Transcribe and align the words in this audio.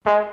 Doncs 0.00 0.24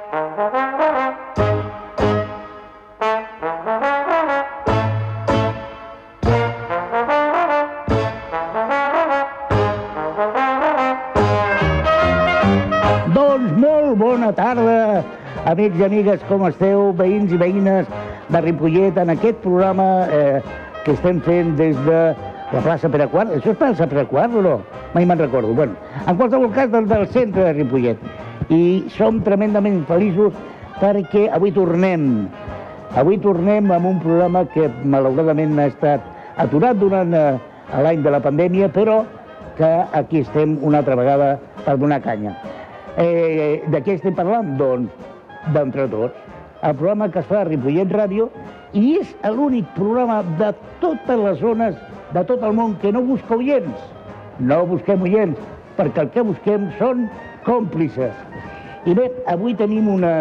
bona 13.99 14.31
tarda, 14.31 15.03
amics 15.43 15.75
i 15.75 15.84
amigues, 15.84 16.23
com 16.29 16.47
esteu, 16.47 16.93
veïns 16.95 17.34
i 17.36 17.38
veïnes 17.41 17.91
de 18.31 18.41
Ripollet, 18.45 18.95
en 18.95 19.11
aquest 19.11 19.43
programa 19.43 20.07
eh, 20.07 20.39
que 20.86 20.95
estem 20.95 21.20
fent 21.27 21.57
des 21.59 21.75
de 21.89 21.99
la 22.54 22.63
plaça 22.63 22.88
Pere 22.88 23.09
Quart. 23.11 23.36
Això 23.36 23.52
és 23.52 23.59
plaça 23.59 23.89
Pere 23.91 24.07
Quart 24.07 24.31
o 24.31 24.45
no? 24.47 24.55
Mai 24.95 25.04
me'n 25.04 25.20
recordo. 25.20 25.52
Bueno, 25.52 25.75
en 26.07 26.15
qualsevol 26.15 26.55
cas, 26.55 26.71
del, 26.71 26.88
del 26.88 27.04
centre 27.11 27.49
de 27.49 27.54
Ripollet. 27.59 28.16
I 28.54 28.88
som 28.95 29.21
tremendament 29.25 29.83
feliços 29.89 30.35
perquè 30.81 31.27
avui 31.33 31.51
tornem. 31.55 32.27
Avui 32.98 33.17
tornem 33.21 33.71
amb 33.73 33.89
un 33.89 33.99
programa 34.03 34.45
que 34.53 34.70
malauradament 34.85 35.57
ha 35.59 35.67
estat 35.71 36.05
aturat 36.39 36.77
durant 36.79 37.13
eh, 37.13 37.38
l'any 37.84 38.03
de 38.05 38.13
la 38.13 38.21
pandèmia, 38.23 38.70
però 38.71 39.02
que 39.57 39.70
aquí 39.98 40.21
estem 40.21 40.57
una 40.62 40.84
altra 40.84 40.95
vegada 40.95 41.35
per 41.65 41.76
donar 41.81 41.99
canya. 42.05 42.35
Eh, 42.98 43.63
de 43.67 43.81
què 43.84 43.98
estem 43.98 44.15
parlant? 44.17 44.55
Doncs 44.57 45.54
d'Entre 45.54 45.88
Tots, 45.91 46.15
el 46.62 46.76
programa 46.76 47.09
que 47.12 47.21
es 47.21 47.27
fa 47.29 47.41
a 47.41 47.48
Ripollet 47.48 47.91
Ràdio 47.93 48.29
i 48.73 48.98
és 48.99 49.13
l'únic 49.34 49.67
programa 49.76 50.21
de 50.40 50.51
totes 50.81 51.21
les 51.21 51.40
zones, 51.41 51.77
de 52.13 52.23
tot 52.29 52.43
el 52.43 52.55
món, 52.57 52.76
que 52.81 52.91
no 52.93 53.04
busca 53.05 53.38
oients. 53.38 53.85
No 54.40 54.63
busquem 54.70 55.01
oients, 55.05 55.40
perquè 55.77 56.05
el 56.05 56.12
que 56.13 56.26
busquem 56.26 56.70
són 56.79 57.07
còmplices. 57.47 58.13
I 58.87 58.93
bé, 58.95 59.09
avui 59.31 59.55
tenim 59.57 59.87
una, 59.91 60.13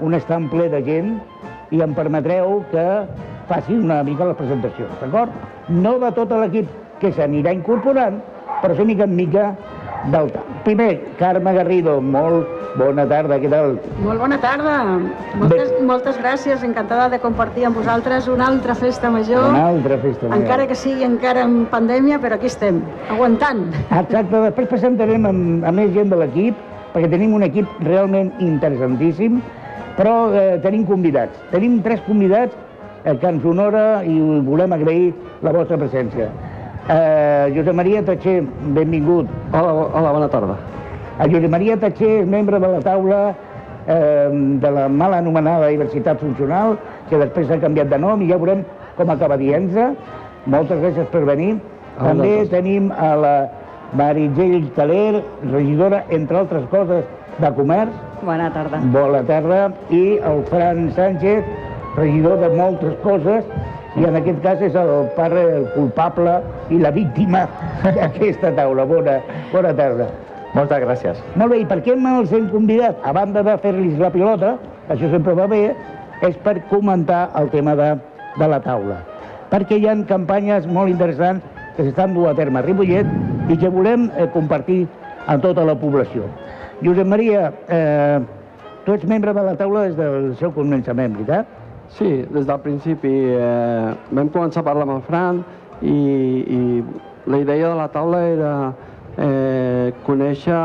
un 0.00 0.16
estant 0.16 0.48
ple 0.52 0.70
de 0.72 0.80
gent 0.86 1.12
i 1.74 1.82
em 1.84 1.94
permetreu 1.94 2.62
que 2.72 2.86
faci 3.50 3.76
una 3.76 4.00
mica 4.06 4.28
les 4.30 4.38
presentacions, 4.38 4.94
d'acord? 5.02 5.34
No 5.68 5.98
de 6.02 6.10
tot 6.16 6.32
l'equip 6.38 6.70
que 7.02 7.12
s'anirà 7.12 7.52
incorporant, 7.54 8.20
però 8.62 8.76
sí 8.78 8.86
mica 8.88 9.04
en 9.08 9.16
mica 9.18 9.50
del 10.12 10.30
camp. 10.32 10.50
Primer, 10.64 10.92
Carme 11.18 11.52
Garrido, 11.52 11.98
molt 12.00 12.48
bona 12.78 13.04
tarda, 13.08 13.38
què 13.40 13.50
tal? 13.52 13.76
Molt 14.04 14.22
bona 14.22 14.38
tarda. 14.42 14.76
Moltes, 15.40 15.72
moltes 15.86 16.18
gràcies, 16.20 16.64
encantada 16.66 17.08
de 17.12 17.20
compartir 17.22 17.66
amb 17.68 17.78
vosaltres 17.80 18.28
una 18.32 18.48
altra 18.48 18.76
festa 18.78 19.10
major. 19.12 19.50
Una 19.50 19.66
altra 19.70 19.98
festa 20.02 20.28
major. 20.28 20.42
Encara 20.42 20.68
que 20.70 20.78
sigui 20.78 21.06
encara 21.06 21.44
en 21.46 21.64
pandèmia, 21.72 22.20
però 22.22 22.38
aquí 22.38 22.48
estem, 22.50 22.80
aguantant. 23.12 23.66
Exacte, 23.90 24.40
després 24.48 24.70
presentarem 24.72 25.28
amb, 25.30 25.66
amb 25.68 25.82
més 25.82 25.92
gent 25.96 26.12
de 26.12 26.20
l'equip, 26.22 26.64
perquè 26.94 27.10
tenim 27.10 27.34
un 27.36 27.44
equip 27.46 27.70
realment 27.84 28.32
interessantíssim, 28.44 29.40
però 29.98 30.14
eh, 30.34 30.58
tenim 30.64 30.86
convidats. 30.88 31.38
Tenim 31.52 31.80
tres 31.84 32.02
convidats 32.08 32.56
eh, 33.04 33.14
que 33.14 33.30
ens 33.30 33.44
honora 33.44 34.02
i 34.06 34.16
volem 34.46 34.74
agrair 34.74 35.12
la 35.44 35.52
vostra 35.54 35.78
presència. 35.80 36.30
Eh, 36.88 37.52
Josep 37.56 37.72
Maria 37.74 38.02
Tatxer, 38.04 38.42
benvingut. 38.76 39.26
Hola, 39.52 39.72
hola, 39.72 40.12
bona 40.12 40.28
tarda. 40.28 40.56
El 41.24 41.30
Josep 41.32 41.50
Maria 41.50 41.76
Tatxer 41.80 42.10
és 42.20 42.28
membre 42.28 42.58
de 42.60 42.68
la 42.68 42.80
taula 42.84 43.20
eh, 43.86 44.28
de 44.60 44.70
la 44.70 44.88
mal 44.88 45.14
anomenada 45.16 45.70
diversitat 45.72 46.20
funcional, 46.20 46.76
que 47.08 47.16
després 47.22 47.48
s'ha 47.48 47.60
canviat 47.62 47.88
de 47.88 47.98
nom 47.98 48.20
i 48.20 48.28
ja 48.28 48.36
veurem 48.36 48.64
com 48.98 49.10
acaba 49.10 49.38
dient-se. 49.40 49.94
Moltes 50.44 50.82
gràcies 50.82 51.08
per 51.12 51.24
venir. 51.24 51.54
A 51.96 52.10
També 52.10 52.28
vosaltres. 52.42 52.50
tenim 52.52 52.90
a 52.92 53.14
la 53.16 53.34
Meritxell 53.96 54.68
Taler, 54.76 55.22
regidora, 55.52 56.04
entre 56.10 56.36
altres 56.42 56.64
coses, 56.68 57.04
de 57.38 57.50
Comerç. 57.56 57.94
Bona 58.22 58.50
tarda. 58.52 58.80
Bona 58.92 59.22
tarda. 59.24 59.60
I 59.90 60.18
el 60.20 60.44
Fran 60.50 60.90
Sánchez, 60.94 61.44
regidor 61.96 62.40
de 62.44 62.50
moltes 62.58 62.94
coses, 63.02 63.44
i 63.94 64.04
en 64.08 64.16
aquest 64.18 64.40
cas 64.42 64.62
és 64.64 64.74
el 64.78 64.92
pare 65.14 65.42
el 65.60 65.66
culpable 65.74 66.38
i 66.74 66.80
la 66.82 66.90
víctima 66.94 67.44
d'aquesta 67.84 68.50
taula. 68.56 68.86
Bona, 68.90 69.18
bona 69.52 69.74
tarda. 69.76 70.08
Moltes 70.54 70.84
gràcies. 70.84 71.22
Molt 71.34 71.50
bé, 71.50 71.60
i 71.62 71.66
per 71.66 71.80
què 71.82 71.94
els 71.94 72.32
hem 72.32 72.48
convidat? 72.50 72.98
A 73.02 73.12
banda 73.12 73.42
de 73.42 73.56
fer-los 73.58 73.98
la 73.98 74.10
pilota, 74.14 74.56
això 74.88 75.10
sempre 75.10 75.34
va 75.34 75.48
bé, 75.50 75.74
és 76.22 76.36
per 76.44 76.60
comentar 76.70 77.28
el 77.38 77.50
tema 77.50 77.74
de, 77.74 77.90
de 78.38 78.48
la 78.48 78.60
taula. 78.62 79.00
Perquè 79.50 79.78
hi 79.78 79.88
ha 79.90 79.96
campanyes 80.06 80.66
molt 80.66 80.90
interessants 80.90 81.42
que 81.76 81.82
s'estan 81.82 82.14
duent 82.14 82.32
a 82.32 82.38
terme 82.38 82.60
a 82.60 82.62
Ripollet 82.62 83.50
i 83.50 83.58
que 83.58 83.70
volem 83.70 84.08
eh, 84.14 84.28
compartir 84.34 84.84
amb 85.26 85.42
tota 85.42 85.64
la 85.66 85.74
població. 85.78 86.28
Josep 86.82 87.06
Maria, 87.06 87.50
eh, 87.68 88.20
tu 88.86 88.94
ets 88.94 89.06
membre 89.10 89.34
de 89.34 89.42
la 89.42 89.54
taula 89.58 89.88
des 89.88 89.98
del 89.98 90.34
seu 90.38 90.54
començament, 90.54 91.18
veritat? 91.18 91.63
Sí, 91.94 92.24
des 92.26 92.46
del 92.46 92.58
principi 92.58 93.10
eh, 93.38 93.92
vam 94.10 94.30
començar 94.34 94.64
a 94.64 94.66
parlar 94.66 94.82
amb 94.88 94.96
el 94.96 95.04
Fran 95.06 95.36
i, 95.78 95.92
i 95.94 96.60
la 97.30 97.38
idea 97.38 97.68
de 97.68 97.76
la 97.78 97.86
taula 97.94 98.22
era 98.26 98.54
eh, 99.14 99.92
conèixer 100.02 100.58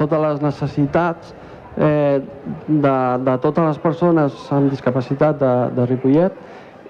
totes 0.00 0.24
les 0.24 0.40
necessitats 0.46 1.34
eh, 1.76 2.22
de, 2.64 2.96
de 3.28 3.36
totes 3.44 3.60
les 3.60 3.82
persones 3.84 4.40
amb 4.56 4.72
discapacitat 4.72 5.36
de, 5.42 5.52
de 5.76 5.86
Ripollet 5.92 6.40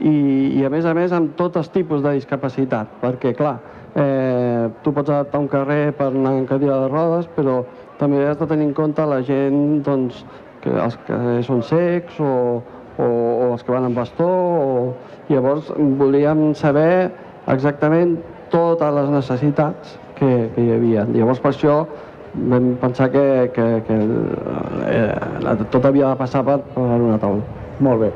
i, 0.07 0.15
i 0.61 0.63
a 0.63 0.71
més 0.71 0.87
a 0.87 0.95
més 0.95 1.11
amb 1.19 1.35
tots 1.35 1.59
els 1.59 1.75
tipus 1.75 2.07
de 2.07 2.15
discapacitat, 2.15 2.95
perquè 3.03 3.35
clar, 3.35 3.57
eh, 3.99 4.71
tu 4.85 4.95
pots 4.95 5.11
adaptar 5.11 5.43
un 5.43 5.51
carrer 5.51 5.97
per 5.99 6.13
anar 6.13 6.37
en 6.39 6.47
cadira 6.47 6.79
de 6.85 6.95
rodes, 6.95 7.27
però 7.35 7.65
també 7.99 8.23
has 8.23 8.39
de 8.39 8.47
tenir 8.47 8.71
en 8.71 8.75
compte 8.79 9.03
la 9.03 9.19
gent 9.27 9.81
doncs, 9.83 10.23
que, 10.63 10.71
els 10.71 10.95
que 11.09 11.19
són 11.47 11.67
cecs 11.67 12.23
o, 12.23 12.35
o, 12.99 13.07
o 13.07 13.53
els 13.55 13.65
que 13.65 13.73
van 13.75 13.89
amb 13.89 13.99
bastó. 13.99 14.27
O... 14.29 14.93
Llavors 15.29 15.71
volíem 16.01 16.53
saber 16.57 17.11
exactament 17.49 18.17
totes 18.53 18.95
les 18.97 19.11
necessitats 19.13 19.97
que, 20.19 20.29
que 20.55 20.65
hi 20.65 20.75
havia. 20.75 21.07
Llavors 21.15 21.41
per 21.45 21.53
això 21.53 21.83
vam 22.35 22.75
pensar 22.81 23.11
que, 23.13 23.51
que, 23.55 23.67
que 23.87 23.99
eh, 24.89 25.55
tot 25.73 25.85
havia 25.85 26.13
de 26.13 26.21
passar 26.21 26.45
per, 26.47 26.59
per 26.75 26.89
una 26.97 27.19
taula. 27.21 27.45
Molt 27.85 28.03
bé. 28.03 28.11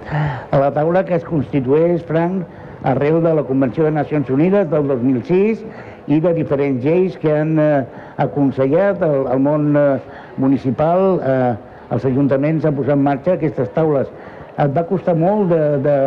A 0.50 0.58
la 0.58 0.72
taula 0.74 1.04
que 1.06 1.14
es 1.14 1.24
constitueix, 1.24 2.02
Frank, 2.08 2.42
arrel 2.82 3.20
de 3.22 3.34
la 3.34 3.44
Convenció 3.46 3.84
de 3.84 3.92
Nacions 3.94 4.30
Unides 4.30 4.70
del 4.70 4.88
2006 4.88 5.62
i 6.10 6.18
de 6.20 6.32
diferents 6.34 6.82
lleis 6.82 7.18
que 7.22 7.30
han 7.30 7.58
eh, 7.62 7.84
aconsellat 8.24 9.02
el, 9.06 9.28
el 9.30 9.42
món 9.42 9.76
eh, 9.78 10.00
municipal, 10.42 11.20
eh, 11.22 11.52
els 11.94 12.06
ajuntaments 12.08 12.66
a 12.66 12.72
posar 12.74 12.96
en 12.96 13.04
marxa 13.06 13.36
aquestes 13.36 13.70
taules. 13.76 14.10
Et 14.62 14.70
va 14.76 14.86
costar 14.86 15.16
molt 15.18 15.50
de... 15.50 15.60
de, 15.82 15.98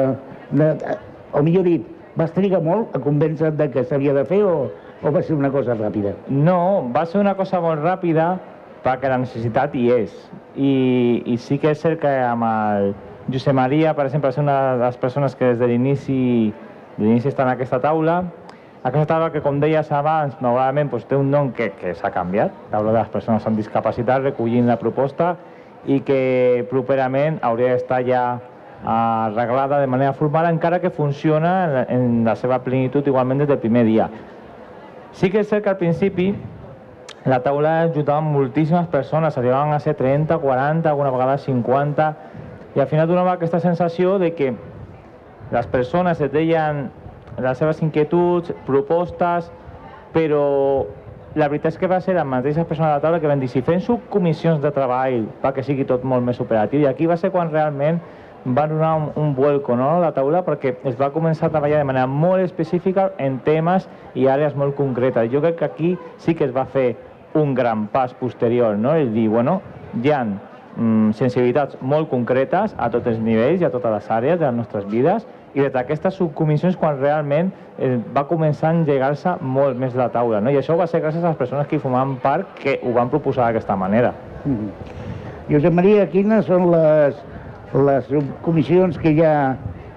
de, 0.51 0.71
de 0.79 0.97
o 1.35 1.41
millor 1.43 1.65
dit, 1.67 1.83
vas 2.15 2.31
trigar 2.31 2.61
molt 2.63 2.93
a 2.95 2.99
convèncer 3.03 3.51
de 3.59 3.67
que 3.71 3.83
s'havia 3.83 4.13
de 4.15 4.23
fer 4.29 4.41
o, 4.47 4.69
o 5.03 5.11
va 5.11 5.23
ser 5.25 5.35
una 5.35 5.51
cosa 5.51 5.75
ràpida? 5.75 6.13
No, 6.31 6.87
va 6.95 7.03
ser 7.09 7.19
una 7.19 7.35
cosa 7.35 7.59
molt 7.63 7.83
ràpida 7.83 8.35
perquè 8.85 9.09
la 9.11 9.19
necessitat 9.19 9.75
hi 9.75 9.89
és. 9.91 10.13
I, 10.55 10.71
i 11.25 11.35
sí 11.41 11.57
que 11.59 11.73
és 11.75 11.81
cert 11.81 11.99
que 11.99 12.13
amb 12.23 12.45
el 12.47 12.93
Josep 13.33 13.57
Maria, 13.57 13.91
per 13.97 14.05
exemple, 14.05 14.31
ser 14.31 14.45
una 14.45 14.55
de 14.77 14.85
les 14.85 14.97
persones 15.01 15.35
que 15.35 15.51
des 15.51 15.59
de 15.59 15.67
l'inici 15.67 16.19
l'inici 17.01 17.27
està 17.27 17.43
en 17.43 17.51
aquesta 17.51 17.81
taula. 17.83 18.21
Aquesta 18.85 19.09
taula 19.09 19.31
que, 19.33 19.41
com 19.43 19.57
deies 19.59 19.89
abans, 19.91 20.37
malauradament 20.39 20.91
doncs, 20.93 21.07
té 21.09 21.17
un 21.17 21.33
nom 21.33 21.49
que, 21.57 21.71
que 21.81 21.95
s'ha 21.97 22.13
canviat, 22.13 22.53
taula 22.71 22.93
de 22.93 22.99
les 23.01 23.11
persones 23.11 23.47
amb 23.49 23.59
discapacitat, 23.59 24.23
recollint 24.29 24.69
la 24.69 24.77
proposta 24.79 25.33
i 25.87 26.01
que 26.05 26.65
properament 26.69 27.39
hauria 27.45 27.75
d'estar 27.75 28.01
ja 28.07 28.25
arreglada 28.85 29.79
de 29.79 29.87
manera 29.87 30.13
formal, 30.13 30.49
encara 30.49 30.79
que 30.79 30.89
funciona 30.89 31.85
en, 31.87 31.95
en 31.95 32.25
la 32.25 32.35
seva 32.35 32.59
plenitud 32.63 33.07
igualment 33.07 33.41
des 33.41 33.49
del 33.49 33.59
primer 33.59 33.85
dia. 33.85 34.09
Sí 35.15 35.31
que 35.31 35.41
és 35.41 35.49
cert 35.49 35.63
que 35.63 35.71
al 35.71 35.79
principi 35.79 36.33
la 37.25 37.39
taula 37.41 37.81
ajudava 37.87 38.21
moltíssimes 38.21 38.87
persones, 38.87 39.37
arribaven 39.37 39.73
a 39.73 39.79
ser 39.79 39.95
30, 39.95 40.37
40, 40.37 40.89
alguna 40.89 41.09
vegada 41.09 41.37
50, 41.37 42.09
i 42.75 42.79
al 42.83 42.87
final 42.87 43.07
donava 43.07 43.33
aquesta 43.33 43.59
sensació 43.63 44.19
de 44.19 44.33
que 44.35 44.53
les 45.51 45.67
persones 45.67 46.21
et 46.21 46.33
deien 46.33 46.89
les 47.41 47.57
seves 47.57 47.81
inquietuds, 47.81 48.53
propostes, 48.67 49.49
però 50.13 50.85
la 51.35 51.49
veritat 51.51 51.73
és 51.73 51.79
que 51.79 51.87
va 51.91 51.99
ser 51.99 52.15
les 52.15 52.27
mateixes 52.27 52.67
persones 52.67 52.89
de 52.89 52.95
la 52.95 53.03
taula 53.03 53.19
que 53.19 53.27
van 53.27 53.41
dir 53.43 53.49
si 53.51 53.61
fem 53.61 53.81
subcomissions 53.83 54.61
de 54.63 54.71
treball 54.71 55.25
perquè 55.43 55.65
sigui 55.67 55.83
tot 55.87 56.05
molt 56.07 56.23
més 56.23 56.39
operatiu, 56.39 56.79
i 56.79 56.87
aquí 56.87 57.09
va 57.11 57.17
ser 57.19 57.31
quan 57.33 57.51
realment 57.51 57.99
va 58.45 58.67
donar 58.69 58.93
un, 58.95 59.09
un 59.19 59.33
vuelco 59.35 59.75
no, 59.75 59.99
la 59.99 60.13
taula 60.15 60.43
perquè 60.45 60.75
es 60.85 60.95
va 60.99 61.09
començar 61.11 61.49
a 61.49 61.51
treballar 61.51 61.81
de 61.81 61.89
manera 61.89 62.07
molt 62.07 62.45
específica 62.45 63.09
en 63.17 63.39
temes 63.43 63.89
i 64.13 64.29
àrees 64.29 64.55
molt 64.55 64.77
concretes. 64.77 65.31
Jo 65.33 65.41
crec 65.41 65.57
que 65.59 65.65
aquí 65.65 65.93
sí 66.17 66.35
que 66.35 66.45
es 66.45 66.53
va 66.55 66.67
fer 66.69 66.93
un 67.35 67.55
gran 67.55 67.87
pas 67.91 68.13
posterior, 68.13 68.77
no? 68.77 68.93
és 68.95 69.09
dir, 69.11 69.27
bueno, 69.29 69.59
hi 70.01 70.11
ha 70.13 70.21
mm, 70.23 71.15
sensibilitats 71.17 71.81
molt 71.81 72.07
concretes 72.09 72.75
a 72.77 72.91
tots 72.93 73.11
els 73.11 73.19
nivells 73.19 73.61
i 73.61 73.67
a 73.67 73.73
totes 73.73 73.91
les 73.91 74.11
àrees 74.13 74.39
de 74.39 74.45
les 74.45 74.55
nostres 74.55 74.85
vides 74.87 75.25
i 75.55 75.63
des 75.63 75.71
d'aquestes 75.71 76.17
subcomissions 76.19 76.75
quan 76.75 76.99
realment 76.99 77.51
eh, 77.79 77.95
va 78.15 78.25
començar 78.27 78.69
a 78.69 78.75
engegar-se 78.75 79.37
molt 79.41 79.79
més 79.79 79.95
la 79.95 80.09
taula. 80.11 80.41
No? 80.43 80.51
I 80.51 80.59
això 80.59 80.75
va 80.77 80.87
ser 80.91 81.01
gràcies 81.03 81.23
a 81.23 81.31
les 81.31 81.39
persones 81.39 81.67
que 81.67 81.77
hi 81.77 81.83
formaven 81.83 82.17
part 82.23 82.51
que 82.59 82.79
ho 82.83 82.91
van 82.95 83.09
proposar 83.09 83.47
d'aquesta 83.47 83.75
manera. 83.75 84.13
Mm 84.45 84.57
-hmm. 84.57 84.69
Josep 85.49 85.73
Maria, 85.73 86.07
quines 86.09 86.45
són 86.45 86.71
les, 86.71 87.15
les 87.73 88.05
comissions 88.41 88.97
que 88.97 89.11
hi 89.11 89.21
ha 89.23 89.55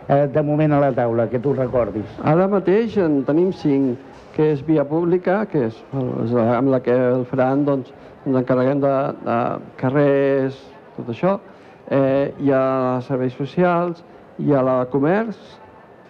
eh, 0.09 0.27
de 0.29 0.43
moment 0.43 0.73
a 0.73 0.81
la 0.81 0.93
taula, 0.93 1.27
que 1.29 1.39
tu 1.39 1.55
recordis? 1.55 2.07
Ara 2.23 2.49
mateix 2.49 2.97
en 2.97 3.25
tenim 3.25 3.53
cinc, 3.53 3.99
que 4.37 4.53
és 4.53 4.67
via 4.67 4.85
pública, 4.85 5.47
que 5.47 5.65
és, 5.67 5.85
és 6.25 6.35
amb 6.35 6.69
la 6.69 6.81
que 6.81 6.95
el 6.95 7.25
Fran 7.25 7.65
doncs, 7.65 7.93
ens 8.27 8.37
encarreguem 8.37 8.81
de, 8.81 8.95
de 9.25 9.39
carrers, 9.81 10.61
tot 10.97 11.09
això. 11.09 11.39
Eh, 11.91 12.35
hi 12.39 12.53
ha 12.53 13.01
serveis 13.09 13.33
socials, 13.33 14.05
hi 14.39 14.55
ha 14.55 14.63
la 14.63 14.81
de 14.83 14.91
comerç, 14.93 15.39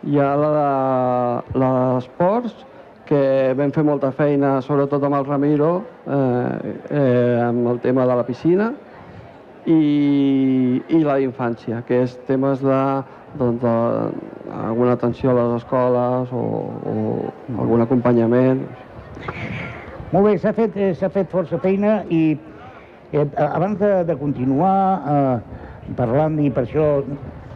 hi 0.04 0.18
ha 0.20 0.32
la 0.36 0.50
de 0.56 1.60
d'esports, 1.60 2.64
que 3.08 3.54
vam 3.56 3.70
fer 3.72 3.84
molta 3.88 4.10
feina, 4.12 4.58
sobretot 4.64 5.04
amb 5.08 5.16
el 5.16 5.24
Ramiro, 5.24 5.70
eh, 6.04 6.74
eh, 6.90 7.40
amb 7.46 7.70
el 7.72 7.80
tema 7.80 8.04
de 8.06 8.16
la 8.18 8.26
piscina, 8.26 8.72
i, 9.64 9.78
i 10.88 11.00
la 11.04 11.16
d'infància, 11.20 11.80
que 11.88 12.02
és 12.04 12.18
temes 12.28 12.60
de, 12.64 12.80
doncs, 13.40 13.62
de, 13.62 13.72
alguna 14.58 14.92
atenció 14.98 15.32
a 15.32 15.38
les 15.38 15.56
escoles 15.62 16.34
o, 16.36 16.44
o 16.92 16.96
algun 17.62 17.84
acompanyament. 17.84 18.62
Molt 20.12 20.24
bé, 20.24 20.36
s'ha 20.40 20.52
fet, 20.56 20.76
eh, 20.76 20.92
fet 20.94 21.32
força 21.32 21.60
feina 21.64 22.02
i 22.12 22.22
eh, 23.12 23.26
abans 23.48 23.80
de, 23.80 23.92
de 24.08 24.16
continuar 24.20 24.76
eh, 25.16 25.96
parlant, 25.96 26.38
i 26.44 26.52
per 26.52 26.64
això 26.68 26.88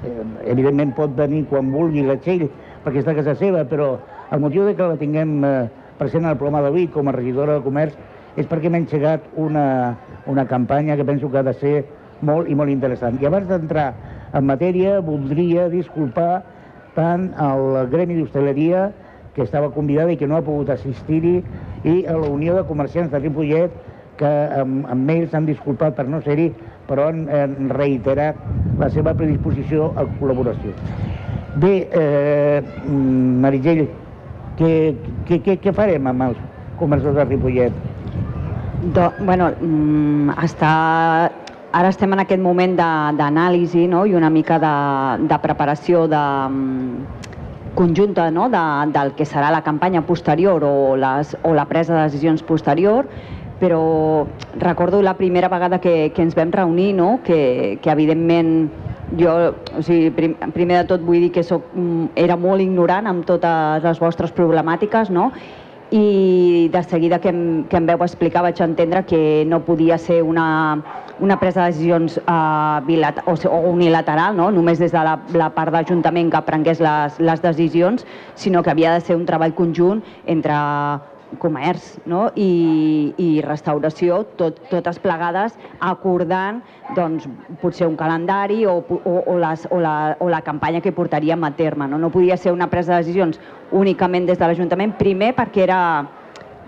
eh, 0.04 0.50
evidentment 0.52 0.94
pot 0.96 1.14
venir 1.16 1.44
quan 1.50 1.70
vulgui 1.72 2.04
la 2.06 2.18
Txell, 2.20 2.48
perquè 2.84 3.02
està 3.02 3.14
a 3.14 3.20
casa 3.20 3.36
seva, 3.38 3.64
però 3.68 3.94
el 4.32 4.40
motiu 4.40 4.66
de 4.66 4.74
que 4.76 4.88
la 4.88 4.98
tinguem 5.00 5.42
eh, 5.44 5.54
present 5.98 6.26
al 6.26 6.38
programa 6.38 6.62
d'avui 6.64 6.88
com 6.90 7.08
a 7.08 7.16
regidora 7.16 7.58
de 7.58 7.64
comerç 7.66 7.98
és 8.40 8.48
perquè 8.48 8.70
m'ha 8.70 8.80
engegat 8.80 9.26
una, 9.36 9.66
una 10.26 10.46
campanya 10.48 10.96
que 10.96 11.04
penso 11.04 11.30
que 11.30 11.38
ha 11.38 11.46
de 11.46 11.54
ser 11.60 11.74
molt 12.22 12.48
i 12.48 12.56
molt 12.56 12.72
interessant. 12.72 13.18
I 13.20 13.28
abans 13.28 13.48
d'entrar 13.50 13.92
en 14.32 14.46
matèria, 14.48 15.00
voldria 15.04 15.68
disculpar 15.68 16.42
tant 16.96 17.30
al 17.40 17.88
Gremi 17.92 18.16
d'Hostaleria, 18.18 18.90
que 19.34 19.44
estava 19.44 19.72
convidada 19.72 20.12
i 20.12 20.18
que 20.20 20.28
no 20.28 20.36
ha 20.36 20.44
pogut 20.44 20.70
assistir-hi, 20.72 21.40
i 21.88 21.94
a 22.06 22.16
la 22.16 22.28
Unió 22.28 22.56
de 22.56 22.64
Comerciants 22.68 23.12
de 23.12 23.20
Ripollet, 23.20 23.74
que 24.20 24.32
amb, 24.60 24.84
amb 24.92 25.08
mails 25.08 25.32
s'han 25.32 25.48
disculpat 25.48 25.96
per 25.96 26.06
no 26.08 26.20
ser-hi, 26.24 26.50
però 26.88 27.08
han, 27.10 27.26
han 27.30 27.70
reiterat 27.72 28.38
la 28.80 28.88
seva 28.92 29.14
predisposició 29.18 29.92
a 29.96 30.06
col·laboració. 30.18 30.74
Bé, 31.62 31.74
eh, 31.92 32.62
Meritxell, 33.44 33.86
què, 34.58 34.72
què, 35.28 35.40
què, 35.44 35.58
què 35.62 35.76
farem 35.76 36.08
amb 36.08 36.28
els 36.30 36.42
comerços 36.80 37.14
de 37.16 37.26
Ripollet? 37.28 37.76
Do, 38.96 39.12
bueno, 39.20 39.52
mm, 39.60 40.34
està 40.42 40.72
Ara 41.72 41.88
estem 41.88 42.12
en 42.12 42.20
aquest 42.20 42.40
moment 42.44 42.74
d'anàlisi 42.76 43.86
no? 43.88 44.02
i 44.04 44.12
una 44.12 44.28
mica 44.28 44.58
de, 44.60 44.72
de 45.24 45.36
preparació 45.40 46.02
de, 46.04 46.18
mm, 46.20 47.22
conjunta 47.74 48.30
no? 48.30 48.50
de, 48.52 48.64
del 48.92 49.14
que 49.16 49.24
serà 49.24 49.50
la 49.50 49.62
campanya 49.64 50.02
posterior 50.04 50.64
o, 50.68 50.96
les, 51.00 51.32
o 51.42 51.54
la 51.56 51.64
presa 51.70 51.96
de 51.96 52.02
decisions 52.10 52.44
posterior, 52.44 53.08
però 53.62 54.26
recordo 54.58 55.02
la 55.02 55.14
primera 55.14 55.48
vegada 55.48 55.78
que, 55.80 56.10
que 56.10 56.22
ens 56.26 56.34
vam 56.34 56.50
reunir, 56.50 56.96
no? 56.98 57.20
que, 57.22 57.78
que 57.78 57.90
evidentment 57.94 58.72
jo, 59.14 59.54
o 59.78 59.82
sigui, 59.86 60.10
prim, 60.10 60.34
primer 60.50 60.80
de 60.80 60.88
tot 60.90 61.04
vull 61.06 61.22
dir 61.22 61.30
que 61.30 61.44
soc, 61.46 61.68
mm, 61.70 62.16
era 62.18 62.34
molt 62.34 62.64
ignorant 62.64 63.06
amb 63.06 63.22
totes 63.28 63.86
les 63.86 64.00
vostres 64.02 64.34
problemàtiques, 64.34 65.14
no? 65.14 65.30
i 65.92 66.70
de 66.72 66.82
seguida 66.88 67.20
que 67.20 67.28
em, 67.28 67.62
que 67.68 67.76
em 67.76 67.86
veu 67.86 68.02
explicar 68.02 68.42
vaig 68.42 68.58
entendre 68.64 69.04
que 69.04 69.44
no 69.46 69.60
podia 69.62 69.98
ser 70.00 70.22
una, 70.24 70.80
una 71.20 71.38
presa 71.38 71.66
de 71.66 71.74
decisions 71.76 72.16
uh, 72.24 72.80
bilat 72.86 73.20
o, 73.28 73.36
o 73.46 73.60
unilateral, 73.70 74.34
no? 74.34 74.50
només 74.50 74.82
des 74.82 74.90
de 74.90 75.06
la, 75.06 75.18
la 75.36 75.52
part 75.54 75.70
d'Ajuntament 75.70 76.32
que 76.32 76.42
prengués 76.48 76.82
les, 76.82 77.20
les 77.20 77.46
decisions, 77.46 78.08
sinó 78.34 78.64
que 78.64 78.74
havia 78.74 78.96
de 78.96 79.06
ser 79.06 79.20
un 79.20 79.26
treball 79.28 79.54
conjunt 79.54 80.02
entre 80.26 80.56
comerç 81.38 81.98
no? 82.06 82.26
I, 82.36 83.12
i 83.16 83.28
restauració, 83.44 84.22
tot, 84.38 84.58
totes 84.70 84.98
plegades, 85.02 85.56
acordant 85.80 86.62
doncs, 86.96 87.28
potser 87.62 87.88
un 87.88 87.96
calendari 87.96 88.64
o, 88.66 88.78
o, 88.82 89.16
o, 89.20 89.36
les, 89.40 89.66
o, 89.70 89.80
la, 89.82 90.16
o 90.20 90.28
la 90.32 90.42
campanya 90.44 90.82
que 90.84 90.92
portaríem 90.92 91.44
a 91.44 91.52
terme. 91.56 91.88
No? 91.88 91.98
no 91.98 92.10
podia 92.10 92.36
ser 92.36 92.52
una 92.52 92.68
presa 92.70 92.96
de 92.96 93.04
decisions 93.04 93.40
únicament 93.72 94.26
des 94.28 94.38
de 94.38 94.48
l'Ajuntament, 94.48 94.96
primer 94.98 95.32
perquè 95.36 95.64
era 95.66 95.80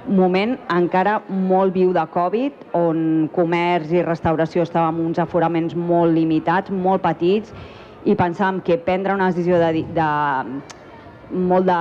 moment 0.04 0.58
encara 0.72 1.18
molt 1.28 1.72
viu 1.74 1.92
de 1.96 2.04
Covid, 2.12 2.66
on 2.76 3.28
comerç 3.32 3.92
i 3.94 4.02
restauració 4.04 4.64
estàvem 4.64 5.00
uns 5.06 5.20
aforaments 5.22 5.76
molt 5.76 6.12
limitats, 6.12 6.70
molt 6.70 7.02
petits, 7.04 7.54
i 8.04 8.14
pensàvem 8.16 8.60
que 8.64 8.76
prendre 8.84 9.14
una 9.16 9.30
decisió 9.32 9.58
de, 9.60 9.84
de 9.96 10.08
molt 11.34 11.66
de, 11.66 11.80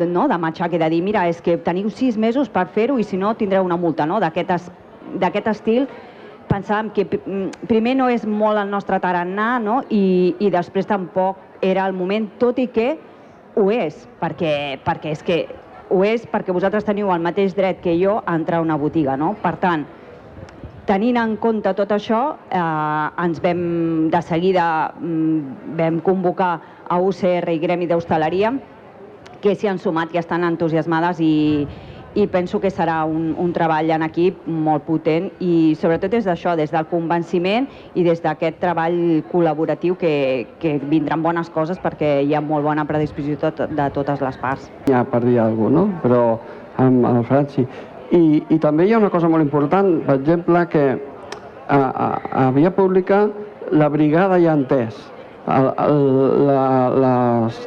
de, 0.00 0.08
no, 0.10 0.26
de 0.28 0.38
matxac 0.40 0.74
i 0.74 0.80
de 0.80 0.88
dir, 0.90 1.02
mira, 1.04 1.26
és 1.28 1.40
que 1.44 1.58
teniu 1.62 1.90
sis 1.92 2.16
mesos 2.18 2.48
per 2.48 2.66
fer-ho 2.72 2.98
i 2.98 3.04
si 3.04 3.20
no 3.20 3.34
tindreu 3.38 3.64
una 3.64 3.76
multa, 3.76 4.06
no? 4.08 4.20
D'aquest 4.22 5.48
estil 5.52 5.86
pensàvem 6.48 6.90
que 6.94 7.06
mm, 7.06 7.66
primer 7.68 7.94
no 7.98 8.08
és 8.12 8.26
molt 8.26 8.60
el 8.60 8.70
nostre 8.70 9.00
tarannà 9.00 9.58
no? 9.62 9.80
I, 9.90 10.34
i 10.40 10.50
després 10.52 10.88
tampoc 10.88 11.60
era 11.64 11.86
el 11.86 11.96
moment, 11.96 12.28
tot 12.40 12.58
i 12.60 12.68
que 12.72 12.94
ho 13.56 13.68
és, 13.70 14.06
perquè, 14.20 14.80
perquè 14.84 15.14
és 15.14 15.22
que 15.24 15.38
ho 15.94 16.00
és 16.04 16.24
perquè 16.30 16.54
vosaltres 16.54 16.86
teniu 16.86 17.12
el 17.14 17.22
mateix 17.22 17.54
dret 17.54 17.80
que 17.84 17.94
jo 18.00 18.18
a 18.24 18.34
entrar 18.34 18.60
a 18.60 18.64
una 18.64 18.76
botiga, 18.80 19.16
no? 19.20 19.34
Per 19.42 19.54
tant, 19.62 19.84
tenint 20.88 21.16
en 21.20 21.36
compte 21.40 21.72
tot 21.76 21.92
això, 21.94 22.22
eh, 22.50 23.24
ens 23.24 23.40
vam, 23.44 23.64
de 24.10 24.22
seguida, 24.22 24.92
mm, 24.98 25.76
vam 25.78 26.00
convocar 26.00 26.54
a 26.88 27.00
UCR 27.00 27.48
i 27.54 27.58
Gremi 27.58 27.86
d'Hostaleria 27.86 28.52
que 29.44 29.52
s'hi 29.54 29.68
han 29.68 29.78
sumat, 29.78 30.08
que 30.08 30.22
estan 30.22 30.46
entusiasmades 30.48 31.20
i, 31.20 31.66
i 32.14 32.26
penso 32.32 32.60
que 32.62 32.70
serà 32.72 33.02
un, 33.04 33.34
un 33.38 33.52
treball 33.52 33.90
en 33.92 34.04
equip 34.06 34.46
molt 34.46 34.86
potent 34.86 35.28
i 35.44 35.74
sobretot 35.80 36.14
des 36.14 36.24
d'això, 36.24 36.54
des 36.56 36.72
del 36.72 36.86
convenciment 36.88 37.66
i 37.94 38.04
des 38.06 38.22
d'aquest 38.24 38.60
treball 38.62 38.96
col·laboratiu 39.32 39.98
que, 40.00 40.14
que 40.62 40.78
vindran 40.78 41.22
bones 41.22 41.50
coses 41.52 41.80
perquè 41.82 42.16
hi 42.24 42.34
ha 42.34 42.42
molt 42.44 42.64
bona 42.64 42.86
predisposició 42.88 43.40
tot, 43.42 43.64
de 43.68 43.88
totes 43.92 44.22
les 44.24 44.38
parts. 44.40 44.70
Ja 44.88 45.04
per 45.04 45.24
dir 45.26 45.40
alguna 45.42 45.84
cosa, 45.84 45.92
no? 45.92 46.00
però 46.04 46.22
amb 46.80 47.08
el 47.10 47.24
Franci. 47.28 47.66
I, 48.14 48.42
I 48.48 48.60
també 48.62 48.86
hi 48.86 48.94
ha 48.94 49.02
una 49.02 49.10
cosa 49.10 49.28
molt 49.28 49.42
important, 49.42 49.98
per 50.06 50.16
exemple, 50.20 50.64
que 50.70 50.84
a, 50.94 51.78
a, 51.78 52.08
a 52.46 52.50
Via 52.54 52.70
Pública 52.74 53.26
la 53.72 53.88
brigada 53.90 54.38
ja 54.38 54.52
ha 54.52 54.58
entès 54.60 54.96
el, 55.46 55.70
el, 55.78 56.46
la, 56.46 56.60
les, 57.04 57.58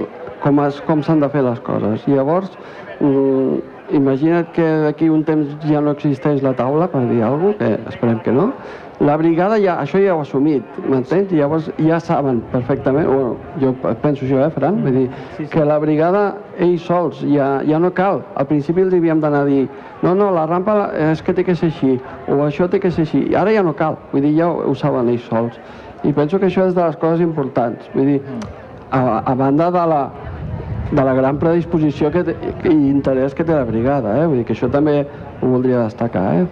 com, 0.48 0.64
es, 0.64 0.80
com 0.88 1.04
s'han 1.04 1.24
de 1.24 1.30
fer 1.34 1.44
les 1.46 1.60
coses. 1.68 2.08
I 2.08 2.16
llavors, 2.16 2.54
mm, 3.00 3.58
imagina't 3.98 4.52
que 4.56 4.66
d'aquí 4.86 5.10
un 5.12 5.24
temps 5.28 5.56
ja 5.68 5.82
no 5.84 5.94
existeix 5.96 6.44
la 6.44 6.54
taula, 6.56 6.88
per 6.92 7.06
dir 7.10 7.24
alguna 7.24 7.54
cosa, 7.54 7.58
que 7.60 7.90
esperem 7.92 8.20
que 8.24 8.32
no, 8.32 8.52
la 9.00 9.16
brigada 9.16 9.60
ja, 9.62 9.76
això 9.78 10.00
ja 10.02 10.16
ho 10.16 10.24
ha 10.24 10.26
assumit, 10.26 10.78
m'entens? 10.90 11.30
Llavors 11.32 11.68
ja 11.78 12.00
saben 12.02 12.40
perfectament, 12.52 13.06
bueno, 13.06 13.36
jo 13.62 13.74
penso 14.02 14.26
això, 14.26 14.40
eh, 14.46 14.50
Fran? 14.56 14.82
Vull 14.82 14.96
dir, 14.96 15.08
sí, 15.36 15.44
sí. 15.44 15.50
que 15.52 15.66
la 15.66 15.78
brigada, 15.80 16.24
ells 16.58 16.88
sols, 16.90 17.22
ja, 17.30 17.62
ja 17.68 17.80
no 17.80 17.92
cal. 17.94 18.24
Al 18.36 18.48
principi 18.50 18.82
els 18.82 18.96
havíem 18.98 19.22
d'anar 19.22 19.44
a 19.46 19.50
dir, 19.50 19.68
no, 20.02 20.16
no, 20.16 20.32
la 20.34 20.48
rampa 20.50 20.80
és 21.12 21.22
que 21.22 21.36
té 21.38 21.46
que 21.46 21.56
ser 21.56 21.70
així, 21.70 22.00
o 22.28 22.42
això 22.48 22.68
té 22.68 22.80
que 22.80 22.92
ser 22.92 23.06
així. 23.06 23.28
I 23.30 23.36
ara 23.36 23.54
ja 23.54 23.64
no 23.64 23.76
cal, 23.78 24.00
vull 24.12 24.26
dir, 24.26 24.34
ja 24.40 24.50
ho, 24.50 24.64
ho 24.66 24.74
saben 24.76 25.14
ells 25.14 25.28
sols. 25.30 25.60
I 26.04 26.14
penso 26.14 26.40
que 26.40 26.50
això 26.50 26.66
és 26.68 26.74
de 26.74 26.82
les 26.82 26.98
coses 26.98 27.22
importants. 27.22 27.86
Vull 27.94 28.16
dir, 28.16 28.22
a, 28.90 29.22
a 29.26 29.36
banda 29.36 29.70
de 29.72 29.86
la, 29.94 30.02
de 30.92 31.04
la 31.04 31.14
gran 31.14 31.38
predisposició 31.40 32.10
que 32.14 32.24
i 32.24 32.74
interès 32.74 33.36
que 33.36 33.44
té 33.44 33.56
la 33.56 33.66
brigada, 33.68 34.14
eh? 34.22 34.28
Vull 34.28 34.40
dir 34.40 34.46
que 34.48 34.56
això 34.56 34.70
també 34.72 35.02
ho 35.04 35.50
voldria 35.52 35.84
destacar, 35.84 36.26
eh? 36.40 36.46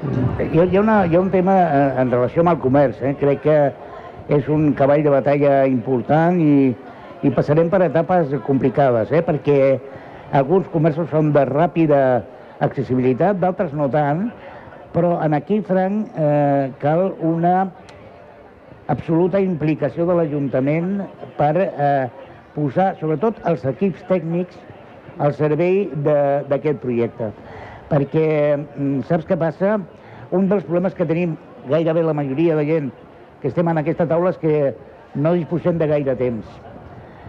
Hi 0.44 0.60
ha, 0.60 0.66
hi 0.66 0.76
ha, 0.76 0.82
una, 0.82 0.98
hi 1.08 1.16
ha 1.16 1.22
un 1.22 1.32
tema 1.32 1.56
eh, 1.64 1.86
en 2.02 2.12
relació 2.12 2.44
amb 2.44 2.52
el 2.52 2.60
comerç, 2.64 3.00
eh? 3.02 3.14
Crec 3.22 3.44
que 3.46 3.60
és 4.36 4.50
un 4.52 4.74
cavall 4.76 5.06
de 5.06 5.14
batalla 5.14 5.54
important 5.70 6.42
i, 6.42 6.74
i 7.24 7.32
passarem 7.32 7.70
per 7.72 7.86
etapes 7.88 8.34
complicades, 8.48 9.14
eh? 9.16 9.24
Perquè 9.24 9.60
alguns 10.36 10.68
comerços 10.74 11.08
són 11.14 11.32
de 11.36 11.46
ràpida 11.48 12.02
accessibilitat, 12.66 13.40
d'altres 13.40 13.72
no 13.78 13.88
tant, 13.94 14.28
però 14.96 15.16
en 15.24 15.36
aquí, 15.38 15.62
Frank, 15.64 16.12
eh, 16.20 16.72
cal 16.84 17.08
una 17.24 17.70
absoluta 18.92 19.40
implicació 19.42 20.06
de 20.06 20.16
l'Ajuntament 20.20 21.00
per 21.40 21.54
eh, 21.64 22.08
posar, 22.56 22.96
sobretot, 23.00 23.40
els 23.50 23.66
equips 23.68 24.04
tècnics 24.10 24.58
al 25.20 25.34
servei 25.38 25.86
d'aquest 26.06 26.82
projecte. 26.84 27.32
Perquè, 27.90 28.28
mm, 28.58 29.02
saps 29.08 29.28
què 29.28 29.38
passa? 29.38 29.80
Un 30.32 30.50
dels 30.50 30.64
problemes 30.64 30.96
que 30.96 31.06
tenim 31.06 31.38
gairebé 31.70 32.04
la 32.04 32.14
majoria 32.14 32.56
de 32.56 32.66
gent 32.66 32.92
que 33.42 33.50
estem 33.50 33.68
en 33.68 33.78
aquesta 33.78 34.08
taula 34.08 34.32
és 34.32 34.38
que 34.38 34.74
no 35.16 35.34
disposem 35.34 35.78
de 35.78 35.88
gaire 35.88 36.16
temps. 36.16 36.46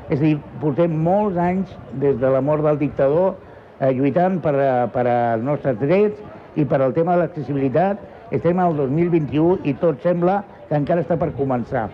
És 0.08 0.20
a 0.20 0.22
dir, 0.22 0.38
portem 0.62 0.92
molts 1.02 1.36
anys 1.36 1.72
des 2.00 2.18
de 2.20 2.30
la 2.30 2.40
mort 2.40 2.62
del 2.62 2.78
dictador 2.78 3.34
eh, 3.80 3.92
lluitant 3.92 4.40
per, 4.40 4.54
per 4.94 5.06
als 5.06 5.42
nostres 5.42 5.78
drets 5.80 6.22
i 6.56 6.64
per 6.64 6.80
al 6.80 6.94
tema 6.94 7.16
de 7.16 7.24
l'accessibilitat. 7.24 7.98
Estem 8.30 8.58
al 8.58 8.76
2021 8.76 9.60
i 9.64 9.74
tot 9.82 10.02
sembla 10.02 10.42
que 10.68 10.78
encara 10.78 11.04
està 11.04 11.18
per 11.18 11.32
començar. 11.36 11.88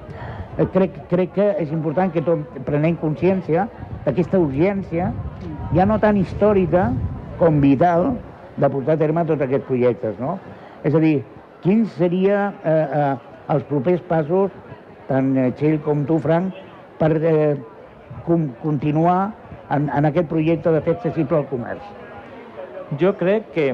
Eh, 0.63 0.69
crec, 0.71 0.95
crec 1.11 1.33
que 1.35 1.47
és 1.59 1.73
important 1.75 2.13
que 2.15 2.23
tot 2.23 2.59
prenem 2.67 2.95
consciència 3.01 3.67
d'aquesta 4.05 4.39
urgència, 4.39 5.11
ja 5.75 5.87
no 5.89 5.99
tan 6.03 6.19
històrica 6.21 6.91
com 7.41 7.59
vital, 7.63 8.13
de 8.57 8.69
portar 8.69 8.95
a 8.95 9.01
terme 9.01 9.25
tots 9.27 9.43
aquests 9.43 9.67
projectes. 9.67 10.19
No? 10.21 10.37
És 10.85 10.95
a 10.95 11.01
dir, 11.03 11.23
quins 11.65 11.91
serien 11.99 12.53
eh, 12.69 12.75
eh, 13.01 13.13
els 13.55 13.65
propers 13.71 14.03
passos, 14.09 14.53
tant 15.09 15.33
eh, 15.37 15.51
Txell 15.59 15.81
com 15.87 16.05
tu, 16.07 16.19
Frank, 16.23 16.55
per 17.01 17.11
eh, 17.19 17.57
com, 18.27 18.51
continuar 18.63 19.33
en, 19.71 19.89
en 19.89 20.11
aquest 20.11 20.29
projecte 20.31 20.75
de 20.75 20.83
fer 20.85 20.99
accessible 20.99 21.41
al 21.41 21.49
comerç? 21.51 21.89
Jo 23.01 23.15
crec 23.19 23.49
que, 23.57 23.71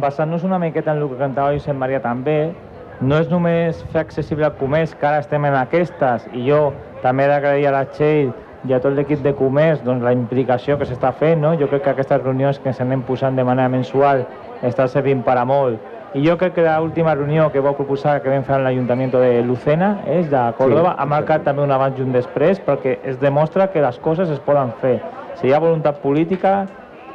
basant-nos 0.00 0.46
una 0.48 0.58
miqueta 0.58 0.96
en 0.96 1.04
el 1.04 1.12
que 1.12 1.20
cantava 1.20 1.54
Josep 1.54 1.76
Maria 1.76 2.00
també, 2.02 2.54
no 3.00 3.18
és 3.20 3.28
només 3.28 3.82
fer 3.92 4.02
accessible 4.06 4.46
al 4.46 4.56
comerç, 4.56 4.94
que 4.96 5.06
ara 5.06 5.20
estem 5.20 5.44
en 5.44 5.56
aquestes, 5.58 6.26
i 6.32 6.46
jo 6.48 6.70
també 7.02 7.26
he 7.26 7.30
d'agrair 7.30 7.68
a 7.68 7.74
la 7.74 7.84
Txell 7.92 8.32
i 8.66 8.72
a 8.74 8.80
tot 8.82 8.96
l'equip 8.96 9.20
de 9.22 9.34
comerç 9.36 9.82
doncs, 9.84 10.02
la 10.02 10.14
implicació 10.16 10.78
que 10.78 10.88
s'està 10.88 11.12
fent. 11.14 11.42
No? 11.42 11.54
Jo 11.60 11.68
crec 11.70 11.84
que 11.84 11.92
aquestes 11.92 12.22
reunions 12.22 12.58
que 12.62 12.72
s'anem 12.74 13.04
posant 13.06 13.36
de 13.36 13.44
manera 13.44 13.68
mensual 13.72 14.24
està 14.66 14.88
servint 14.88 15.22
per 15.26 15.36
a 15.38 15.44
molt. 15.46 15.78
I 16.16 16.22
jo 16.24 16.36
crec 16.40 16.54
que 16.56 16.64
l'última 16.64 17.14
reunió 17.14 17.50
que 17.52 17.60
vau 17.60 17.74
proposar 17.76 18.22
que 18.22 18.30
vam 18.32 18.44
fer 18.46 18.56
en 18.56 18.64
l'Ajuntament 18.64 19.12
de 19.12 19.42
Lucena, 19.44 19.98
és 20.08 20.30
de 20.32 20.42
Córdoba, 20.56 20.94
sí, 20.94 21.02
ha 21.02 21.06
marcat 21.10 21.44
també 21.44 21.62
un 21.62 21.74
abans 21.74 21.98
i 21.98 22.02
un 22.02 22.14
després 22.14 22.62
perquè 22.64 22.96
es 23.04 23.18
demostra 23.20 23.68
que 23.72 23.84
les 23.84 23.98
coses 24.00 24.30
es 24.32 24.40
poden 24.40 24.72
fer. 24.80 24.96
Si 25.36 25.50
hi 25.50 25.52
ha 25.52 25.60
voluntat 25.60 26.00
política 26.00 26.62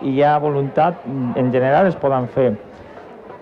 i 0.03 0.19
hi 0.19 0.21
ha 0.23 0.37
voluntat, 0.37 1.01
en 1.35 1.49
general 1.51 1.89
es 1.89 1.97
poden 1.97 2.29
fer. 2.35 2.51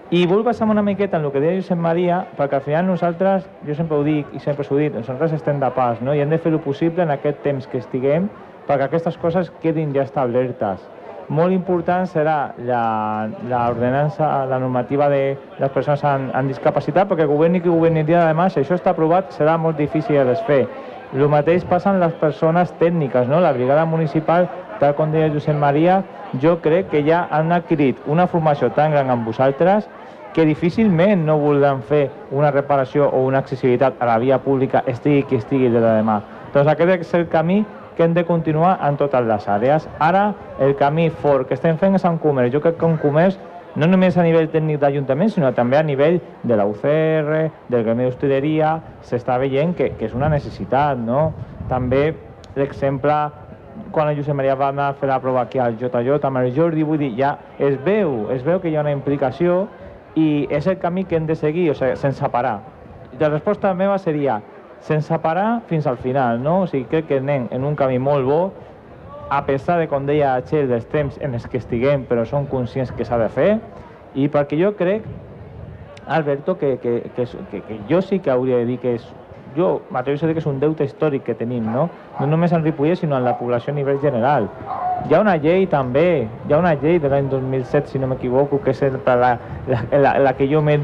I 0.10 0.24
vull 0.26 0.40
passar 0.42 0.66
una 0.66 0.82
miqueta 0.82 1.20
en 1.20 1.26
el 1.28 1.30
que 1.30 1.42
deia 1.44 1.60
Josep 1.60 1.78
Maria, 1.78 2.24
perquè 2.34 2.58
al 2.58 2.64
final 2.66 2.88
nosaltres, 2.88 3.44
jo 3.62 3.76
sempre 3.78 4.00
ho 4.00 4.02
dic 4.02 4.32
i 4.34 4.40
sempre 4.42 4.64
s'ho 4.66 4.80
dit, 4.80 4.96
nosaltres 4.98 5.36
estem 5.38 5.60
de 5.62 5.70
pas, 5.76 6.00
no? 6.02 6.16
i 6.18 6.24
hem 6.24 6.32
de 6.34 6.40
fer 6.42 6.50
el 6.50 6.58
possible 6.64 7.04
en 7.06 7.14
aquest 7.14 7.44
temps 7.44 7.68
que 7.70 7.78
estiguem 7.78 8.26
perquè 8.66 8.88
aquestes 8.88 9.20
coses 9.22 9.52
quedin 9.62 9.94
ja 9.94 10.08
establertes. 10.08 10.82
Molt 11.30 11.54
important 11.54 12.10
serà 12.10 12.56
l'ordenança, 12.58 14.48
la 14.50 14.58
normativa 14.58 15.12
de 15.14 15.38
les 15.60 15.76
persones 15.78 16.02
amb, 16.02 16.34
amb 16.34 16.50
discapacitat, 16.50 17.06
perquè 17.12 17.30
governi 17.30 17.62
qui 17.62 17.70
dia 17.70 18.24
de 18.24 18.32
demà, 18.32 18.50
si 18.50 18.64
això 18.64 18.74
està 18.82 18.98
aprovat, 18.98 19.30
serà 19.38 19.60
molt 19.62 19.78
difícil 19.78 20.18
de 20.18 20.26
desfer. 20.26 20.64
El 21.14 21.30
mateix 21.30 21.64
passa 21.66 21.92
amb 21.92 22.02
les 22.02 22.14
persones 22.18 22.74
tècniques, 22.82 23.28
no? 23.28 23.40
La 23.42 23.54
brigada 23.54 23.86
municipal, 23.86 24.50
tal 24.80 24.96
com 24.96 25.12
deia 25.12 25.30
Josep 25.30 25.56
Maria, 25.56 26.02
jo 26.42 26.58
crec 26.62 26.90
que 26.90 27.06
ja 27.06 27.28
han 27.30 27.52
adquirit 27.52 27.98
una 28.08 28.26
formació 28.26 28.70
tan 28.74 28.92
gran 28.92 29.10
amb 29.10 29.26
vosaltres 29.26 29.88
que 30.34 30.46
difícilment 30.46 31.26
no 31.26 31.40
voldran 31.42 31.82
fer 31.84 32.10
una 32.32 32.52
reparació 32.52 33.10
o 33.10 33.24
una 33.26 33.42
accessibilitat 33.42 33.98
a 34.00 34.08
la 34.10 34.18
via 34.22 34.38
pública 34.44 34.84
estigui 34.88 35.24
qui 35.24 35.40
estigui 35.40 35.70
de 35.74 35.82
demà. 35.82 36.20
Doncs 36.54 36.70
aquest 36.70 37.02
és 37.02 37.14
el 37.18 37.28
camí 37.30 37.64
que 37.98 38.06
hem 38.06 38.14
de 38.14 38.24
continuar 38.26 38.78
en 38.88 38.96
totes 38.96 39.26
les 39.28 39.48
àrees. 39.52 39.88
Ara, 40.00 40.34
el 40.60 40.76
camí 40.80 41.10
fort 41.10 41.50
que 41.50 41.58
estem 41.58 41.76
fent 41.78 41.98
és 41.98 42.06
en 42.08 42.16
comerç. 42.22 42.54
Jo 42.54 42.62
crec 42.64 42.78
que 42.80 42.88
en 42.88 42.96
comerç, 43.02 43.36
no 43.76 43.90
només 43.90 44.16
a 44.18 44.24
nivell 44.24 44.48
tècnic 44.54 44.80
d'Ajuntament, 44.80 45.34
sinó 45.34 45.52
també 45.58 45.78
a 45.78 45.84
nivell 45.84 46.22
de 46.44 46.56
la 46.56 46.66
UCR, 46.70 47.42
del 47.68 47.84
gremi 47.84 48.08
d'hostaleria, 48.08 48.78
s'està 49.04 49.36
veient 49.42 49.76
que, 49.76 49.92
que 50.00 50.08
és 50.08 50.16
una 50.16 50.30
necessitat, 50.32 50.98
no? 50.98 51.34
També, 51.68 52.14
l'exemple, 52.56 53.20
quan 53.92 54.10
el 54.10 54.18
Josep 54.18 54.36
Maria 54.36 54.56
va 54.56 54.72
anar 54.72 54.88
a 54.90 54.96
fer 54.98 55.10
la 55.10 55.20
prova 55.20 55.44
aquí 55.44 55.60
al 55.60 55.78
JJ 55.78 56.24
amb 56.24 56.42
el 56.42 56.54
Jordi, 56.56 56.88
vull 56.88 57.04
dir, 57.04 57.12
ja 57.20 57.36
es 57.60 57.78
veu, 57.84 58.30
es 58.34 58.44
veu 58.48 58.60
que 58.64 58.72
hi 58.72 58.78
ha 58.78 58.86
una 58.88 58.96
implicació 58.96 59.66
i 60.16 60.48
és 60.50 60.68
el 60.68 60.80
camí 60.80 61.06
que 61.06 61.18
hem 61.18 61.28
de 61.28 61.36
seguir, 61.36 61.70
o 61.72 61.76
sigui, 61.76 61.96
sense 61.98 62.30
parar. 62.30 62.60
La 63.20 63.30
resposta 63.30 63.74
meva 63.74 63.98
seria 64.00 64.40
sense 64.82 65.18
parar 65.20 65.62
fins 65.68 65.88
al 65.88 65.98
final, 65.98 66.42
no? 66.44 66.62
O 66.64 66.68
sigui, 66.68 66.86
crec 66.90 67.10
que 67.10 67.20
anem 67.20 67.48
en 67.52 67.66
un 67.68 67.76
camí 67.76 68.00
molt 68.00 68.26
bo, 68.26 68.42
a 69.30 69.44
pesar 69.46 69.78
de, 69.80 69.88
com 69.88 70.08
deia 70.10 70.34
Txell, 70.42 70.70
dels 70.72 70.88
temps 70.90 71.20
en 71.22 71.36
els 71.38 71.46
que 71.48 71.60
estiguem, 71.62 72.06
però 72.10 72.26
som 72.26 72.48
conscients 72.50 72.92
que 72.92 73.06
s'ha 73.06 73.20
de 73.22 73.30
fer, 73.30 73.50
i 74.18 74.26
perquè 74.32 74.58
jo 74.58 74.74
crec, 74.78 75.06
Alberto, 76.10 76.58
que, 76.58 76.78
que, 76.82 77.12
que, 77.16 77.26
que, 77.52 77.62
que 77.62 77.80
jo 77.90 78.02
sí 78.02 78.18
que 78.20 78.32
hauria 78.32 78.58
de 78.58 78.66
dir 78.66 78.80
que 78.82 78.96
és 78.98 79.06
jo 79.56 79.82
m'atreviso 79.92 80.26
a 80.26 80.30
dir 80.30 80.36
que 80.38 80.44
és 80.44 80.48
un 80.50 80.60
deute 80.60 80.86
històric 80.86 81.24
que 81.28 81.36
tenim, 81.36 81.66
no? 81.74 81.88
No 82.20 82.28
només 82.28 82.54
en 82.54 82.64
Ripollet, 82.64 83.00
sinó 83.00 83.18
en 83.18 83.26
la 83.26 83.36
població 83.40 83.74
a 83.74 83.76
nivell 83.76 84.00
general. 84.02 84.48
Hi 85.08 85.16
ha 85.16 85.22
una 85.24 85.36
llei 85.38 85.68
també, 85.72 86.28
hi 86.48 86.54
ha 86.54 86.60
una 86.60 86.76
llei 86.80 87.00
de 87.00 87.10
l'any 87.10 87.30
2007, 87.32 87.92
si 87.92 88.00
no 88.00 88.10
m'equivoco, 88.12 88.62
que 88.64 88.72
és 88.72 88.82
la, 89.06 89.38
la, 89.68 89.84
la, 89.92 90.16
la 90.20 90.34
que 90.38 90.48
jo 90.52 90.62
m'he 90.62 90.80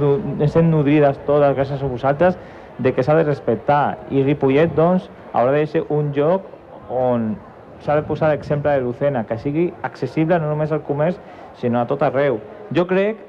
sent 0.48 0.72
nodrides 0.72 1.20
totes 1.26 1.56
gràcies 1.58 1.84
a 1.84 1.92
vosaltres, 1.92 2.38
de 2.78 2.92
que 2.94 3.04
s'ha 3.04 3.16
de 3.16 3.24
respectar. 3.24 3.98
I 4.12 4.24
Ripollet, 4.24 4.76
doncs, 4.76 5.10
haurà 5.34 5.56
de 5.56 5.66
ser 5.68 5.86
un 5.90 6.12
lloc 6.16 6.48
on 6.90 7.36
s'ha 7.84 7.96
de 7.96 8.04
posar 8.08 8.30
l'exemple 8.32 8.72
de 8.72 8.82
Lucena, 8.82 9.26
que 9.26 9.38
sigui 9.38 9.72
accessible 9.84 10.40
no 10.40 10.50
només 10.50 10.72
al 10.72 10.84
comerç, 10.88 11.20
sinó 11.60 11.82
a 11.82 11.88
tot 11.90 12.04
arreu. 12.04 12.40
Jo 12.76 12.88
crec 12.88 13.20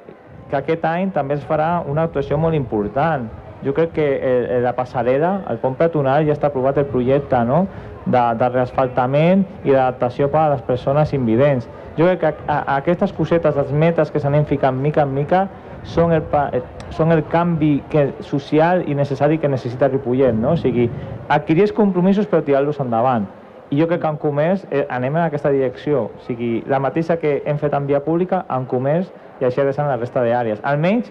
que 0.51 0.57
aquest 0.57 0.85
any 0.87 1.11
també 1.15 1.37
es 1.37 1.45
farà 1.47 1.83
una 1.91 2.07
actuació 2.07 2.39
molt 2.39 2.55
important, 2.55 3.27
jo 3.65 3.75
crec 3.75 3.93
que 3.97 4.07
eh, 4.17 4.61
la 4.63 4.75
passarel·la, 4.77 5.33
el 5.51 5.61
pont 5.63 5.77
peatonal, 5.79 6.27
ja 6.29 6.35
està 6.37 6.51
aprovat 6.51 6.79
el 6.79 6.89
projecte 6.91 7.41
no? 7.49 7.65
de, 8.05 8.23
de 8.39 8.49
reasfaltament 8.53 9.45
i 9.65 9.73
d'adaptació 9.73 10.29
per 10.33 10.43
a 10.45 10.51
les 10.55 10.63
persones 10.67 11.15
invidents. 11.17 11.69
Jo 11.97 12.11
crec 12.11 12.21
que 12.21 12.33
a, 12.47 12.59
a 12.59 12.77
aquestes 12.77 13.15
cosetes, 13.17 13.57
les 13.57 13.73
metes 13.73 14.13
que 14.13 14.21
s'anem 14.21 14.45
ficant 14.49 14.77
mica 14.77 15.07
en 15.07 15.15
mica, 15.17 15.47
són 15.87 16.13
el, 16.13 16.23
eh, 16.53 16.63
són 16.95 17.15
el 17.15 17.25
canvi 17.33 17.81
que, 17.91 18.11
social 18.27 18.85
i 18.87 18.95
necessari 18.99 19.39
que 19.39 19.49
necessita 19.49 19.89
Ripollet, 19.89 20.35
no? 20.37 20.55
O 20.55 20.61
sigui, 20.61 20.89
adquirir 21.29 21.67
els 21.67 21.75
compromisos 21.75 22.29
però 22.31 22.43
tirar-los 22.45 22.81
endavant. 22.83 23.27
I 23.71 23.81
jo 23.81 23.89
crec 23.91 24.03
que 24.03 24.11
en 24.13 24.19
comerç 24.23 24.67
eh, 24.71 24.85
anem 24.95 25.17
en 25.17 25.25
aquesta 25.25 25.51
direcció, 25.51 26.09
o 26.15 26.27
sigui, 26.27 26.61
la 26.71 26.79
mateixa 26.83 27.17
que 27.23 27.41
hem 27.47 27.59
fet 27.59 27.75
en 27.75 27.87
via 27.89 28.03
pública, 28.05 28.45
en 28.53 28.67
comerç, 28.71 29.11
i 29.41 29.47
així 29.47 29.61
ha 29.61 29.67
de 29.67 29.73
ser 29.75 29.85
en 29.85 29.91
la 29.91 29.99
resta 29.99 30.23
d'àrees. 30.23 30.61
Almenys 30.63 31.11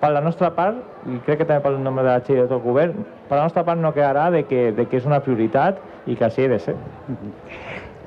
per 0.00 0.12
la 0.12 0.22
nostra 0.24 0.50
part, 0.54 0.78
i 1.06 1.18
crec 1.26 1.42
que 1.42 1.48
també 1.48 1.62
pel 1.64 1.80
nombre 1.80 2.04
de 2.04 2.12
la 2.12 2.22
Txell 2.24 2.42
de 2.42 2.46
tot 2.46 2.58
el 2.58 2.64
govern, 2.66 3.02
per 3.28 3.38
la 3.38 3.48
nostra 3.48 3.64
part 3.66 3.80
no 3.80 3.94
quedarà 3.96 4.30
de 4.34 4.44
que, 4.48 4.70
de 4.76 4.86
que 4.86 5.00
és 5.00 5.08
una 5.08 5.22
prioritat 5.24 5.82
i 6.06 6.16
que 6.16 6.28
així 6.28 6.46
ha 6.46 6.54
de 6.54 6.62
ser. 6.68 6.76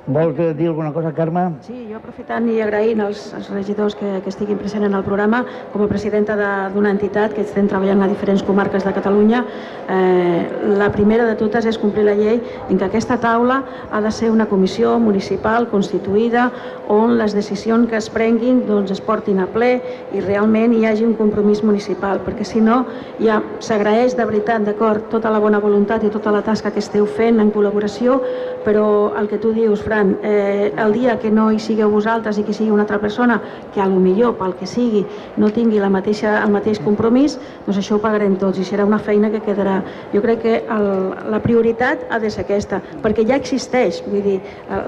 Vols 0.09 0.33
dir 0.57 0.65
alguna 0.65 0.91
cosa, 0.91 1.11
Carme? 1.13 1.43
Sí, 1.61 1.83
jo 1.85 1.99
aprofitant 1.99 2.47
i 2.49 2.55
agraint 2.65 3.03
als, 3.05 3.27
als 3.37 3.51
regidors 3.53 3.93
que, 3.93 4.07
que 4.23 4.31
estiguin 4.31 4.57
presents 4.57 4.87
en 4.87 4.95
el 4.97 5.03
programa, 5.05 5.43
com 5.69 5.83
a 5.85 5.87
presidenta 5.91 6.33
d'una 6.73 6.89
entitat 6.95 7.35
que 7.35 7.43
estem 7.45 7.67
treballant 7.69 8.01
a 8.01 8.07
diferents 8.09 8.41
comarques 8.47 8.87
de 8.87 8.93
Catalunya, 8.95 9.43
eh, 9.85 10.47
la 10.81 10.87
primera 10.95 11.27
de 11.29 11.35
totes 11.37 11.67
és 11.69 11.77
complir 11.77 12.07
la 12.07 12.15
llei 12.17 12.39
en 12.41 12.79
que 12.79 12.87
aquesta 12.87 13.19
taula 13.21 13.59
ha 13.91 14.01
de 14.01 14.09
ser 14.09 14.31
una 14.33 14.47
comissió 14.49 14.95
municipal 14.97 15.69
constituïda 15.69 16.47
on 16.89 17.19
les 17.19 17.37
decisions 17.37 17.85
que 17.85 18.01
es 18.01 18.09
prenguin 18.09 18.63
doncs, 18.65 18.89
es 18.95 19.03
portin 19.05 19.43
a 19.43 19.45
ple 19.53 19.75
i 20.09 20.25
realment 20.25 20.73
hi 20.73 20.87
hagi 20.89 21.05
un 21.05 21.13
compromís 21.19 21.61
municipal, 21.61 22.23
perquè 22.25 22.49
si 22.49 22.63
no 22.65 22.79
ja 23.21 23.43
s'agraeix 23.61 24.17
de 24.17 24.25
veritat, 24.25 24.65
d'acord, 24.65 25.05
tota 25.13 25.29
la 25.29 25.37
bona 25.37 25.61
voluntat 25.61 26.01
i 26.01 26.09
tota 26.09 26.33
la 26.33 26.41
tasca 26.41 26.73
que 26.73 26.81
esteu 26.81 27.05
fent 27.05 27.37
en 27.37 27.53
col·laboració, 27.53 28.17
però 28.65 29.13
el 29.19 29.29
que 29.29 29.37
tu 29.37 29.53
dius, 29.53 29.85
Fran, 29.85 29.98
tant, 29.99 30.17
eh, 30.23 30.73
el 30.77 30.93
dia 30.93 31.17
que 31.19 31.31
no 31.31 31.49
hi 31.51 31.59
sigueu 31.59 31.91
vosaltres 31.91 32.39
i 32.39 32.45
que 32.47 32.53
sigui 32.55 32.71
una 32.71 32.85
altra 32.85 32.99
persona 32.99 33.39
que 33.73 33.81
a 33.81 33.87
lo 33.87 33.99
millor 33.99 34.35
pel 34.39 34.55
que 34.59 34.67
sigui 34.67 35.05
no 35.37 35.49
tingui 35.51 35.79
la 35.79 35.89
mateixa, 35.91 36.37
el 36.43 36.51
mateix 36.53 36.79
compromís, 36.83 37.37
doncs 37.65 37.81
això 37.81 37.97
ho 37.97 38.03
pagarem 38.03 38.37
tots 38.39 38.59
i 38.59 38.65
serà 38.67 38.85
una 38.87 38.99
feina 38.99 39.31
que 39.33 39.41
quedarà. 39.43 39.79
Jo 40.13 40.21
crec 40.23 40.41
que 40.43 40.55
el, 40.75 40.89
la 41.31 41.41
prioritat 41.43 42.05
ha 42.09 42.19
de 42.19 42.31
ser 42.31 42.45
aquesta, 42.45 42.81
perquè 43.03 43.25
ja 43.27 43.39
existeix, 43.39 44.01
vull 44.07 44.23
dir, 44.23 44.37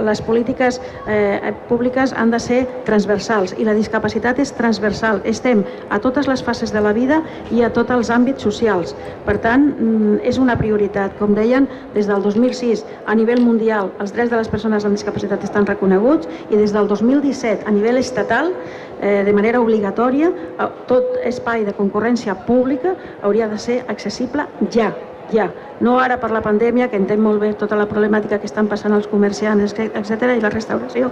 les 0.05 0.21
polítiques 0.23 0.79
eh, 1.07 1.53
públiques 1.69 2.13
han 2.17 2.31
de 2.31 2.39
ser 2.39 2.61
transversals 2.87 3.55
i 3.57 3.67
la 3.67 3.75
discapacitat 3.77 4.39
és 4.39 4.53
transversal. 4.55 5.21
Estem 5.27 5.65
a 5.89 5.99
totes 5.99 6.29
les 6.31 6.43
fases 6.43 6.71
de 6.71 6.81
la 6.81 6.93
vida 6.95 7.21
i 7.51 7.63
a 7.65 7.71
tots 7.73 7.91
els 7.91 8.11
àmbits 8.13 8.43
socials. 8.43 8.95
Per 9.25 9.37
tant, 9.43 9.67
mm, 9.71 10.21
és 10.27 10.39
una 10.39 10.57
prioritat. 10.57 11.17
Com 11.19 11.35
deien, 11.35 11.67
des 11.93 12.07
del 12.07 12.23
2006 12.23 12.85
a 13.05 13.15
nivell 13.15 13.41
mundial 13.43 13.91
els 13.99 14.13
drets 14.15 14.31
de 14.31 14.39
les 14.39 14.49
persones 14.49 14.85
amb 14.87 14.97
discapacitat 15.01 15.43
estan 15.47 15.65
reconeguts 15.65 16.29
i 16.49 16.57
des 16.57 16.73
del 16.75 16.87
2017 16.87 17.65
a 17.65 17.73
nivell 17.73 17.97
estatal 18.01 18.53
eh, 19.01 19.21
de 19.25 19.33
manera 19.33 19.61
obligatòria 19.61 20.31
tot 20.87 21.17
espai 21.25 21.65
de 21.65 21.73
concurrència 21.77 22.37
pública 22.47 22.95
hauria 23.21 23.49
de 23.49 23.57
ser 23.57 23.81
accessible 23.89 24.45
ja, 24.69 24.91
ja. 25.31 25.49
No 25.81 25.97
ara 25.99 26.19
per 26.21 26.29
la 26.31 26.43
pandèmia, 26.45 26.89
que 26.91 26.99
entenc 26.99 27.21
molt 27.23 27.41
bé 27.41 27.53
tota 27.57 27.77
la 27.79 27.87
problemàtica 27.89 28.37
que 28.39 28.45
estan 28.49 28.67
passant 28.69 28.93
els 28.93 29.07
comerciants, 29.09 29.73
etc 29.73 30.35
i 30.35 30.43
la 30.43 30.51
restauració, 30.53 31.09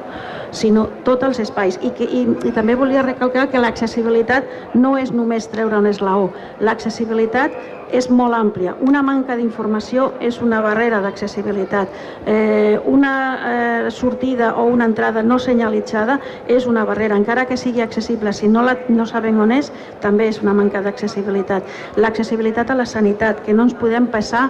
sinó 0.52 0.88
tots 1.08 1.26
els 1.26 1.42
espais. 1.48 1.80
I, 1.82 1.90
que, 1.98 2.06
i, 2.06 2.22
i 2.46 2.54
també 2.54 2.78
volia 2.78 3.06
recalcar 3.06 3.48
que 3.50 3.62
l'accessibilitat 3.62 4.76
no 4.76 4.96
és 4.98 5.12
només 5.16 5.50
treure 5.50 5.82
un 5.82 5.90
eslaó. 5.90 6.30
L'accessibilitat 6.62 7.58
és 7.92 8.10
molt 8.10 8.36
àmplia. 8.38 8.76
Una 8.86 9.02
manca 9.06 9.36
d'informació 9.38 10.12
és 10.22 10.40
una 10.44 10.62
barrera 10.62 11.00
d'accessibilitat. 11.02 11.90
Eh, 12.26 12.80
una 12.86 13.14
eh, 13.50 13.92
sortida 13.92 14.54
o 14.56 14.66
una 14.70 14.86
entrada 14.86 15.24
no 15.24 15.40
senyalitzada 15.40 16.20
és 16.48 16.68
una 16.70 16.86
barrera, 16.86 17.18
encara 17.18 17.46
que 17.50 17.58
sigui 17.58 17.82
accessible. 17.82 18.34
Si 18.34 18.48
no, 18.48 18.64
la, 18.66 18.78
no 18.90 19.08
sabem 19.10 19.40
on 19.42 19.54
és, 19.56 19.72
també 20.04 20.30
és 20.30 20.42
una 20.44 20.54
manca 20.54 20.84
d'accessibilitat. 20.86 21.66
L'accessibilitat 21.98 22.70
a 22.70 22.78
la 22.78 22.86
sanitat, 22.86 23.44
que 23.46 23.54
no 23.54 23.66
ens 23.66 23.78
podem 23.78 24.09
passar 24.10 24.50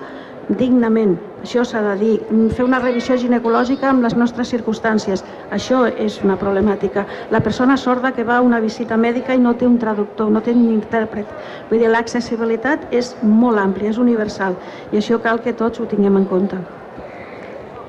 dignament. 0.50 1.18
Això 1.44 1.64
s'ha 1.64 1.82
de 1.84 1.94
dir. 2.00 2.16
Fer 2.56 2.66
una 2.66 2.80
revisió 2.82 3.16
ginecològica 3.22 3.90
amb 3.90 4.04
les 4.04 4.16
nostres 4.18 4.50
circumstàncies. 4.52 5.24
Això 5.56 5.86
és 5.88 6.20
una 6.24 6.36
problemàtica. 6.42 7.06
La 7.32 7.40
persona 7.46 7.78
sorda 7.78 8.12
que 8.16 8.26
va 8.28 8.40
a 8.40 8.46
una 8.46 8.60
visita 8.60 8.98
mèdica 8.98 9.36
i 9.36 9.40
no 9.40 9.54
té 9.56 9.68
un 9.68 9.78
traductor, 9.80 10.32
no 10.32 10.42
té 10.42 10.52
un 10.52 10.66
intèrpret. 10.74 11.30
Vull 11.70 11.80
dir, 11.80 11.92
l'accessibilitat 11.94 12.90
és 12.92 13.14
molt 13.22 13.62
àmplia, 13.62 13.94
és 13.94 14.02
universal. 14.02 14.58
I 14.92 15.00
això 15.00 15.22
cal 15.22 15.40
que 15.46 15.54
tots 15.54 15.80
ho 15.80 15.88
tinguem 15.88 16.18
en 16.18 16.26
compte. 16.26 16.60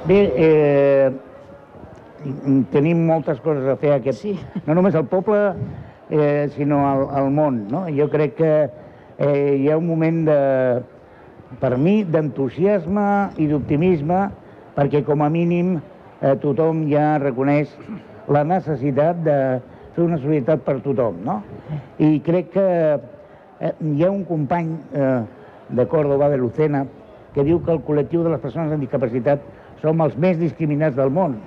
Bé, 0.07 0.21
eh, 0.37 1.11
tenim 2.73 3.07
moltes 3.09 3.41
coses 3.41 3.67
a 3.69 3.77
fer 3.81 3.97
aquest... 3.97 4.21
Sí. 4.21 4.37
No 4.67 4.77
només 4.77 4.95
al 4.95 5.09
poble, 5.09 5.41
eh, 6.11 6.49
sinó 6.55 6.85
al, 6.87 7.09
al 7.19 7.35
món. 7.35 7.67
No? 7.73 7.87
Jo 7.97 8.09
crec 8.13 8.37
que 8.39 8.55
eh, 9.19 9.57
hi 9.59 9.69
ha 9.71 9.77
un 9.81 9.89
moment 9.89 10.25
de, 10.29 10.41
per 11.59 11.75
mi, 11.77 12.05
d'entusiasme 12.07 13.07
i 13.43 13.49
d'optimisme, 13.51 14.21
perquè 14.77 15.03
com 15.07 15.25
a 15.25 15.31
mínim 15.33 15.79
eh, 15.79 16.37
tothom 16.43 16.85
ja 16.91 17.19
reconeix 17.19 17.73
la 18.31 18.45
necessitat 18.47 19.25
de 19.27 19.37
fer 19.97 20.05
una 20.05 20.21
societat 20.21 20.63
per 20.67 20.79
tothom, 20.85 21.19
no? 21.27 21.41
I 21.99 22.21
crec 22.27 22.53
que 22.55 22.67
eh, 22.71 23.73
hi 23.75 24.05
ha 24.05 24.11
un 24.11 24.23
company 24.29 24.77
eh, 24.95 25.21
de 25.71 25.87
Córdoba, 25.91 26.31
de 26.31 26.39
Lucena, 26.39 26.85
que 27.35 27.45
diu 27.47 27.61
que 27.65 27.75
el 27.75 27.83
col·lectiu 27.87 28.23
de 28.27 28.33
les 28.33 28.43
persones 28.43 28.73
amb 28.75 28.83
discapacitat 28.83 29.43
som 29.83 30.01
els 30.05 30.17
més 30.21 30.39
discriminats 30.39 30.97
del 30.99 31.11
món, 31.15 31.39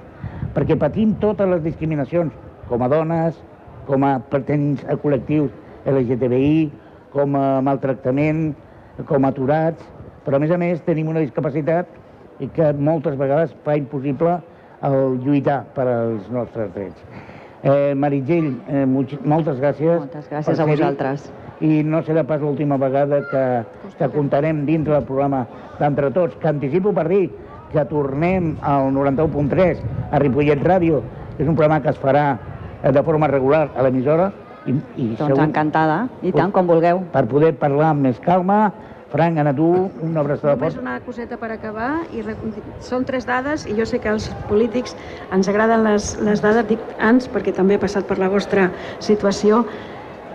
perquè 0.55 0.77
patim 0.79 1.15
totes 1.24 1.50
les 1.50 1.63
discriminacions, 1.63 2.33
com 2.67 2.83
a 2.83 2.89
dones, 2.91 3.39
com 3.88 4.03
a 4.07 4.17
pertanyents 4.31 4.83
a 4.88 4.98
col·lectius 5.00 5.51
LGTBI, 5.89 6.69
com 7.13 7.36
a 7.38 7.62
maltractament, 7.65 8.53
com 9.10 9.25
a 9.25 9.33
aturats, 9.33 9.83
però 10.25 10.38
a 10.38 10.44
més 10.44 10.51
a 10.51 10.58
més 10.58 10.82
tenim 10.88 11.12
una 11.12 11.24
discapacitat 11.24 11.88
i 12.44 12.50
que 12.56 12.72
moltes 12.74 13.15
vegades 13.20 13.53
fa 13.65 13.75
impossible 13.77 14.39
el 14.84 15.20
lluitar 15.24 15.63
per 15.75 15.88
als 15.88 16.27
nostres 16.32 16.74
drets. 16.74 17.00
Eh, 17.63 17.94
Meritxell, 17.96 18.50
eh, 18.68 18.84
moltes 18.86 19.60
gràcies. 19.62 20.00
Moltes 20.01 20.27
gràcies 20.30 20.60
a 20.60 20.68
vosaltres. 20.68 21.30
I 21.63 21.80
no 21.88 22.01
serà 22.03 22.25
pas 22.27 22.42
l'última 22.42 22.75
vegada 22.77 23.22
que, 23.30 23.44
que 23.98 24.10
comptarem 24.12 24.65
dintre 24.68 24.98
del 24.98 25.06
programa 25.08 25.46
d'Entre 25.80 26.12
Tots, 26.12 26.36
que 26.42 26.50
anticipo 26.51 26.92
per 26.92 27.08
dir 27.08 27.30
que 27.72 27.86
tornem 27.88 28.58
al 28.62 28.92
91.3 28.94 29.80
a 30.12 30.20
Ripollet 30.20 30.60
Ràdio, 30.62 31.00
que 31.38 31.46
és 31.46 31.50
un 31.50 31.56
programa 31.56 31.80
que 31.82 31.94
es 31.94 32.01
farà 32.01 32.25
eh, 32.36 32.92
de 32.92 33.03
forma 33.03 33.32
regular 33.32 33.70
a 33.72 33.86
l'emissora. 33.88 34.32
I, 34.63 34.75
i 34.75 35.08
doncs 35.15 35.30
segur, 35.30 35.44
encantada, 35.44 36.03
i 36.22 36.32
tant, 36.36 36.51
com 36.56 36.68
vulgueu. 36.68 37.01
Per 37.15 37.24
poder 37.32 37.53
parlar 37.60 37.94
amb 37.94 38.10
més 38.10 38.20
calma, 38.24 38.74
Frank, 39.13 39.38
Anna, 39.38 39.53
tu, 39.53 39.67
una 40.01 40.24
abraçada 40.24 40.55
Només 40.58 40.77
una 40.82 40.96
coseta 41.05 41.38
per 41.38 41.51
acabar. 41.53 42.08
I 42.17 42.24
són 42.82 43.03
tres 43.05 43.27
dades 43.29 43.67
i 43.70 43.75
jo 43.77 43.86
sé 43.86 44.00
que 44.01 44.10
als 44.10 44.32
polítics 44.50 44.96
ens 45.38 45.50
agraden 45.51 45.84
les, 45.86 46.15
les 46.17 46.41
dades, 46.41 46.65
dic 46.65 46.82
ans 46.98 47.27
perquè 47.29 47.53
també 47.53 47.77
he 47.77 47.82
passat 47.84 48.08
per 48.10 48.17
la 48.17 48.32
vostra 48.34 48.72
situació. 48.98 49.67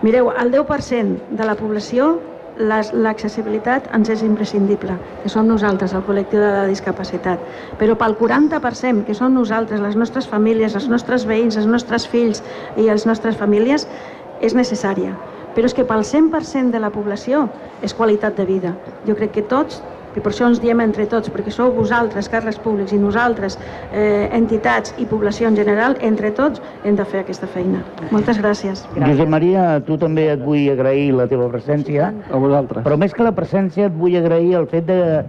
Mireu, 0.07 0.31
el 0.31 0.55
10% 0.55 1.35
de 1.41 1.49
la 1.49 1.57
població 1.59 2.21
l'accessibilitat 2.59 3.89
ens 3.99 4.13
és 4.15 4.23
imprescindible, 4.23 4.95
que 5.25 5.31
som 5.31 5.51
nosaltres, 5.51 5.97
el 5.99 6.05
col·lectiu 6.07 6.39
de 6.39 6.53
la 6.55 6.69
discapacitat. 6.71 7.43
Però 7.83 7.97
pel 7.99 8.15
40%, 8.21 9.03
que 9.07 9.19
són 9.19 9.35
nosaltres, 9.35 9.83
les 9.83 9.99
nostres 9.99 10.31
famílies, 10.31 10.79
els 10.79 10.87
nostres 10.87 11.27
veïns, 11.27 11.59
els 11.59 11.67
nostres 11.67 12.07
fills 12.07 12.45
i 12.77 12.87
les 12.87 13.11
nostres 13.11 13.43
famílies, 13.43 13.91
és 14.39 14.55
necessària 14.55 15.17
però 15.59 15.67
és 15.67 15.75
que 15.75 15.83
pel 15.83 16.05
100% 16.07 16.71
de 16.71 16.79
la 16.79 16.93
població 16.95 17.49
és 17.83 17.91
qualitat 17.91 18.37
de 18.39 18.45
vida. 18.47 18.77
Jo 19.03 19.17
crec 19.19 19.33
que 19.35 19.43
tots 19.51 19.81
i 20.15 20.23
per 20.23 20.31
això 20.31 20.47
ens 20.47 20.61
diem 20.63 20.79
entre 20.81 21.05
tots, 21.11 21.31
perquè 21.35 21.51
sou 21.51 21.73
vosaltres, 21.75 22.31
càrrecs 22.31 22.61
públics, 22.63 22.95
i 22.95 22.99
nosaltres, 22.99 23.59
eh, 23.91 24.31
entitats 24.39 24.95
i 25.03 25.07
població 25.07 25.51
en 25.51 25.59
general, 25.59 25.97
entre 26.01 26.31
tots 26.31 26.63
hem 26.85 26.95
de 26.97 27.05
fer 27.05 27.25
aquesta 27.25 27.47
feina. 27.51 27.83
Moltes 28.11 28.39
gràcies. 28.39 28.87
gràcies. 28.95 29.11
Josep 29.11 29.29
Maria, 29.29 29.67
tu 29.85 29.99
també 29.99 30.31
et 30.33 30.43
vull 30.43 30.71
agrair 30.71 31.13
la 31.13 31.27
teva 31.27 31.51
presència. 31.51 32.15
A 32.31 32.39
vosaltres. 32.39 32.85
Però 32.87 32.97
més 32.97 33.13
que 33.13 33.27
la 33.27 33.35
presència 33.35 33.87
et 33.87 33.95
vull 33.95 34.17
agrair 34.17 34.55
el 34.63 34.67
fet 34.67 34.87
de, 34.87 35.25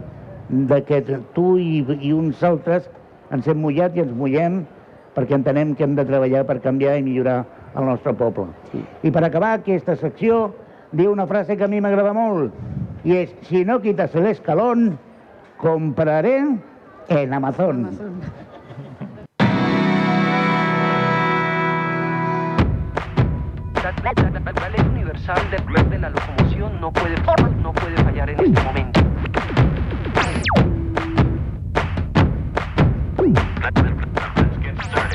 de 0.49 0.83
que 0.85 1.01
tu 1.33 1.57
i, 1.57 1.85
i 1.99 2.13
uns 2.13 2.43
altres 2.43 2.89
ens 3.31 3.47
hem 3.47 3.57
mullat 3.57 3.97
i 3.97 4.05
ens 4.05 4.13
mullem 4.13 4.65
perquè 5.15 5.35
entenem 5.35 5.75
que 5.75 5.83
hem 5.83 5.95
de 5.97 6.05
treballar 6.05 6.45
per 6.47 6.61
canviar 6.63 6.97
i 6.97 7.03
millorar 7.03 7.43
al 7.75 7.85
nostre 7.85 8.13
poble. 8.13 8.47
Sí. 8.71 8.83
I 9.03 9.11
per 9.11 9.23
acabar 9.25 9.53
aquesta 9.59 9.95
secció, 9.99 10.49
diu 10.91 11.11
una 11.11 11.27
frase 11.27 11.57
que 11.57 11.65
a 11.65 11.71
mi 11.71 11.81
m'agrada 11.81 12.13
molt, 12.13 12.55
i 13.03 13.15
és, 13.21 13.33
si 13.47 13.63
no 13.65 13.79
quitas 13.81 14.15
el 14.15 14.27
escalón, 14.31 14.97
compraré 15.57 16.37
en 17.09 17.33
Amazon. 17.33 17.85
Amazon. 17.85 18.21
La, 23.79 24.69
ley 24.69 24.85
universal 24.91 25.39
de, 25.51 25.83
de 25.89 25.99
la 25.99 26.09
locomoción 26.09 26.79
no 26.81 26.91
puede, 26.91 27.15
no 27.61 27.73
puede 27.73 27.97
fallar 28.03 28.29
en 28.29 28.39
este 28.39 28.63
momento. 28.63 28.99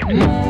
all 0.06 0.43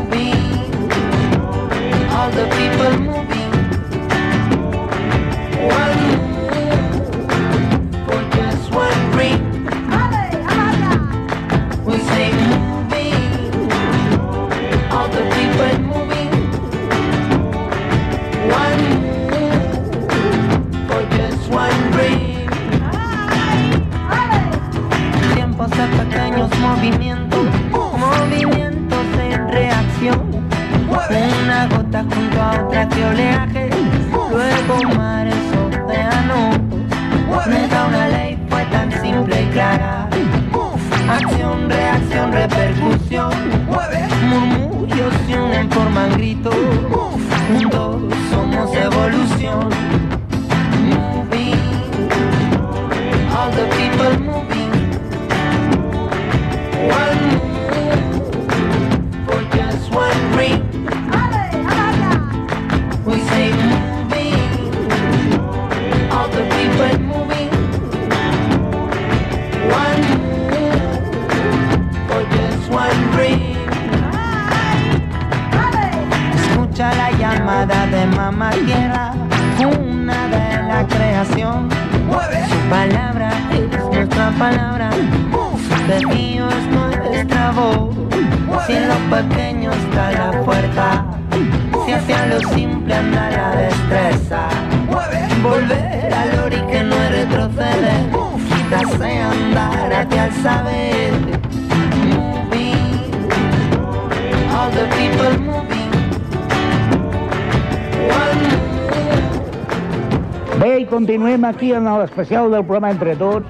continuem 111.14 111.44
aquí 111.44 111.70
en 111.72 111.84
l'especial 111.84 112.50
del 112.50 112.64
programa 112.64 112.90
Entre 112.90 113.14
Tots, 113.14 113.46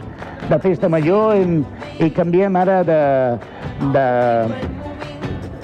de 0.50 0.59
Festa 0.61 0.88
Major, 0.92 1.33
en, 1.35 1.62
i 1.98 2.11
canviem 2.12 2.53
ara 2.61 2.83
de, 2.85 2.98
de... 3.94 4.03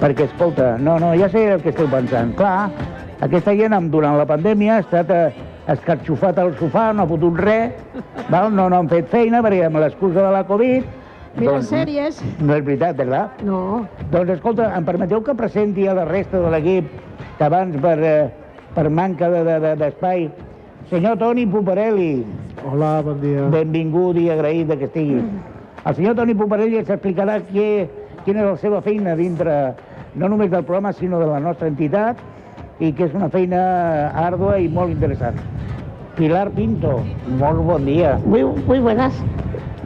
Perquè, 0.01 0.25
escolta, 0.31 0.79
no, 0.81 0.95
no, 0.99 1.11
ja 1.21 1.29
sé 1.29 1.43
el 1.53 1.61
que 1.61 1.75
esteu 1.75 1.91
pensant. 1.93 2.33
Clar, 2.39 2.71
aquesta 3.21 3.53
gent 3.59 3.77
durant 3.93 4.17
la 4.17 4.25
pandèmia 4.25 4.79
ha 4.79 4.81
estat 4.87 5.13
eh, 5.13 5.27
escarxofat 5.75 6.41
al 6.41 6.55
sofà, 6.57 6.87
no 6.97 7.05
ha 7.05 7.11
fotut 7.11 7.37
res, 7.45 7.77
val? 8.33 8.49
No, 8.57 8.71
no 8.73 8.81
han 8.81 8.89
fet 8.89 9.13
feina 9.13 9.43
perquè 9.45 9.67
amb 9.69 9.83
l'excusa 9.85 10.25
de 10.25 10.33
la 10.39 10.45
Covid... 10.49 10.89
Mira 11.37 11.61
sèries. 11.63 12.17
No 12.41 12.57
és 12.57 12.65
veritat, 12.65 12.97
verdad? 12.99 13.37
No. 13.47 13.85
Doncs 14.11 14.39
escolta, 14.39 14.73
em 14.75 14.89
permeteu 14.89 15.21
que 15.23 15.37
presenti 15.37 15.85
a 15.87 15.93
la 16.01 16.09
resta 16.09 16.41
de 16.41 16.49
l'equip 16.57 16.89
que 17.37 17.45
abans 17.45 17.77
per, 17.85 17.99
eh, 18.03 18.31
per 18.75 18.89
manca 18.89 19.29
de- 19.31 19.45
de- 19.45 19.61
de- 19.69 19.77
d'espai. 19.85 20.31
Senyor 20.91 21.19
Toni 21.19 21.47
Puparelli, 21.47 22.27
Hola, 22.67 23.01
bon 23.03 23.21
dia. 23.23 23.47
benvingut 23.53 24.17
i 24.19 24.27
agraït 24.31 24.67
de 24.67 24.77
que 24.77 24.89
estigui. 24.89 25.21
El 25.87 25.95
senyor 25.95 26.17
Toni 26.19 26.35
Puparelli 26.35 26.81
ens 26.81 26.91
explicarà 26.91 27.37
què, 27.47 27.87
quina 28.25 28.43
és 28.43 28.49
la 28.49 28.57
seva 28.59 28.81
feina 28.83 29.15
dintre, 29.15 29.77
no 30.19 30.29
només 30.29 30.51
del 30.51 30.65
programa, 30.65 30.93
sinó 30.93 31.21
de 31.23 31.29
la 31.31 31.39
nostra 31.39 31.69
entitat, 31.71 32.19
i 32.81 32.91
que 32.93 33.07
és 33.07 33.15
una 33.15 33.29
feina 33.31 33.61
àrdua 34.19 34.59
i 34.59 34.67
molt 34.69 34.91
interessant. 34.91 35.39
Pilar 36.19 36.49
Pinto, 36.57 36.99
molt 37.39 37.63
bon 37.71 37.87
dia. 37.87 38.19
Muy, 38.27 38.43
muy 38.43 38.81
buenas. 38.81 39.15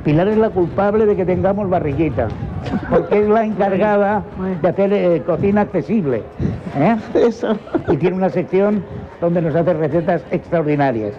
Pilar 0.04 0.28
es 0.28 0.38
la 0.38 0.48
culpable 0.50 1.04
de 1.06 1.16
que 1.16 1.26
tengamos 1.26 1.68
barriguita, 1.68 2.28
porque 2.88 3.20
es 3.20 3.28
la 3.28 3.44
encargada 3.44 4.22
de 4.62 4.68
hacer 4.68 4.92
eh, 4.92 5.22
cocina 5.26 5.62
accesible. 5.62 6.22
¿eh? 6.76 6.96
Eso. 7.14 7.56
Y 7.88 7.96
tiene 7.98 8.16
una 8.16 8.30
sección 8.30 8.82
donde 9.20 9.42
nos 9.42 9.54
hace 9.54 9.72
recetas 9.74 10.24
extraordinarias. 10.30 11.14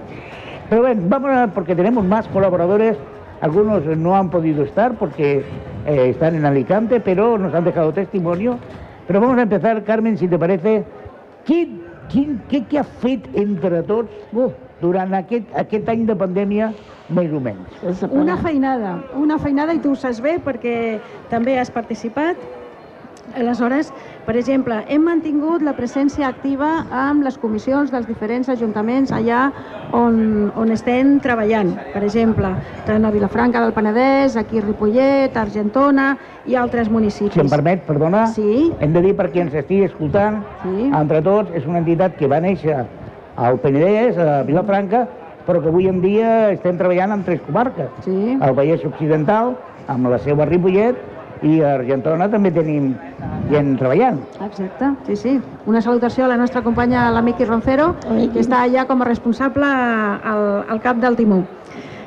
Pero 0.70 0.82
bueno, 0.82 1.02
vamos 1.08 1.32
a, 1.32 1.48
porque 1.48 1.76
tenemos 1.76 2.04
más 2.06 2.28
colaboradores. 2.28 2.98
Algunos 3.42 3.86
no 3.86 4.16
han 4.16 4.30
podido 4.30 4.64
estar 4.64 4.96
porque 4.96 5.44
eh, 5.86 6.10
están 6.10 6.36
en 6.36 6.46
Alicante, 6.46 7.00
pero 7.00 7.38
nos 7.38 7.54
han 7.54 7.66
dejado 7.66 7.94
testimonio. 7.94 8.58
Pero 9.08 9.22
vamos 9.22 9.38
a 9.38 9.44
empezar, 9.44 9.84
Carmen, 9.84 10.18
si 10.18 10.28
te 10.28 10.40
parece. 10.40 10.84
Què, 11.46 11.68
quin, 12.10 12.40
què, 12.50 12.64
què 12.66 12.80
ha 12.82 12.86
fet 13.04 13.28
entre 13.38 13.84
tots 13.86 14.10
uh, 14.34 14.50
durant 14.82 15.14
aquest, 15.14 15.52
aquest 15.54 15.90
any 15.94 16.08
de 16.08 16.16
pandèmia, 16.18 16.72
més 17.14 17.30
o 17.30 17.42
menys? 17.44 17.84
Una 18.10 18.40
feinada, 18.42 18.96
una 19.14 19.38
feinada 19.38 19.76
i 19.78 19.82
tu 19.84 19.94
ho 19.94 20.00
saps 20.00 20.24
bé 20.26 20.40
perquè 20.42 20.98
també 21.30 21.60
has 21.62 21.70
participat. 21.70 22.42
Aleshores, 23.36 23.92
per 24.26 24.38
exemple, 24.40 24.78
hem 24.88 25.04
mantingut 25.04 25.62
la 25.66 25.74
presència 25.76 26.30
activa 26.32 26.86
amb 26.90 27.26
les 27.26 27.36
comissions 27.38 27.92
dels 27.92 28.08
diferents 28.08 28.48
ajuntaments 28.50 29.12
allà 29.14 29.50
on, 29.94 30.52
on 30.56 30.72
estem 30.72 31.18
treballant. 31.24 31.74
Per 31.94 32.02
exemple, 32.08 32.54
tant 32.88 33.04
a 33.06 33.12
Vilafranca 33.12 33.62
del 33.62 33.74
Penedès, 33.76 34.38
aquí 34.40 34.62
a 34.62 34.64
Ripollet, 34.66 35.36
a 35.36 35.44
Argentona 35.44 36.14
i 36.48 36.56
altres 36.56 36.90
municipis. 36.90 37.36
Si 37.36 37.44
em 37.44 37.52
permet, 37.52 37.84
perdona, 37.86 38.26
Sí. 38.32 38.72
hem 38.80 38.94
de 38.94 39.02
dir 39.04 39.16
per 39.16 39.30
qui 39.32 39.44
ens 39.44 39.54
estigui 39.54 39.84
escoltant, 39.84 40.42
Sí. 40.64 40.90
entre 40.94 41.22
tots, 41.22 41.52
és 41.54 41.68
una 41.68 41.80
entitat 41.84 42.16
que 42.16 42.28
va 42.28 42.40
néixer 42.40 42.86
al 43.36 43.60
Penedès, 43.60 44.18
a 44.18 44.44
Vilafranca, 44.44 45.08
però 45.46 45.62
que 45.62 45.68
avui 45.68 45.88
en 45.88 46.00
dia 46.02 46.52
estem 46.52 46.78
treballant 46.78 47.12
en 47.12 47.24
tres 47.24 47.42
comarques. 47.42 47.92
Sí. 48.06 48.38
Al 48.40 48.56
Vallès 48.56 48.86
Occidental, 48.86 49.58
amb 49.88 50.08
la 50.08 50.18
seva 50.20 50.46
Ripollet, 50.46 50.96
i 51.44 51.62
a 51.62 51.74
Argentona 51.76 52.30
també 52.32 52.52
tenim 52.52 52.94
gent 53.52 53.76
treballant. 53.78 54.22
Exacte, 54.42 54.92
sí, 55.06 55.16
sí. 55.16 55.34
Una 55.66 55.82
salutació 55.82 56.26
a 56.26 56.28
la 56.32 56.38
nostra 56.38 56.62
companya, 56.64 57.10
la 57.12 57.22
Miqui 57.22 57.46
Roncero, 57.46 57.96
que 58.34 58.40
està 58.42 58.64
allà 58.64 58.86
com 58.88 59.02
a 59.02 59.06
responsable 59.06 59.66
al, 59.66 60.64
al 60.70 60.82
cap 60.82 60.98
del 60.98 61.16
timó. 61.16 61.44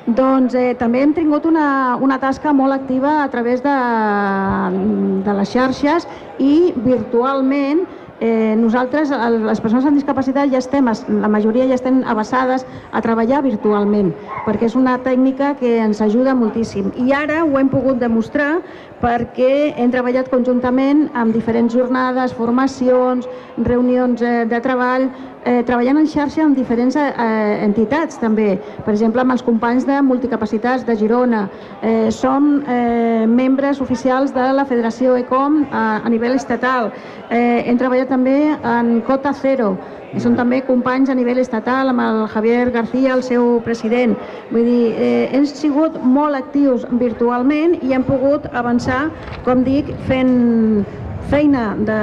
Doncs 0.08 0.54
eh, 0.56 0.74
també 0.80 1.02
hem 1.04 1.12
tingut 1.12 1.44
una, 1.44 1.96
una 2.00 2.16
tasca 2.18 2.54
molt 2.56 2.72
activa 2.72 3.22
a 3.22 3.28
través 3.28 3.60
de, 3.62 3.76
de 5.24 5.34
les 5.36 5.50
xarxes 5.52 6.06
i 6.40 6.72
virtualment 6.80 7.84
eh, 8.20 8.56
nosaltres, 8.58 9.12
les 9.44 9.60
persones 9.62 9.84
amb 9.86 9.94
discapacitat, 9.94 10.48
ja 10.50 10.58
estem, 10.58 10.88
es- 10.90 11.04
la 11.08 11.28
majoria 11.30 11.68
ja 11.70 11.76
estem 11.76 12.00
abassades 12.08 12.64
a 12.90 13.02
treballar 13.04 13.44
virtualment, 13.44 14.10
perquè 14.46 14.66
és 14.66 14.74
una 14.74 14.96
tècnica 15.04 15.52
que 15.60 15.76
ens 15.84 16.00
ajuda 16.02 16.34
moltíssim. 16.34 16.88
I 16.98 17.12
ara 17.14 17.44
ho 17.44 17.58
hem 17.60 17.68
pogut 17.70 18.00
demostrar 18.00 18.56
perquè 19.02 19.74
hem 19.78 19.90
treballat 19.92 20.28
conjuntament 20.30 21.06
amb 21.16 21.34
diferents 21.34 21.74
jornades, 21.74 22.34
formacions, 22.34 23.28
reunions 23.66 24.22
eh, 24.22 24.44
de 24.50 24.60
treball, 24.64 25.08
eh, 25.44 25.62
treballant 25.66 26.00
en 26.00 26.08
xarxa 26.10 26.42
amb 26.44 26.58
diferents 26.58 26.96
eh, 26.98 27.12
entitats 27.64 28.18
també. 28.22 28.56
Per 28.84 28.92
exemple, 28.94 29.22
amb 29.22 29.36
els 29.36 29.44
companys 29.46 29.86
de 29.88 30.00
multicapacitats 30.02 30.86
de 30.86 30.96
Girona. 30.98 31.46
Eh, 31.82 32.10
som 32.10 32.58
eh, 32.66 33.26
membres 33.26 33.80
oficials 33.84 34.34
de 34.34 34.48
la 34.52 34.66
Federació 34.66 35.16
ECOM 35.20 35.62
a, 35.70 35.84
a 36.02 36.08
nivell 36.10 36.34
estatal. 36.36 36.92
Eh, 37.30 37.64
hem 37.68 37.78
treballat 37.78 38.10
també 38.10 38.38
en 38.56 38.98
Cota 39.06 39.32
Zero, 39.36 39.76
i 40.16 40.20
són 40.22 40.36
també 40.38 40.60
companys 40.66 41.10
a 41.10 41.16
nivell 41.18 41.40
estatal 41.42 41.92
amb 41.92 42.00
el 42.04 42.22
Javier 42.32 42.70
García, 42.72 43.14
el 43.14 43.24
seu 43.26 43.58
president. 43.64 44.16
Vull 44.50 44.64
dir, 44.64 44.94
eh, 44.96 45.28
hem 45.32 45.44
sigut 45.46 45.98
molt 46.02 46.38
actius 46.38 46.86
virtualment 47.00 47.76
i 47.82 47.92
hem 47.92 48.06
pogut 48.08 48.48
avançar, 48.52 49.08
com 49.44 49.64
dic, 49.64 49.92
fent 50.08 50.86
feina 51.28 51.76
de, 51.76 51.98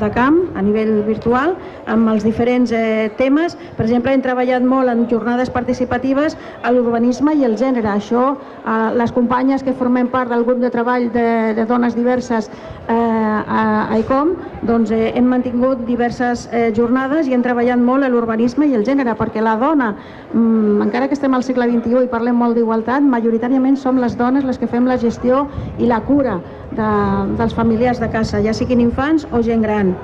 de 0.00 0.10
camp 0.14 0.38
a 0.56 0.62
nivell 0.64 1.02
virtual 1.06 1.54
amb 1.86 2.08
els 2.12 2.24
diferents 2.24 2.72
eh, 2.72 3.10
temes. 3.18 3.56
Per 3.76 3.84
exemple, 3.84 4.14
hem 4.14 4.24
treballat 4.24 4.64
molt 4.64 4.90
en 4.90 5.04
jornades 5.10 5.52
participatives 5.52 6.36
a 6.62 6.72
l'urbanisme 6.72 7.36
i 7.36 7.44
el 7.46 7.56
gènere. 7.60 7.92
Això, 7.92 8.32
eh, 8.64 8.76
les 8.96 9.12
companyes 9.12 9.62
que 9.62 9.76
formem 9.76 10.08
part 10.12 10.32
del 10.32 10.44
grup 10.48 10.62
de 10.64 10.72
treball 10.72 11.10
de, 11.12 11.28
de 11.56 11.66
dones 11.68 11.94
diverses 11.96 12.50
eh, 12.88 12.94
a, 12.96 13.98
ICOM, 14.00 14.34
doncs 14.66 14.90
eh, 14.94 15.12
hem 15.14 15.28
mantingut 15.30 15.84
diverses 15.86 16.46
eh, 16.52 16.70
jornades 16.76 17.28
i 17.28 17.36
hem 17.36 17.44
treballat 17.44 17.80
molt 17.82 18.06
a 18.06 18.10
l'urbanisme 18.12 18.66
i 18.66 18.76
el 18.78 18.86
gènere, 18.86 19.16
perquè 19.18 19.44
la 19.44 19.56
dona, 19.60 19.92
mm, 20.32 20.82
encara 20.88 21.08
que 21.08 21.18
estem 21.18 21.34
al 21.34 21.44
segle 21.46 21.68
XXI 21.70 22.06
i 22.06 22.12
parlem 22.12 22.38
molt 22.40 22.56
d'igualtat, 22.56 23.04
majoritàriament 23.04 23.76
som 23.76 24.00
les 24.00 24.16
dones 24.16 24.44
les 24.46 24.58
que 24.58 24.70
fem 24.70 24.86
la 24.88 24.98
gestió 25.00 25.46
i 25.78 25.90
la 25.90 26.00
cura 26.06 26.40
de, 26.76 26.92
dels 27.38 27.54
familiars 27.56 28.00
de 28.00 28.10
casa, 28.12 28.42
ja 28.44 28.54
siguin 28.54 28.80
infants 28.84 29.26
o 29.32 29.42
gent 29.42 29.64
gran. 29.64 29.94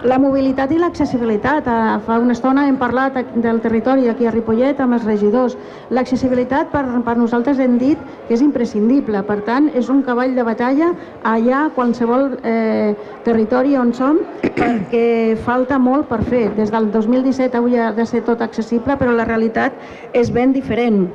La 0.00 0.16
mobilitat 0.16 0.70
i 0.72 0.78
l'accessibilitat. 0.80 1.66
Eh, 1.68 1.98
Fa 2.06 2.16
una 2.22 2.32
estona 2.32 2.64
hem 2.68 2.78
parlat 2.80 3.18
del 3.36 3.60
territori 3.60 4.08
aquí 4.08 4.24
a 4.24 4.30
Ripollet 4.32 4.78
amb 4.80 4.96
els 4.96 5.04
regidors. 5.04 5.58
L'accessibilitat 5.90 6.70
per, 6.72 6.86
per 7.04 7.16
nosaltres 7.20 7.60
hem 7.60 7.76
dit 7.78 8.00
que 8.28 8.32
és 8.32 8.40
imprescindible. 8.40 9.20
Per 9.28 9.40
tant, 9.44 9.68
és 9.76 9.90
un 9.92 10.00
cavall 10.06 10.32
de 10.34 10.46
batalla 10.46 10.94
allà 11.22 11.66
a 11.66 11.72
qualsevol 11.76 12.38
eh, 12.40 12.94
territori 13.26 13.76
on 13.76 13.92
som 13.92 14.22
perquè 14.62 15.36
falta 15.44 15.76
molt 15.78 16.08
per 16.08 16.22
fer. 16.24 16.46
Des 16.56 16.72
del 16.72 16.88
2017 16.94 17.60
avui 17.60 17.76
ha 17.76 17.92
de 17.92 18.08
ser 18.08 18.24
tot 18.24 18.40
accessible, 18.40 18.96
però 18.96 19.12
la 19.12 19.28
realitat 19.28 19.76
és 20.16 20.32
ben 20.32 20.56
diferent. 20.56 21.10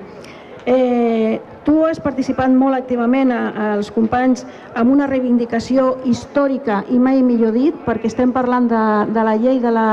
Eh, 0.65 1.41
tu 1.65 1.81
has 1.83 1.99
participat 1.99 2.53
molt 2.53 2.77
activament 2.77 3.33
als 3.33 3.89
companys 3.91 4.45
amb 4.77 4.93
una 4.93 5.07
reivindicació 5.09 5.95
històrica 6.05 6.83
i 6.93 6.99
mai 7.01 7.23
millor 7.25 7.55
dit, 7.57 7.75
perquè 7.87 8.11
estem 8.11 8.31
parlant 8.35 8.69
de, 8.69 8.83
de 9.11 9.25
la 9.25 9.35
llei 9.41 9.59
de 9.63 9.73
la, 9.73 9.87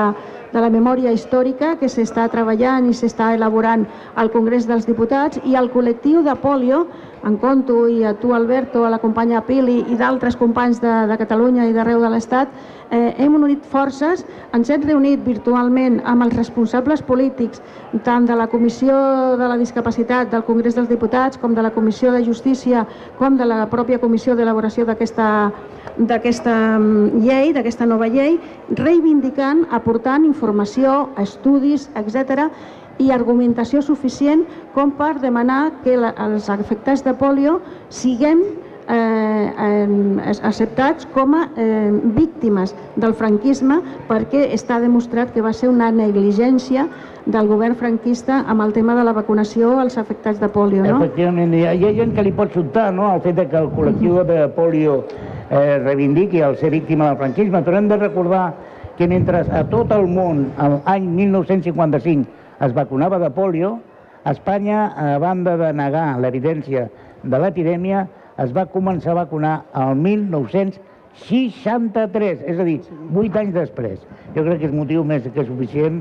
de 0.53 0.61
la 0.61 0.71
memòria 0.71 1.13
històrica 1.17 1.77
que 1.81 1.89
s'està 1.89 2.29
treballant 2.33 2.91
i 2.91 2.95
s'està 2.95 3.33
elaborant 3.35 3.87
al 4.21 4.31
Congrés 4.35 4.69
dels 4.69 4.87
Diputats 4.87 5.41
i 5.49 5.57
el 5.57 5.73
col·lectiu 5.73 6.21
de 6.27 6.37
polio, 6.45 6.85
en 7.25 7.37
Conto 7.37 7.89
i 7.89 8.03
a 8.05 8.15
tu 8.15 8.35
Alberto, 8.35 8.85
a 8.85 8.91
la 8.91 8.99
companya 8.99 9.43
Pili 9.47 9.81
i 9.89 9.97
d'altres 9.99 10.37
companys 10.37 10.81
de, 10.83 10.93
de 11.09 11.19
Catalunya 11.21 11.69
i 11.69 11.75
d'arreu 11.75 12.01
de 12.03 12.11
l'Estat, 12.11 12.51
eh, 12.91 13.15
hem 13.19 13.37
unit 13.39 13.65
forces, 13.65 14.25
ens 14.53 14.71
hem 14.71 14.83
reunit 14.87 15.23
virtualment 15.25 16.01
amb 16.05 16.27
els 16.27 16.37
responsables 16.37 17.03
polítics 17.03 17.63
tant 18.05 18.27
de 18.27 18.37
la 18.39 18.49
Comissió 18.49 18.97
de 19.39 19.49
la 19.49 19.59
Discapacitat 19.61 20.33
del 20.33 20.45
Congrés 20.49 20.75
dels 20.75 20.91
Diputats 20.91 21.39
com 21.39 21.55
de 21.55 21.63
la 21.63 21.71
Comissió 21.71 22.13
de 22.13 22.25
Justícia 22.25 22.87
com 23.19 23.39
de 23.39 23.47
la 23.47 23.65
pròpia 23.71 24.01
Comissió 24.03 24.37
d'Elaboració 24.37 24.87
d'aquesta 24.89 25.53
d'aquesta 25.93 26.79
mm, 26.79 27.21
llei, 27.21 27.51
d'aquesta 27.53 27.85
nova 27.85 28.07
llei, 28.09 28.39
reivindicant, 28.79 29.67
aportant 29.77 30.25
informació, 30.25 31.11
estudis, 31.21 31.91
etc 32.01 32.49
i 32.98 33.11
argumentació 33.11 33.83
suficient 33.83 34.44
com 34.74 34.92
per 34.98 35.14
demanar 35.20 35.62
que 35.85 35.96
la, 35.96 36.12
els 36.26 36.50
afectats 36.52 37.05
de 37.07 37.14
polio 37.16 37.61
siguem 37.88 38.42
eh, 38.88 40.28
acceptats 40.42 41.07
com 41.14 41.35
a 41.35 41.46
eh, 41.57 41.90
víctimes 42.16 42.74
del 42.96 43.14
franquisme 43.14 43.81
perquè 44.09 44.48
està 44.55 44.81
demostrat 44.83 45.33
que 45.33 45.44
va 45.44 45.52
ser 45.52 45.70
una 45.70 45.90
negligència 45.94 46.88
del 47.26 47.46
govern 47.46 47.76
franquista 47.78 48.42
amb 48.50 48.64
el 48.64 48.72
tema 48.72 48.96
de 48.98 49.05
la 49.07 49.12
vacunació 49.14 49.76
als 49.78 49.96
afectats 49.98 50.40
de 50.40 50.48
polio. 50.50 50.83
No? 50.83 50.98
Efectivament, 50.98 51.55
hi 51.55 51.64
ha, 51.66 51.74
hi 51.74 51.94
gent 52.00 52.16
que 52.16 52.26
li 52.26 52.35
pot 52.35 52.52
sobtar 52.55 52.90
no? 52.94 53.12
el 53.14 53.22
fet 53.22 53.38
de 53.38 53.46
que 53.48 53.61
el 53.61 53.70
col·lectiu 53.76 54.22
de 54.26 54.42
polio 54.57 55.02
eh, 55.50 55.78
reivindiqui 55.85 56.42
el 56.42 56.59
ser 56.59 56.72
víctima 56.74 57.12
del 57.12 57.20
franquisme, 57.22 57.62
però 57.62 57.78
hem 57.78 57.88
de 57.92 58.00
recordar 58.02 58.52
que 58.98 59.09
mentre 59.09 59.46
a 59.48 59.62
tot 59.70 59.92
el 59.94 60.07
món 60.11 60.48
l'any 60.59 61.07
1955 61.09 62.41
es 62.62 62.70
vacunava 62.75 63.18
de 63.18 63.31
polio, 63.35 63.81
Espanya, 64.25 64.87
a 64.94 65.18
banda 65.18 65.57
de 65.59 65.72
negar 65.75 66.20
l'evidència 66.22 66.87
de 67.27 67.38
l'epidèmia, 67.42 68.07
es 68.42 68.53
va 68.55 68.66
començar 68.70 69.11
a 69.12 69.20
vacunar 69.25 69.55
el 69.83 69.94
1963, 69.98 72.40
és 72.46 72.59
a 72.59 72.64
dir, 72.68 72.81
8 73.11 73.38
anys 73.42 73.55
després. 73.57 73.98
Jo 74.37 74.42
crec 74.46 74.59
que 74.62 74.68
és 74.70 74.79
motiu 74.79 75.01
més 75.05 75.22
que 75.27 75.48
suficient 75.48 75.96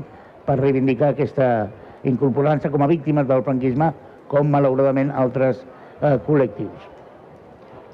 per 0.46 0.56
reivindicar 0.62 1.08
aquesta 1.12 1.46
incorporant-se 2.06 2.70
com 2.70 2.82
a 2.82 2.90
víctimes 2.90 3.26
del 3.26 3.42
franquisme, 3.46 3.92
com 4.30 4.50
malauradament 4.50 5.10
altres 5.10 5.66
eh, 6.00 6.18
col·lectius. 6.26 6.91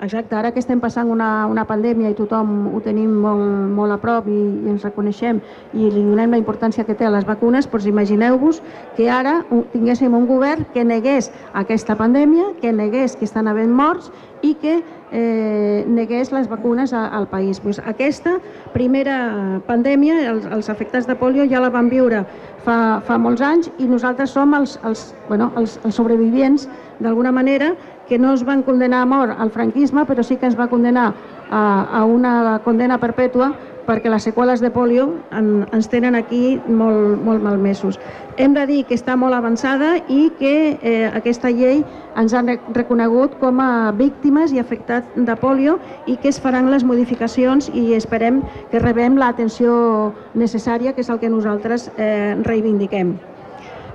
Exacte, 0.00 0.37
ara 0.38 0.52
que 0.54 0.61
estem 0.62 0.78
passant 0.78 1.08
una, 1.11 1.48
una 1.50 1.64
pandèmia 1.66 2.12
i 2.12 2.14
tothom 2.14 2.68
ho 2.70 2.78
tenim 2.84 3.16
molt, 3.18 3.42
molt 3.74 3.96
a 3.96 3.96
prop 3.98 4.28
i, 4.30 4.37
i 4.37 4.70
ens 4.70 4.84
reconeixem 4.87 5.40
i 5.74 5.88
li 5.90 6.04
donem 6.06 6.37
la 6.37 6.38
importància 6.38 6.84
que 6.87 6.94
té 6.94 7.08
a 7.08 7.11
les 7.11 7.26
vacunes, 7.26 7.66
doncs 7.66 7.88
imagineu-vos 7.90 8.61
que 8.94 9.08
ara 9.11 9.40
tinguéssim 9.72 10.14
un 10.14 10.28
govern 10.30 10.68
que 10.74 10.87
negués 10.87 11.32
aquesta 11.50 11.98
pandèmia, 11.98 12.52
que 12.61 12.70
negués 12.72 13.18
que 13.18 13.26
estan 13.26 13.50
havent 13.50 13.74
morts 13.74 14.12
i 14.46 14.54
que 14.54 14.76
eh, 15.11 15.84
negués 15.88 16.30
les 16.30 16.46
vacunes 16.46 16.92
a, 16.92 17.08
al 17.08 17.26
país. 17.26 17.58
Pues 17.58 17.82
aquesta 17.82 18.38
primera 18.72 19.61
pandèmia, 19.66 20.20
els, 20.30 20.46
els 20.46 20.68
efectes 20.70 21.11
de 21.11 21.18
polio 21.18 21.48
ja 21.50 21.58
la 21.58 21.72
vam 21.74 21.90
viure 21.90 22.22
fa, 22.62 23.00
fa 23.02 23.18
molts 23.18 23.42
anys 23.42 23.70
i 23.78 23.90
nosaltres 23.90 24.30
som 24.30 24.54
els, 24.54 24.78
els, 24.87 25.08
bueno, 25.26 25.50
els, 25.56 25.80
els 25.82 25.98
sobrevivients 25.98 26.68
d'alguna 27.02 27.32
manera 27.32 27.74
que 28.09 28.18
no 28.18 28.33
es 28.35 28.44
van 28.44 28.62
condenar 28.62 29.03
a 29.03 29.07
mort 29.07 29.37
al 29.38 29.51
franquisme, 29.51 30.07
però 30.09 30.25
sí 30.25 30.37
que 30.37 30.49
ens 30.49 30.59
va 30.59 30.68
condenar 30.68 31.12
a, 31.51 31.62
a 32.01 32.05
una 32.05 32.61
condena 32.64 32.99
perpètua 32.99 33.53
perquè 33.88 34.11
les 34.12 34.27
seqüeles 34.27 34.61
de 34.61 34.68
polio 34.71 35.07
en, 35.33 35.64
ens 35.73 35.88
tenen 35.88 36.16
aquí 36.18 36.59
molt, 36.68 37.16
molt 37.25 37.40
malmesos. 37.42 37.97
Hem 38.37 38.53
de 38.55 38.66
dir 38.68 38.83
que 38.87 38.99
està 38.99 39.16
molt 39.16 39.35
avançada 39.35 39.94
i 40.12 40.29
que 40.38 40.53
eh, 40.77 41.09
aquesta 41.09 41.51
llei 41.51 41.81
ens 42.21 42.35
ha 42.37 42.44
reconegut 42.77 43.38
com 43.40 43.62
a 43.64 43.90
víctimes 43.97 44.53
i 44.53 44.61
afectats 44.61 45.09
de 45.16 45.38
polio 45.40 45.79
i 46.07 46.18
que 46.21 46.29
es 46.29 46.40
faran 46.40 46.68
les 46.71 46.85
modificacions 46.85 47.73
i 47.73 47.94
esperem 47.97 48.42
que 48.71 48.85
rebem 48.85 49.16
l'atenció 49.16 50.12
necessària, 50.37 50.92
que 50.92 51.01
és 51.01 51.09
el 51.09 51.23
que 51.23 51.33
nosaltres 51.33 51.88
eh, 51.97 52.37
reivindiquem. 52.44 53.16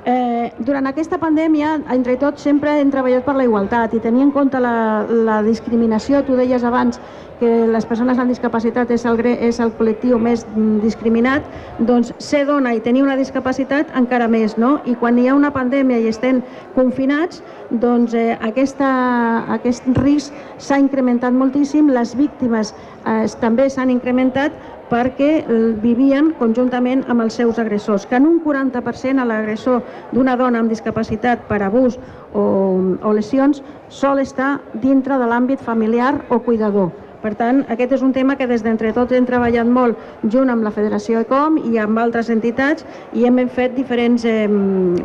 Eh, 0.05 0.51
durant 0.59 0.83
aquesta 0.89 1.15
pandèmia, 1.15 1.77
entre 1.95 2.17
tots, 2.19 2.43
sempre 2.43 2.73
hem 2.81 2.89
treballat 2.91 3.23
per 3.23 3.37
la 3.37 3.45
igualtat 3.47 3.93
i 3.95 4.01
tenir 4.03 4.25
en 4.25 4.33
compte 4.35 4.59
la, 4.59 5.05
la 5.07 5.37
discriminació, 5.45 6.25
tu 6.27 6.35
deies 6.35 6.63
abans 6.67 6.99
que 7.39 7.67
les 7.71 7.85
persones 7.87 8.19
amb 8.19 8.31
discapacitat 8.31 8.91
és 8.91 9.05
el, 9.07 9.19
és 9.31 9.59
el 9.63 9.71
col·lectiu 9.77 10.19
més 10.19 10.43
discriminat, 10.83 11.47
doncs 11.79 12.11
ser 12.19 12.43
dona 12.47 12.73
i 12.75 12.81
tenir 12.83 13.03
una 13.03 13.15
discapacitat 13.19 13.95
encara 13.95 14.27
més, 14.27 14.57
no? 14.59 14.75
I 14.85 14.97
quan 14.99 15.17
hi 15.19 15.29
ha 15.29 15.37
una 15.39 15.53
pandèmia 15.55 16.01
i 16.03 16.11
estem 16.11 16.43
confinats, 16.75 17.39
doncs 17.71 18.13
eh, 18.13 18.35
aquesta, 18.43 18.91
aquest 19.55 19.87
risc 20.03 20.35
s'ha 20.59 20.79
incrementat 20.83 21.31
moltíssim, 21.35 21.91
les 21.95 22.15
víctimes 22.19 22.75
eh, 23.07 23.25
també 23.39 23.69
s'han 23.71 23.91
incrementat 23.95 24.55
perquè 24.93 25.31
eh, 25.41 25.59
vivien 25.81 26.31
conjuntament 26.37 27.01
amb 27.09 27.25
els 27.25 27.37
seus 27.39 27.57
agressors, 27.61 28.05
que 28.05 28.19
en 28.19 28.27
un 28.29 28.39
40% 28.43 29.21
a 29.21 29.25
l'agressor 29.25 29.81
d'una 30.13 30.37
dona 30.37 30.61
amb 30.61 30.69
discapacitat 30.69 31.47
per 31.49 31.63
abús 31.65 31.97
o, 32.33 32.43
o 33.01 33.13
lesions 33.17 33.63
sol 33.89 34.21
estar 34.21 34.59
dintre 34.85 35.17
de 35.17 35.29
l'àmbit 35.29 35.65
familiar 35.65 36.19
o 36.29 36.39
cuidador. 36.45 36.91
Per 37.23 37.31
tant, 37.39 37.61
aquest 37.71 37.93
és 37.95 38.01
un 38.03 38.11
tema 38.11 38.35
que 38.35 38.49
des 38.49 38.65
d'entre 38.65 38.89
tots 38.91 39.15
hem 39.15 39.23
treballat 39.23 39.69
molt 39.71 40.27
junt 40.33 40.51
amb 40.51 40.65
la 40.67 40.73
Federació 40.75 41.21
ECOM 41.23 41.55
i 41.71 41.79
amb 41.79 42.01
altres 42.01 42.27
entitats 42.33 42.83
i 43.15 43.23
hem 43.23 43.39
fet 43.47 43.77
diferents 43.77 44.25
eh, 44.27 44.49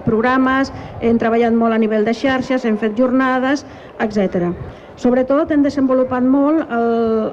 programes, 0.08 0.72
hem 0.98 1.22
treballat 1.22 1.54
molt 1.54 1.78
a 1.78 1.78
nivell 1.78 2.08
de 2.08 2.16
xarxes, 2.18 2.66
hem 2.66 2.80
fet 2.82 2.98
jornades, 2.98 3.62
etc. 4.02 4.50
Sobretot 4.98 5.52
hem 5.54 5.62
desenvolupat 5.62 6.24
molt 6.26 6.72
el, 6.74 6.88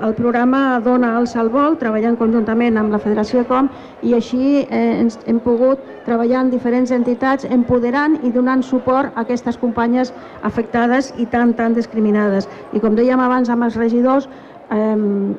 el 0.06 0.13
programa 0.13 0.78
Dona 0.86 1.15
al 1.17 1.26
Salvol, 1.26 1.80
treballant 1.82 2.13
conjuntament 2.19 2.78
amb 2.78 2.93
la 2.93 3.02
Federació 3.02 3.41
ECOM 3.41 3.71
i 4.06 4.13
així 4.13 4.60
eh, 4.62 5.02
ens, 5.02 5.17
hem 5.26 5.41
pogut 5.41 5.82
treballar 6.06 6.43
en 6.45 6.54
diferents 6.54 6.93
entitats 6.93 7.50
empoderant 7.50 8.19
i 8.21 8.30
donant 8.36 8.62
suport 8.62 9.17
a 9.17 9.26
aquestes 9.26 9.58
companyes 9.58 10.13
afectades 10.45 11.10
i 11.17 11.26
tan, 11.26 11.58
tan 11.58 11.74
discriminades. 11.74 12.45
I 12.78 12.86
com 12.86 12.93
dèiem 12.93 13.26
abans 13.26 13.50
amb 13.50 13.65
els 13.65 13.82
regidors, 13.82 14.30
eh, 14.71 15.36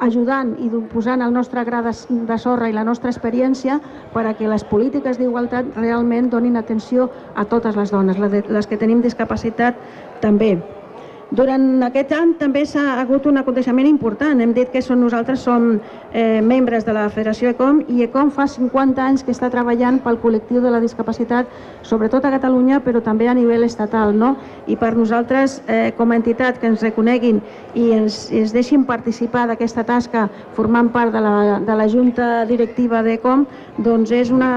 ajudant 0.00 0.54
i 0.58 0.70
posant 0.92 1.22
el 1.22 1.32
nostre 1.32 1.62
gra 1.68 1.82
de, 1.84 1.92
de 2.08 2.38
sorra 2.40 2.70
i 2.70 2.74
la 2.76 2.84
nostra 2.88 3.12
experiència 3.12 3.78
per 4.14 4.24
a 4.26 4.34
que 4.34 4.48
les 4.48 4.64
polítiques 4.64 5.20
d'igualtat 5.20 5.76
realment 5.76 6.30
donin 6.32 6.56
atenció 6.56 7.10
a 7.34 7.44
totes 7.44 7.76
les 7.76 7.92
dones, 7.92 8.18
les 8.18 8.66
que 8.66 8.80
tenim 8.80 9.04
discapacitat 9.04 9.76
també. 10.24 10.56
Durant 11.30 11.84
aquest 11.86 12.10
any 12.10 12.32
també 12.40 12.64
s'ha 12.66 12.96
hagut 12.98 13.28
un 13.30 13.38
aconteixement 13.38 13.86
important. 13.86 14.40
Hem 14.42 14.50
dit 14.50 14.70
que 14.72 14.80
som, 14.82 14.98
nosaltres 14.98 15.44
som 15.46 15.76
eh, 15.78 16.40
membres 16.42 16.82
de 16.82 16.90
la 16.96 17.04
Federació 17.08 17.52
ECOM 17.52 17.84
i 17.86 18.02
ECOM 18.02 18.32
fa 18.34 18.48
50 18.50 18.98
anys 19.04 19.22
que 19.22 19.30
està 19.30 19.46
treballant 19.52 20.00
pel 20.02 20.18
col·lectiu 20.18 20.58
de 20.64 20.72
la 20.74 20.80
discapacitat, 20.82 21.46
sobretot 21.86 22.26
a 22.26 22.32
Catalunya, 22.34 22.80
però 22.82 22.98
també 22.98 23.28
a 23.30 23.34
nivell 23.38 23.62
estatal. 23.62 24.10
No? 24.10 24.32
I 24.66 24.74
per 24.74 24.96
nosaltres, 24.96 25.60
eh, 25.68 25.92
com 25.96 26.10
a 26.10 26.18
entitat, 26.18 26.58
que 26.58 26.66
ens 26.66 26.82
reconeguin 26.82 27.38
i 27.78 27.92
ens, 27.94 28.24
ens 28.34 28.50
deixin 28.50 28.82
participar 28.84 29.46
d'aquesta 29.46 29.86
tasca 29.86 30.26
formant 30.58 30.90
part 30.90 31.14
de 31.14 31.22
la, 31.22 31.60
de 31.62 31.78
la 31.78 31.86
Junta 31.86 32.44
Directiva 32.50 33.04
d'ECOM, 33.06 33.46
doncs 33.78 34.10
és 34.10 34.34
una, 34.34 34.50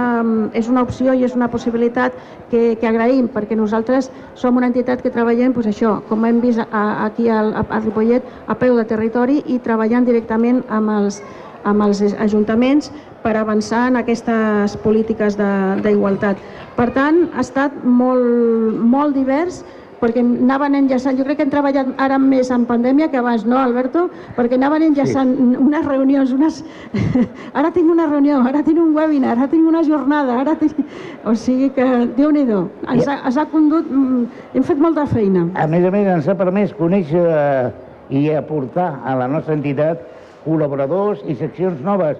és 0.57 0.73
una 0.73 0.81
opció 0.81 1.13
i 1.13 1.21
és 1.23 1.37
una 1.37 1.51
possibilitat 1.53 2.17
que, 2.49 2.73
que 2.81 2.89
agraïm, 2.89 3.29
perquè 3.29 3.53
nosaltres 3.53 4.09
som 4.33 4.57
una 4.57 4.73
entitat 4.73 5.05
que 5.05 5.13
treballem, 5.13 5.53
doncs 5.53 5.69
això, 5.69 5.99
com 6.09 6.25
hem 6.25 6.41
vist 6.41 6.62
a, 6.71 7.05
aquí 7.05 7.29
al, 7.29 7.53
a, 7.55 7.79
Ripollet 7.79 8.23
a 8.47 8.55
peu 8.59 8.77
de 8.77 8.85
territori 8.89 9.41
i 9.45 9.59
treballant 9.63 10.05
directament 10.05 10.63
amb 10.69 10.91
els, 10.93 11.21
amb 11.63 11.85
els 11.85 12.01
ajuntaments 12.19 12.91
per 13.23 13.35
avançar 13.39 13.87
en 13.89 14.01
aquestes 14.01 14.75
polítiques 14.83 15.37
d'igualtat. 15.39 16.39
Per 16.75 16.89
tant, 16.95 17.29
ha 17.33 17.43
estat 17.45 17.83
molt, 17.83 18.79
molt 18.79 19.15
divers, 19.15 19.63
perquè 20.03 20.19
anaven 20.19 20.75
enllaçant, 20.81 21.15
jo 21.15 21.23
crec 21.23 21.39
que 21.39 21.45
hem 21.47 21.51
treballat 21.53 21.93
ara 22.03 22.17
més 22.19 22.49
en 22.51 22.65
pandèmia 22.67 23.07
que 23.11 23.19
abans, 23.21 23.45
no, 23.47 23.55
Alberto? 23.61 24.09
Perquè 24.35 24.57
anaven 24.59 24.89
enllaçant 24.89 25.31
sí. 25.37 25.49
unes 25.63 25.85
reunions, 25.87 26.33
unes... 26.35 26.59
ara 27.59 27.71
tinc 27.75 27.91
una 27.91 28.09
reunió, 28.09 28.41
ara 28.49 28.63
tinc 28.67 28.81
un 28.83 28.91
webinar, 28.97 29.37
ara 29.37 29.47
tinc 29.51 29.67
una 29.69 29.83
jornada, 29.87 30.35
ara 30.43 30.57
tinc... 30.59 30.81
O 31.23 31.35
sigui 31.39 31.69
que, 31.75 31.85
déu 32.17 32.33
nhi 32.35 32.43
ens, 32.43 33.07
ha, 33.07 33.21
ens 33.29 33.37
ha 33.39 33.45
condut, 33.51 33.87
mm, 33.87 34.25
hem 34.57 34.65
fet 34.67 34.81
molta 34.83 35.05
feina. 35.07 35.47
A 35.55 35.67
més 35.71 35.87
a 35.87 35.93
més, 35.93 36.09
ens 36.17 36.27
ha 36.27 36.35
permès 36.39 36.75
conèixer 36.75 37.23
eh, 37.23 37.71
i 38.11 38.25
aportar 38.35 38.89
a 39.07 39.15
la 39.19 39.29
nostra 39.31 39.55
entitat 39.55 40.03
col·laboradors 40.43 41.23
i 41.31 41.37
seccions 41.39 41.79
noves, 41.85 42.19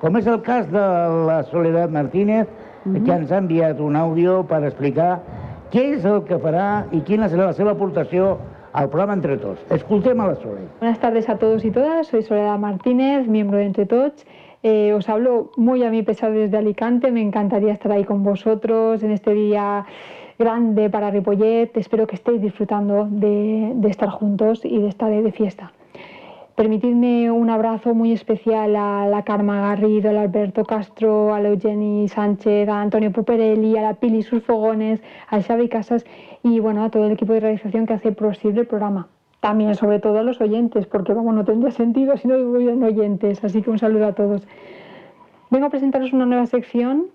com 0.00 0.16
és 0.16 0.30
el 0.30 0.40
cas 0.46 0.64
de 0.72 0.86
la 1.28 1.42
Soledad 1.50 1.92
Martínez, 1.92 2.48
que 2.88 3.12
ens 3.12 3.32
ha 3.32 3.42
enviat 3.42 3.80
un 3.84 3.98
àudio 3.98 4.40
per 4.48 4.62
explicar 4.64 5.18
què 5.72 5.82
és 5.94 6.04
el 6.08 6.22
que 6.24 6.38
farà 6.40 6.86
i 6.96 7.02
quina 7.04 7.28
serà 7.28 7.50
la 7.50 7.56
seva 7.56 7.74
al 8.72 8.88
programa 8.88 9.14
Entre 9.14 9.36
Tots. 9.36 9.60
Escoltem 9.74 10.20
a 10.20 10.28
la 10.28 10.34
Sole. 10.36 10.66
Buenas 10.80 10.98
tardes 11.00 11.28
a 11.28 11.36
todos 11.36 11.64
y 11.64 11.70
todas. 11.70 12.06
Soy 12.06 12.22
Soledad 12.22 12.58
Martínez, 12.58 13.26
miembro 13.26 13.58
de 13.58 13.64
Entre 13.64 13.86
Tots. 13.86 14.26
Eh, 14.62 14.92
os 14.94 15.08
hablo 15.08 15.50
muy 15.56 15.82
a 15.84 15.90
mi 15.90 16.02
pesar 16.02 16.32
desde 16.32 16.56
Alicante. 16.56 17.10
Me 17.10 17.22
encantaría 17.22 17.72
estar 17.72 17.92
ahí 17.92 18.04
con 18.04 18.22
vosotros 18.22 19.02
en 19.02 19.10
este 19.10 19.34
día 19.34 19.84
grande 20.38 20.90
para 20.90 21.10
Ripollet. 21.10 21.76
Espero 21.76 22.06
que 22.06 22.16
estéis 22.16 22.40
disfrutando 22.40 23.06
de, 23.10 23.72
de 23.74 23.88
estar 23.88 24.08
juntos 24.08 24.64
y 24.64 24.80
de 24.80 24.88
estar 24.88 25.10
de 25.10 25.32
fiesta. 25.32 25.72
Permitidme 26.58 27.30
un 27.30 27.50
abrazo 27.50 27.94
muy 27.94 28.10
especial 28.10 28.74
a 28.74 29.06
la 29.06 29.22
Karma 29.22 29.60
Garrido, 29.60 30.10
al 30.10 30.16
Alberto 30.16 30.64
Castro, 30.64 31.32
a 31.32 31.38
la 31.38 31.50
Eugeni 31.50 32.08
Sánchez, 32.08 32.68
a 32.68 32.80
Antonio 32.80 33.12
Puperelli, 33.12 33.76
a 33.76 33.82
la 33.82 33.94
Pili 33.94 34.24
Sus 34.24 34.42
Fogones, 34.42 35.00
a 35.28 35.40
Xavi 35.40 35.68
Casas 35.68 36.04
y 36.42 36.58
bueno, 36.58 36.82
a 36.82 36.90
todo 36.90 37.06
el 37.06 37.12
equipo 37.12 37.32
de 37.32 37.38
realización 37.38 37.86
que 37.86 37.92
hace 37.92 38.10
posible 38.10 38.62
el 38.62 38.66
programa. 38.66 39.06
También, 39.38 39.76
sobre 39.76 40.00
todo, 40.00 40.18
a 40.18 40.24
los 40.24 40.40
oyentes, 40.40 40.84
porque 40.86 41.12
vamos, 41.12 41.32
no 41.32 41.44
tendría 41.44 41.70
sentido 41.70 42.16
si 42.16 42.26
no 42.26 42.36
hubieran 42.36 42.82
oyentes. 42.82 43.44
Así 43.44 43.62
que 43.62 43.70
un 43.70 43.78
saludo 43.78 44.06
a 44.08 44.14
todos. 44.14 44.42
Vengo 45.50 45.66
a 45.66 45.70
presentaros 45.70 46.12
una 46.12 46.26
nueva 46.26 46.46
sección 46.46 47.06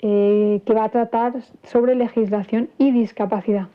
eh, 0.00 0.60
que 0.66 0.74
va 0.74 0.84
a 0.84 0.88
tratar 0.90 1.40
sobre 1.62 1.94
legislación 1.94 2.68
y 2.76 2.90
discapacidad. 2.90 3.68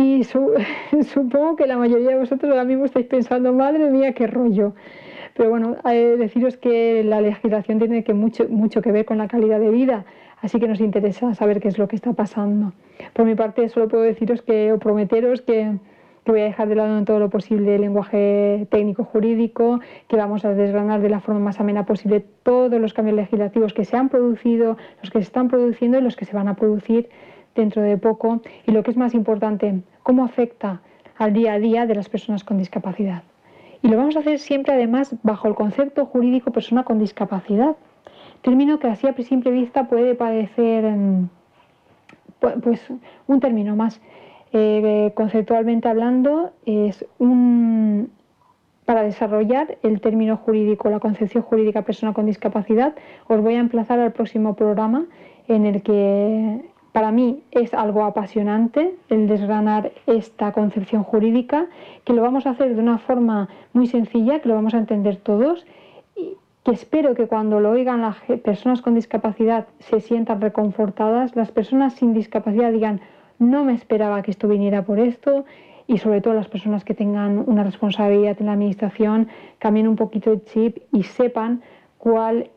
Y 0.00 0.22
su- 0.22 0.52
supongo 1.12 1.56
que 1.56 1.66
la 1.66 1.76
mayoría 1.76 2.10
de 2.10 2.18
vosotros 2.20 2.48
ahora 2.52 2.62
mismo 2.64 2.84
estáis 2.84 3.06
pensando, 3.06 3.52
madre 3.52 3.90
mía, 3.90 4.12
qué 4.12 4.28
rollo. 4.28 4.74
Pero 5.36 5.50
bueno, 5.50 5.76
eh, 5.90 6.14
deciros 6.16 6.56
que 6.56 7.02
la 7.02 7.20
legislación 7.20 7.80
tiene 7.80 8.04
que 8.04 8.14
mucho, 8.14 8.46
mucho 8.48 8.80
que 8.80 8.92
ver 8.92 9.04
con 9.04 9.18
la 9.18 9.26
calidad 9.26 9.58
de 9.58 9.70
vida, 9.70 10.04
así 10.40 10.60
que 10.60 10.68
nos 10.68 10.80
interesa 10.80 11.34
saber 11.34 11.58
qué 11.60 11.66
es 11.66 11.78
lo 11.78 11.88
que 11.88 11.96
está 11.96 12.12
pasando. 12.12 12.72
Por 13.12 13.24
mi 13.26 13.34
parte, 13.34 13.68
solo 13.68 13.88
puedo 13.88 14.04
deciros 14.04 14.40
que, 14.42 14.72
o 14.72 14.78
prometeros 14.78 15.42
que, 15.42 15.72
que 16.24 16.30
voy 16.30 16.42
a 16.42 16.44
dejar 16.44 16.68
de 16.68 16.76
lado 16.76 16.96
en 16.96 17.04
todo 17.04 17.18
lo 17.18 17.28
posible 17.28 17.74
el 17.74 17.80
lenguaje 17.80 18.68
técnico 18.70 19.02
jurídico, 19.02 19.80
que 20.06 20.16
vamos 20.16 20.44
a 20.44 20.54
desgranar 20.54 21.00
de 21.00 21.08
la 21.10 21.18
forma 21.18 21.40
más 21.40 21.58
amena 21.58 21.86
posible 21.86 22.24
todos 22.44 22.80
los 22.80 22.94
cambios 22.94 23.16
legislativos 23.16 23.72
que 23.72 23.84
se 23.84 23.96
han 23.96 24.08
producido, 24.10 24.76
los 25.02 25.10
que 25.10 25.18
se 25.18 25.24
están 25.24 25.48
produciendo 25.48 25.98
y 25.98 26.02
los 26.02 26.14
que 26.14 26.24
se 26.24 26.36
van 26.36 26.46
a 26.46 26.54
producir 26.54 27.08
dentro 27.54 27.82
de 27.82 27.96
poco. 27.96 28.40
Y 28.66 28.72
lo 28.72 28.82
que 28.82 28.90
es 28.90 28.96
más 28.96 29.14
importante, 29.14 29.80
cómo 30.02 30.24
afecta 30.24 30.80
al 31.16 31.32
día 31.32 31.54
a 31.54 31.58
día 31.58 31.86
de 31.86 31.94
las 31.94 32.08
personas 32.08 32.44
con 32.44 32.58
discapacidad. 32.58 33.22
Y 33.82 33.88
lo 33.88 33.96
vamos 33.96 34.16
a 34.16 34.20
hacer 34.20 34.38
siempre, 34.38 34.74
además, 34.74 35.14
bajo 35.22 35.48
el 35.48 35.54
concepto 35.54 36.06
jurídico 36.06 36.50
persona 36.50 36.84
con 36.84 36.98
discapacidad. 36.98 37.76
Término 38.42 38.78
que 38.78 38.88
así 38.88 39.06
a 39.06 39.14
simple 39.14 39.50
vista 39.50 39.88
puede 39.88 40.14
parecer 40.14 40.84
pu- 42.40 42.60
pues, 42.62 42.86
un 43.26 43.40
término 43.40 43.76
más. 43.76 44.00
Eh, 44.52 45.12
conceptualmente 45.14 45.88
hablando, 45.88 46.52
es 46.64 47.04
un, 47.18 48.10
para 48.84 49.02
desarrollar 49.02 49.76
el 49.82 50.00
término 50.00 50.36
jurídico, 50.38 50.88
la 50.88 51.00
concepción 51.00 51.42
jurídica 51.42 51.82
persona 51.82 52.14
con 52.14 52.26
discapacidad, 52.26 52.94
os 53.28 53.40
voy 53.42 53.54
a 53.54 53.60
emplazar 53.60 53.98
al 53.98 54.12
próximo 54.12 54.54
programa 54.54 55.04
en 55.48 55.66
el 55.66 55.82
que 55.82 56.64
para 56.98 57.12
mí 57.12 57.44
es 57.52 57.74
algo 57.74 58.02
apasionante 58.02 58.96
el 59.08 59.28
desgranar 59.28 59.92
esta 60.08 60.50
concepción 60.50 61.04
jurídica, 61.04 61.66
que 62.02 62.12
lo 62.12 62.22
vamos 62.22 62.44
a 62.44 62.50
hacer 62.50 62.74
de 62.74 62.82
una 62.82 62.98
forma 62.98 63.48
muy 63.72 63.86
sencilla, 63.86 64.40
que 64.40 64.48
lo 64.48 64.56
vamos 64.56 64.74
a 64.74 64.78
entender 64.78 65.14
todos 65.14 65.64
y 66.16 66.32
que 66.64 66.72
espero 66.72 67.14
que 67.14 67.28
cuando 67.28 67.60
lo 67.60 67.70
oigan 67.70 68.00
las 68.00 68.16
personas 68.42 68.82
con 68.82 68.96
discapacidad 68.96 69.68
se 69.78 70.00
sientan 70.00 70.40
reconfortadas, 70.40 71.36
las 71.36 71.52
personas 71.52 71.94
sin 71.94 72.14
discapacidad 72.14 72.72
digan, 72.72 73.00
no 73.38 73.62
me 73.62 73.74
esperaba 73.74 74.20
que 74.22 74.32
esto 74.32 74.48
viniera 74.48 74.84
por 74.84 74.98
esto 74.98 75.44
y 75.86 75.98
sobre 75.98 76.20
todo 76.20 76.34
las 76.34 76.48
personas 76.48 76.84
que 76.84 76.94
tengan 76.94 77.44
una 77.46 77.62
responsabilidad 77.62 78.36
en 78.40 78.46
la 78.46 78.54
administración 78.54 79.28
cambien 79.60 79.86
un 79.86 79.94
poquito 79.94 80.32
el 80.32 80.42
chip 80.46 80.78
y 80.92 81.04
sepan 81.04 81.62
cuál 81.96 82.50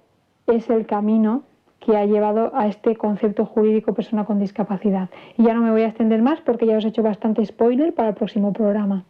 es 0.48 0.68
el 0.72 0.88
camino 0.88 1.44
que 1.82 1.98
ha 1.98 2.06
llevado 2.06 2.52
a 2.56 2.68
este 2.68 2.96
concepto 2.96 3.46
jurídico 3.46 3.94
persona 3.94 4.24
con 4.24 4.40
discapacidad. 4.40 5.10
Y 5.38 5.44
ya 5.44 5.54
no 5.54 5.62
me 5.62 5.72
voy 5.72 5.82
a 5.82 5.88
extender 5.88 6.22
más 6.22 6.40
porque 6.40 6.68
ya 6.68 6.78
os 6.78 6.86
he 6.86 6.90
hecho 6.90 7.04
bastante 7.04 7.46
spoiler 7.46 7.94
para 7.94 8.10
el 8.10 8.16
próximo 8.16 8.54
programa. 8.54 9.04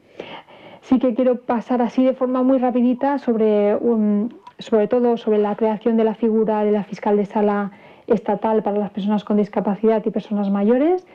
Sí 0.82 0.98
que 0.98 1.14
quiero 1.14 1.42
pasar 1.42 1.82
así 1.82 2.04
de 2.04 2.14
forma 2.14 2.42
muy 2.44 2.58
rapidita 2.58 3.20
sobre, 3.20 3.78
sobre 4.58 4.88
todo 4.88 5.18
sobre 5.18 5.38
la 5.38 5.56
creación 5.56 5.98
de 5.98 6.06
la 6.06 6.16
figura 6.16 6.64
de 6.64 6.72
la 6.72 6.84
fiscal 6.84 7.18
de 7.18 7.26
sala 7.26 7.72
estatal 8.08 8.64
para 8.64 8.80
las 8.80 8.90
personas 8.92 9.24
con 9.24 9.38
discapacidad 9.38 10.04
y 10.06 10.10
personas 10.10 10.50
mayores. 10.50 11.06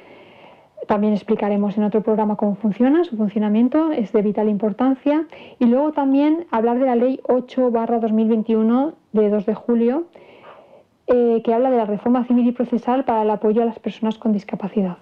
También 0.86 1.14
explicaremos 1.14 1.76
en 1.78 1.84
otro 1.84 2.02
programa 2.02 2.36
cómo 2.36 2.54
funciona, 2.54 3.02
su 3.04 3.16
funcionamiento 3.16 3.90
es 3.92 4.12
de 4.12 4.22
vital 4.22 4.48
importancia. 4.48 5.26
Y 5.58 5.64
luego 5.64 5.92
también 5.92 6.46
hablar 6.50 6.78
de 6.78 6.86
la 6.86 6.94
ley 6.94 7.18
8-2021 7.24 8.92
de 9.12 9.30
2 9.30 9.46
de 9.46 9.54
julio, 9.54 10.04
eh, 11.06 11.42
que 11.44 11.54
habla 11.54 11.70
de 11.70 11.76
la 11.76 11.86
reforma 11.86 12.24
civil 12.24 12.46
y 12.46 12.52
procesal 12.52 13.04
para 13.04 13.22
el 13.22 13.30
apoyo 13.30 13.62
a 13.62 13.66
las 13.66 13.78
personas 13.78 14.18
con 14.18 14.32
discapacidad. 14.32 14.98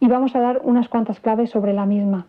Y 0.00 0.08
vamos 0.08 0.34
a 0.34 0.40
dar 0.40 0.60
unas 0.64 0.88
cuantas 0.88 1.20
claves 1.20 1.50
sobre 1.50 1.72
la 1.72 1.86
misma. 1.86 2.26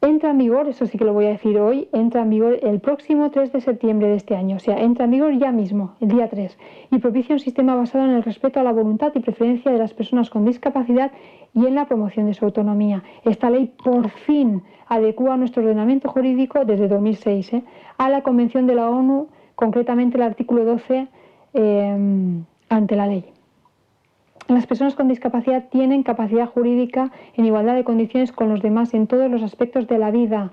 Entra 0.00 0.32
en 0.32 0.38
vigor, 0.38 0.68
eso 0.68 0.84
sí 0.84 0.98
que 0.98 1.04
lo 1.06 1.14
voy 1.14 1.24
a 1.24 1.30
decir 1.30 1.58
hoy, 1.58 1.88
entra 1.92 2.20
en 2.20 2.28
vigor 2.28 2.58
el 2.62 2.78
próximo 2.80 3.30
3 3.30 3.52
de 3.52 3.62
septiembre 3.62 4.08
de 4.08 4.16
este 4.16 4.36
año, 4.36 4.56
o 4.56 4.58
sea, 4.58 4.78
entra 4.82 5.06
en 5.06 5.12
vigor 5.12 5.38
ya 5.38 5.50
mismo, 5.50 5.94
el 5.98 6.08
día 6.08 6.28
3, 6.28 6.58
y 6.90 6.98
propicia 6.98 7.34
un 7.34 7.40
sistema 7.40 7.74
basado 7.74 8.04
en 8.04 8.10
el 8.10 8.22
respeto 8.22 8.60
a 8.60 8.62
la 8.62 8.72
voluntad 8.72 9.12
y 9.14 9.20
preferencia 9.20 9.72
de 9.72 9.78
las 9.78 9.94
personas 9.94 10.28
con 10.28 10.44
discapacidad 10.44 11.10
y 11.54 11.64
en 11.64 11.74
la 11.74 11.86
promoción 11.86 12.26
de 12.26 12.34
su 12.34 12.44
autonomía. 12.44 13.02
Esta 13.24 13.48
ley 13.48 13.72
por 13.82 14.10
fin 14.10 14.62
adecua 14.88 15.38
nuestro 15.38 15.62
ordenamiento 15.62 16.10
jurídico 16.10 16.66
desde 16.66 16.86
2006 16.86 17.52
¿eh? 17.54 17.64
a 17.96 18.10
la 18.10 18.22
Convención 18.22 18.66
de 18.66 18.74
la 18.74 18.90
ONU, 18.90 19.28
concretamente 19.54 20.18
el 20.18 20.24
artículo 20.24 20.66
12 20.66 21.08
eh, 21.54 22.42
ante 22.68 22.96
la 22.96 23.06
ley. 23.06 23.24
Las 24.48 24.66
personas 24.66 24.94
con 24.94 25.08
discapacidad 25.08 25.68
tienen 25.70 26.02
capacidad 26.02 26.46
jurídica 26.46 27.10
en 27.34 27.46
igualdad 27.46 27.74
de 27.74 27.84
condiciones 27.84 28.30
con 28.30 28.50
los 28.50 28.60
demás 28.60 28.92
en 28.92 29.06
todos 29.06 29.30
los 29.30 29.42
aspectos 29.42 29.88
de 29.88 29.98
la 29.98 30.10
vida. 30.10 30.52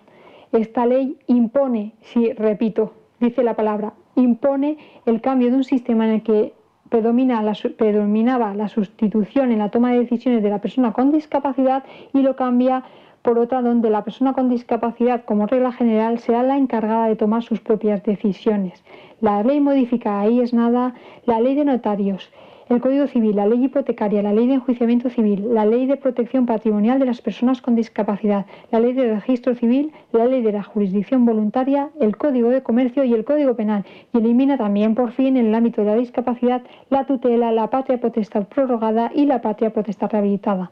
Esta 0.53 0.85
ley 0.85 1.17
impone, 1.27 1.93
sí, 2.01 2.31
repito, 2.31 2.93
dice 3.19 3.43
la 3.43 3.55
palabra, 3.55 3.93
impone 4.15 4.77
el 5.05 5.19
cambio 5.19 5.49
de 5.51 5.57
un 5.57 5.63
sistema 5.65 6.05
en 6.05 6.11
el 6.11 6.23
que 6.23 6.53
predominaba 6.89 8.53
la 8.53 8.67
sustitución 8.69 9.51
en 9.51 9.59
la 9.59 9.71
toma 9.71 9.91
de 9.91 9.99
decisiones 9.99 10.41
de 10.41 10.49
la 10.49 10.61
persona 10.61 10.93
con 10.93 11.11
discapacidad 11.11 11.83
y 12.13 12.21
lo 12.21 12.37
cambia 12.37 12.83
por 13.21 13.39
otra 13.39 13.61
donde 13.61 13.89
la 13.89 14.03
persona 14.03 14.33
con 14.33 14.49
discapacidad, 14.49 15.23
como 15.25 15.47
regla 15.47 15.71
general, 15.71 16.19
será 16.19 16.43
la 16.43 16.57
encargada 16.57 17.07
de 17.07 17.15
tomar 17.15 17.43
sus 17.43 17.59
propias 17.59 18.03
decisiones. 18.03 18.83
La 19.21 19.43
ley 19.43 19.61
modifica, 19.61 20.19
ahí 20.19 20.41
es 20.41 20.51
nada, 20.51 20.95
la 21.27 21.39
ley 21.39 21.53
de 21.53 21.63
notarios, 21.63 22.31
el 22.69 22.81
Código 22.81 23.05
Civil, 23.05 23.35
la 23.35 23.45
ley 23.45 23.65
hipotecaria, 23.65 24.23
la 24.23 24.33
ley 24.33 24.47
de 24.47 24.55
enjuiciamiento 24.55 25.11
civil, 25.11 25.53
la 25.53 25.63
ley 25.63 25.85
de 25.85 25.95
protección 25.95 26.47
patrimonial 26.47 26.97
de 26.97 27.05
las 27.05 27.21
personas 27.21 27.61
con 27.61 27.75
discapacidad, 27.75 28.47
la 28.71 28.79
ley 28.79 28.93
de 28.93 29.13
registro 29.13 29.53
civil, 29.53 29.91
la 30.11 30.25
ley 30.25 30.41
de 30.41 30.53
la 30.53 30.63
jurisdicción 30.63 31.23
voluntaria, 31.25 31.89
el 31.99 32.17
Código 32.17 32.49
de 32.49 32.63
Comercio 32.63 33.03
y 33.03 33.13
el 33.13 33.25
Código 33.25 33.55
Penal. 33.55 33.85
Y 34.11 34.17
elimina 34.17 34.57
también, 34.57 34.95
por 34.95 35.11
fin, 35.11 35.37
en 35.37 35.45
el 35.47 35.53
ámbito 35.53 35.81
de 35.81 35.87
la 35.87 35.97
discapacidad, 35.97 36.63
la 36.89 37.05
tutela, 37.05 37.51
la 37.51 37.69
patria 37.69 37.99
potestad 37.99 38.47
prorrogada 38.47 39.11
y 39.13 39.25
la 39.25 39.41
patria 39.41 39.71
potestad 39.71 40.09
rehabilitada. 40.09 40.71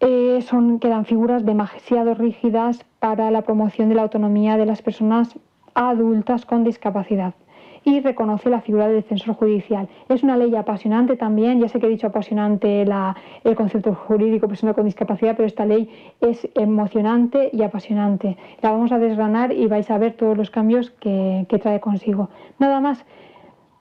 Eh, 0.00 0.40
son, 0.42 0.78
quedan 0.78 1.04
figuras 1.04 1.44
demasiado 1.44 2.14
rígidas 2.14 2.84
para 3.00 3.30
la 3.30 3.42
promoción 3.42 3.88
de 3.88 3.96
la 3.96 4.02
autonomía 4.02 4.56
de 4.56 4.66
las 4.66 4.80
personas 4.80 5.38
adultas 5.74 6.44
con 6.46 6.64
discapacidad 6.64 7.34
y 7.84 7.98
reconoce 8.00 8.48
la 8.48 8.60
figura 8.60 8.86
del 8.86 8.96
defensor 9.02 9.34
judicial. 9.34 9.88
Es 10.08 10.22
una 10.22 10.36
ley 10.36 10.54
apasionante 10.54 11.16
también, 11.16 11.58
ya 11.60 11.66
sé 11.68 11.80
que 11.80 11.86
he 11.86 11.90
dicho 11.90 12.06
apasionante 12.06 12.84
la- 12.86 13.16
el 13.42 13.56
concepto 13.56 13.92
jurídico 13.94 14.46
persona 14.46 14.72
con 14.72 14.84
discapacidad, 14.84 15.34
pero 15.36 15.48
esta 15.48 15.66
ley 15.66 15.90
es 16.20 16.48
emocionante 16.54 17.50
y 17.52 17.62
apasionante. 17.64 18.36
La 18.60 18.70
vamos 18.70 18.92
a 18.92 18.98
desgranar 18.98 19.52
y 19.52 19.66
vais 19.66 19.90
a 19.90 19.98
ver 19.98 20.12
todos 20.12 20.36
los 20.36 20.50
cambios 20.50 20.90
que, 20.92 21.44
que 21.48 21.58
trae 21.58 21.80
consigo. 21.80 22.28
Nada 22.58 22.80
más, 22.80 23.04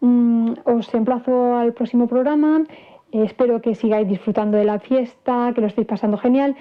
Mm, 0.03 0.53
os 0.65 0.91
emplazo 0.95 1.57
al 1.57 1.73
próximo 1.73 2.07
programa. 2.07 2.63
Espero 3.11 3.61
que 3.61 3.75
sigáis 3.75 4.07
disfrutando 4.07 4.57
de 4.57 4.65
la 4.65 4.79
fiesta, 4.79 5.51
que 5.53 5.61
lo 5.61 5.67
estéis 5.67 5.85
pasando 5.85 6.17
genial. 6.17 6.55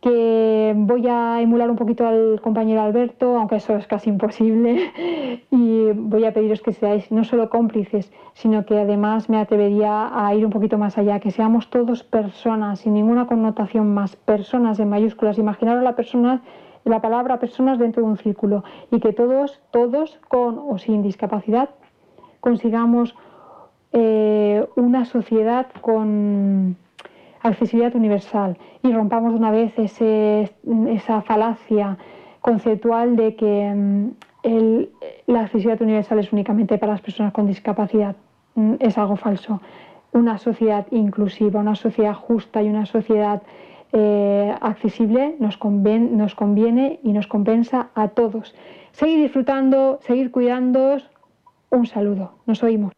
Que 0.00 0.72
voy 0.76 1.06
a 1.08 1.40
emular 1.42 1.70
un 1.70 1.76
poquito 1.76 2.06
al 2.06 2.40
compañero 2.40 2.80
Alberto, 2.80 3.36
aunque 3.36 3.56
eso 3.56 3.76
es 3.76 3.86
casi 3.86 4.10
imposible. 4.10 4.92
Y 5.50 5.92
voy 5.92 6.24
a 6.24 6.32
pediros 6.32 6.62
que 6.62 6.72
seáis 6.72 7.10
no 7.10 7.24
solo 7.24 7.50
cómplices, 7.50 8.12
sino 8.34 8.64
que 8.64 8.78
además 8.78 9.28
me 9.28 9.38
atrevería 9.38 10.10
a 10.12 10.34
ir 10.34 10.44
un 10.44 10.52
poquito 10.52 10.78
más 10.78 10.96
allá, 10.96 11.20
que 11.20 11.30
seamos 11.30 11.70
todos 11.70 12.02
personas, 12.02 12.80
sin 12.80 12.94
ninguna 12.94 13.26
connotación 13.26 13.92
más, 13.92 14.16
personas 14.16 14.78
en 14.80 14.88
mayúsculas. 14.88 15.38
Imaginaros 15.38 15.82
la 15.82 15.96
persona, 15.96 16.42
la 16.84 17.00
palabra 17.00 17.38
personas 17.38 17.78
dentro 17.78 18.02
de 18.02 18.08
un 18.08 18.16
círculo 18.16 18.64
y 18.90 19.00
que 19.00 19.12
todos, 19.12 19.60
todos 19.70 20.18
con 20.28 20.58
o 20.58 20.78
sin 20.78 21.02
discapacidad 21.02 21.70
consigamos 22.40 23.14
eh, 23.92 24.66
una 24.76 25.04
sociedad 25.04 25.66
con 25.80 26.76
accesibilidad 27.42 27.94
universal 27.94 28.56
y 28.82 28.92
rompamos 28.92 29.32
de 29.32 29.38
una 29.38 29.50
vez 29.50 29.78
ese- 29.78 30.50
esa 30.88 31.22
falacia 31.22 31.96
conceptual 32.40 33.16
de 33.16 33.34
que 33.36 33.72
mm, 33.74 34.08
el- 34.42 34.90
la 35.26 35.40
accesibilidad 35.42 35.82
universal 35.82 36.18
es 36.18 36.32
únicamente 36.32 36.78
para 36.78 36.92
las 36.92 37.00
personas 37.02 37.32
con 37.32 37.46
discapacidad. 37.46 38.16
Mm, 38.54 38.74
Es 38.80 38.96
algo 38.98 39.16
falso. 39.16 39.60
Una 40.12 40.38
sociedad 40.38 40.86
inclusiva, 40.90 41.60
una 41.60 41.76
sociedad 41.76 42.14
justa 42.14 42.62
y 42.62 42.68
una 42.68 42.86
sociedad 42.86 43.42
eh, 43.92 44.54
accesible 44.60 45.34
nos, 45.40 45.58
conven- 45.58 46.10
nos 46.10 46.34
conviene 46.36 47.00
y 47.02 47.12
nos 47.12 47.26
compensa 47.26 47.88
a 47.96 48.08
todos. 48.08 48.54
Seguir 48.92 49.20
disfrutando, 49.22 49.98
seguir 50.02 50.30
cuidándoos. 50.30 51.10
Un 51.70 51.86
saludo. 51.86 52.32
Nos 52.46 52.62
oímos. 52.62 52.92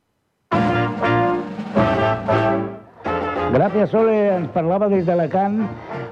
Gràcies, 3.52 3.90
Sole, 3.92 4.12
ens 4.32 4.48
parlava 4.54 4.86
des 4.88 5.02
d'Alacant. 5.04 5.58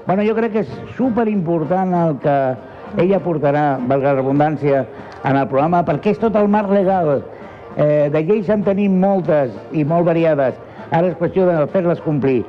Bueno, 0.05 0.21
jo 0.27 0.35
crec 0.37 0.51
que 0.53 0.61
és 0.61 0.73
superimportant 0.93 1.89
el 1.97 2.19
que 2.21 2.35
ella 3.01 3.17
portarà, 3.23 3.63
valga 3.89 4.11
la 4.11 4.19
redundància, 4.19 4.83
en 5.25 5.39
el 5.39 5.47
programa, 5.49 5.79
perquè 5.87 6.13
és 6.13 6.21
tot 6.21 6.37
el 6.37 6.45
marc 6.53 6.69
legal. 6.69 7.23
Eh, 7.77 8.11
de 8.13 8.21
lleis 8.27 8.51
en 8.53 8.61
tenim 8.61 8.99
moltes 9.01 9.55
i 9.73 9.81
molt 9.81 10.05
variades. 10.05 10.59
Ara 10.91 11.09
és 11.09 11.17
qüestió 11.17 11.47
de 11.49 11.65
fer-les 11.73 12.03
complir. 12.05 12.43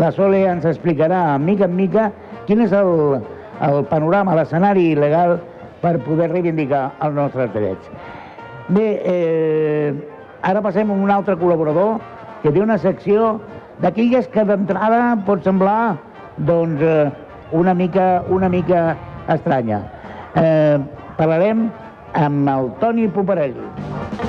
La 0.00 0.08
Sole 0.16 0.40
ens 0.48 0.64
explicarà, 0.64 1.36
mica 1.36 1.68
en 1.68 1.76
mica, 1.76 2.08
quin 2.48 2.64
és 2.64 2.72
el, 2.72 3.20
el 3.68 3.84
panorama, 3.92 4.38
l'escenari 4.40 4.94
legal 4.96 5.36
per 5.84 5.98
poder 6.08 6.30
reivindicar 6.32 6.86
els 7.04 7.18
nostres 7.18 7.52
drets. 7.52 7.92
Bé, 8.72 8.88
eh, 9.04 9.92
ara 10.40 10.64
passem 10.64 10.88
a 10.88 10.96
un 10.96 11.12
altre 11.12 11.36
col·laborador 11.36 11.98
que 12.40 12.48
té 12.48 12.64
una 12.64 12.80
secció 12.80 13.34
d'aquelles 13.82 14.28
que 14.32 14.44
d'entrada 14.44 15.16
pot 15.26 15.44
semblar 15.44 15.96
doncs, 16.46 16.82
eh, 16.82 17.10
una, 17.52 17.74
mica, 17.74 18.22
una 18.28 18.48
mica 18.48 18.96
estranya. 19.28 19.82
Eh, 20.36 20.78
parlarem 21.18 21.68
amb 22.14 22.48
el 22.48 22.70
Toni 22.80 23.08
Poparelli. 23.08 24.19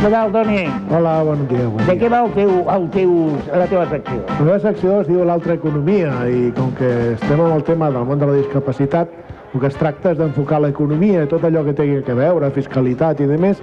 Què 0.00 0.08
tal, 0.08 0.30
Toni? 0.32 0.62
Hola, 0.96 1.10
bon 1.28 1.42
dia. 1.50 1.66
Bon 1.68 1.76
De 1.84 1.92
dia. 1.92 1.96
què 2.00 2.08
va 2.08 2.22
el 2.24 2.30
teu, 2.32 2.52
el 2.72 2.86
teu, 2.94 3.10
la 3.52 3.66
teva 3.68 3.82
secció? 3.90 4.22
La 4.30 4.44
meva 4.46 4.60
secció 4.62 5.00
es 5.02 5.10
diu 5.10 5.26
l'altra 5.28 5.58
economia 5.58 6.14
i 6.32 6.46
com 6.56 6.70
que 6.78 6.88
estem 7.18 7.42
amb 7.44 7.52
el 7.58 7.64
tema 7.68 7.90
del 7.92 8.06
món 8.08 8.22
de 8.22 8.28
la 8.30 8.38
discapacitat, 8.38 9.12
el 9.52 9.60
que 9.60 9.68
es 9.68 9.76
tracta 9.76 10.14
és 10.14 10.18
d'enfocar 10.20 10.62
l'economia 10.64 11.26
i 11.26 11.28
tot 11.28 11.44
allò 11.44 11.66
que 11.66 11.74
tingui 11.76 12.00
a 12.00 12.16
veure, 12.16 12.48
fiscalitat 12.56 13.20
i 13.20 13.26
demés, 13.28 13.60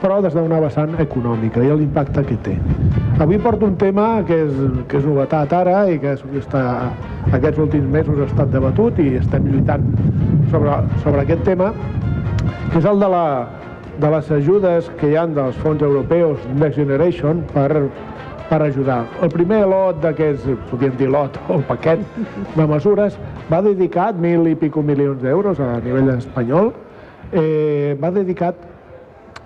però 0.00 0.20
des 0.22 0.36
d'una 0.36 0.60
vessant 0.62 0.94
econòmica 1.02 1.64
i 1.64 1.72
l'impacte 1.74 2.22
que 2.28 2.36
té. 2.44 2.54
Avui 3.18 3.38
porto 3.42 3.66
un 3.66 3.74
tema 3.80 4.22
que 4.28 4.44
és, 4.46 4.52
que 4.86 5.00
és 5.00 5.04
novetat 5.08 5.52
ara 5.58 5.88
i 5.90 5.98
que 5.98 6.14
és, 6.14 6.22
està, 6.38 6.62
aquests 7.32 7.58
últims 7.66 7.90
mesos 7.90 8.20
ha 8.20 8.28
estat 8.30 8.52
debatut 8.54 9.00
i 9.02 9.16
estem 9.18 9.48
lluitant 9.50 9.90
sobre, 10.52 10.78
sobre 11.02 11.24
aquest 11.26 11.42
tema, 11.50 11.72
que 12.70 12.78
és 12.78 12.84
el 12.84 13.00
de, 13.00 13.08
la, 13.10 13.24
de 14.00 14.10
les 14.10 14.30
ajudes 14.32 14.88
que 15.00 15.10
hi 15.10 15.16
han 15.20 15.34
dels 15.36 15.56
fons 15.60 15.82
europeus 15.84 16.40
Next 16.56 16.78
Generation 16.80 17.42
per, 17.52 17.84
per 18.48 18.60
ajudar. 18.64 19.02
El 19.20 19.32
primer 19.34 19.60
lot 19.68 20.00
d'aquests, 20.00 20.46
podríem 20.70 20.96
dir 20.96 21.10
lot, 21.12 21.36
o 21.52 21.60
paquet 21.68 22.00
de 22.56 22.66
mesures, 22.70 23.18
va 23.50 23.60
dedicat 23.66 24.16
mil 24.16 24.48
i 24.48 24.56
pico 24.56 24.82
milions 24.82 25.20
d'euros 25.22 25.60
a 25.60 25.74
nivell 25.84 26.14
espanyol, 26.16 26.72
eh, 27.32 27.96
va 28.00 28.10
dedicat 28.14 28.56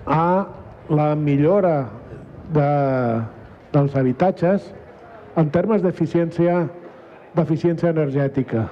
a 0.05 0.45
la 0.89 1.11
millora 1.19 1.75
de, 2.53 2.71
dels 3.73 3.95
habitatges 3.99 4.71
en 5.35 5.51
termes 5.51 5.83
d'eficiència 5.83 6.63
d'eficiència 7.35 7.91
energètica. 7.91 8.69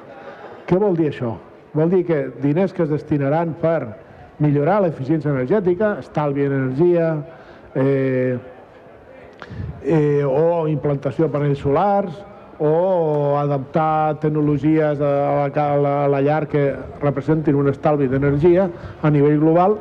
Què 0.64 0.78
vol 0.80 0.96
dir 0.96 1.10
això? 1.10 1.34
Vol 1.76 1.90
dir 1.92 2.06
que 2.08 2.20
diners 2.40 2.72
que 2.72 2.86
es 2.86 2.94
destinaran 2.94 3.52
per 3.60 4.03
millorar 4.40 4.82
l'eficiència 4.82 5.32
energètica, 5.32 5.98
estalvi 6.02 6.46
energia, 6.48 7.14
eh, 7.76 8.38
eh, 9.84 10.24
o 10.26 10.68
implantació 10.72 11.28
de 11.28 11.34
panells 11.34 11.62
solars, 11.62 12.22
o 12.64 13.36
adaptar 13.38 14.20
tecnologies 14.22 15.02
a 15.02 15.10
la, 15.10 15.48
a 15.50 15.78
la, 15.78 15.94
a 16.06 16.08
la 16.08 16.22
llar 16.22 16.46
que 16.48 16.70
representin 17.02 17.58
un 17.60 17.68
estalvi 17.68 18.08
d'energia 18.08 18.70
a 19.02 19.12
nivell 19.12 19.42
global, 19.42 19.76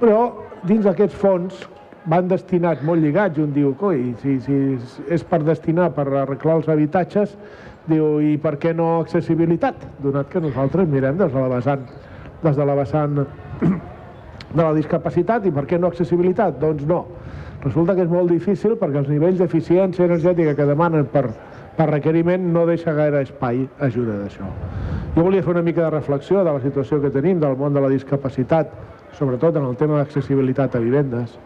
però 0.00 0.20
dins 0.66 0.84
d'aquests 0.84 1.16
fons 1.16 1.62
van 2.10 2.28
destinats 2.30 2.82
molt 2.86 3.02
lligats, 3.02 3.38
un 3.42 3.52
diu, 3.54 3.72
coi, 3.78 4.12
si, 4.22 4.38
si 4.44 4.58
és 5.12 5.24
per 5.26 5.42
destinar 5.46 5.90
per 5.96 6.06
arreglar 6.06 6.60
els 6.60 6.68
habitatges, 6.70 7.34
diu, 7.90 8.18
i 8.22 8.36
per 8.42 8.56
què 8.62 8.74
no 8.76 9.00
accessibilitat? 9.00 9.86
Donat 10.02 10.30
que 10.30 10.42
nosaltres 10.42 10.88
mirem 10.90 11.18
des 11.18 11.32
de 11.32 11.42
la 11.42 11.50
vessant, 11.56 11.82
des 12.42 12.56
de 12.58 12.66
la 12.66 12.76
vessant 12.78 13.24
de 13.60 14.62
la 14.62 14.72
discapacitat 14.74 15.46
i 15.46 15.52
per 15.54 15.66
què 15.68 15.78
no 15.80 15.90
accessibilitat? 15.90 16.58
Doncs 16.60 16.86
no. 16.88 17.04
Resulta 17.64 17.96
que 17.96 18.04
és 18.04 18.10
molt 18.10 18.30
difícil 18.30 18.76
perquè 18.78 19.00
els 19.02 19.08
nivells 19.10 19.40
d'eficiència 19.40 20.06
energètica 20.06 20.54
que 20.54 20.66
demanen 20.68 21.08
per, 21.12 21.24
per 21.76 21.88
requeriment 21.90 22.44
no 22.52 22.66
deixa 22.68 22.94
gaire 22.96 23.24
espai 23.26 23.64
ajuda 23.82 24.20
d'això. 24.22 24.48
Jo 25.16 25.24
volia 25.24 25.42
fer 25.42 25.54
una 25.54 25.64
mica 25.66 25.82
de 25.82 25.90
reflexió 25.90 26.44
de 26.44 26.52
la 26.52 26.60
situació 26.60 27.00
que 27.02 27.10
tenim 27.10 27.40
del 27.40 27.56
món 27.56 27.74
de 27.74 27.80
la 27.80 27.90
discapacitat, 27.92 28.70
sobretot 29.16 29.56
en 29.56 29.64
el 29.64 29.76
tema 29.80 29.98
d'accessibilitat 29.98 30.76
a 30.76 30.82
vivendes. 30.84 31.38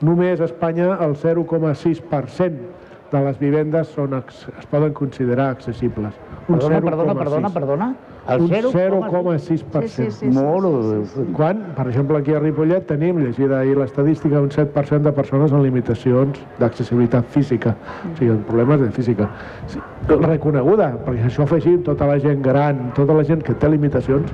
Només 0.00 0.40
a 0.40 0.46
Espanya 0.46 0.94
el 1.04 1.16
0,6% 1.18 3.10
de 3.10 3.20
les 3.26 3.40
vivendes 3.40 3.90
són, 3.92 4.14
es 4.22 4.66
poden 4.70 4.94
considerar 4.94 5.50
accessibles. 5.56 6.14
Un 6.46 6.56
Perdona, 6.56 6.80
perdona, 6.80 7.12
0,6. 7.12 7.18
perdona, 7.18 7.50
perdona. 7.52 7.88
El 8.28 8.42
Un 8.42 8.50
0,6%. 8.50 9.10
0,6%. 9.10 9.82
Sí, 9.82 9.88
sí, 9.88 10.10
sí, 10.10 10.10
sí, 10.10 10.26
Molt... 10.28 11.34
Quan, 11.36 11.62
per 11.76 11.86
exemple, 11.88 12.18
aquí 12.18 12.34
a 12.34 12.40
Ripollet 12.40 12.86
tenim, 12.86 13.18
llegida 13.24 13.60
ahir 13.60 13.78
l'estadística, 13.78 14.40
un 14.40 14.50
7% 14.50 15.00
de 15.08 15.12
persones 15.16 15.52
amb 15.52 15.64
limitacions 15.64 16.38
d'accessibilitat 16.60 17.30
física, 17.32 17.74
o 18.04 18.12
sigui, 18.18 18.30
amb 18.34 18.44
problemes 18.46 18.82
de 18.84 18.90
física. 18.94 19.30
Sí, 19.72 19.80
reconeguda, 20.10 20.92
perquè 21.06 21.30
això 21.30 21.46
afegim 21.46 21.80
tota 21.86 22.08
la 22.10 22.18
gent 22.20 22.44
gran, 22.44 22.90
tota 22.98 23.16
la 23.16 23.24
gent 23.24 23.42
que 23.46 23.54
té 23.54 23.70
limitacions. 23.72 24.30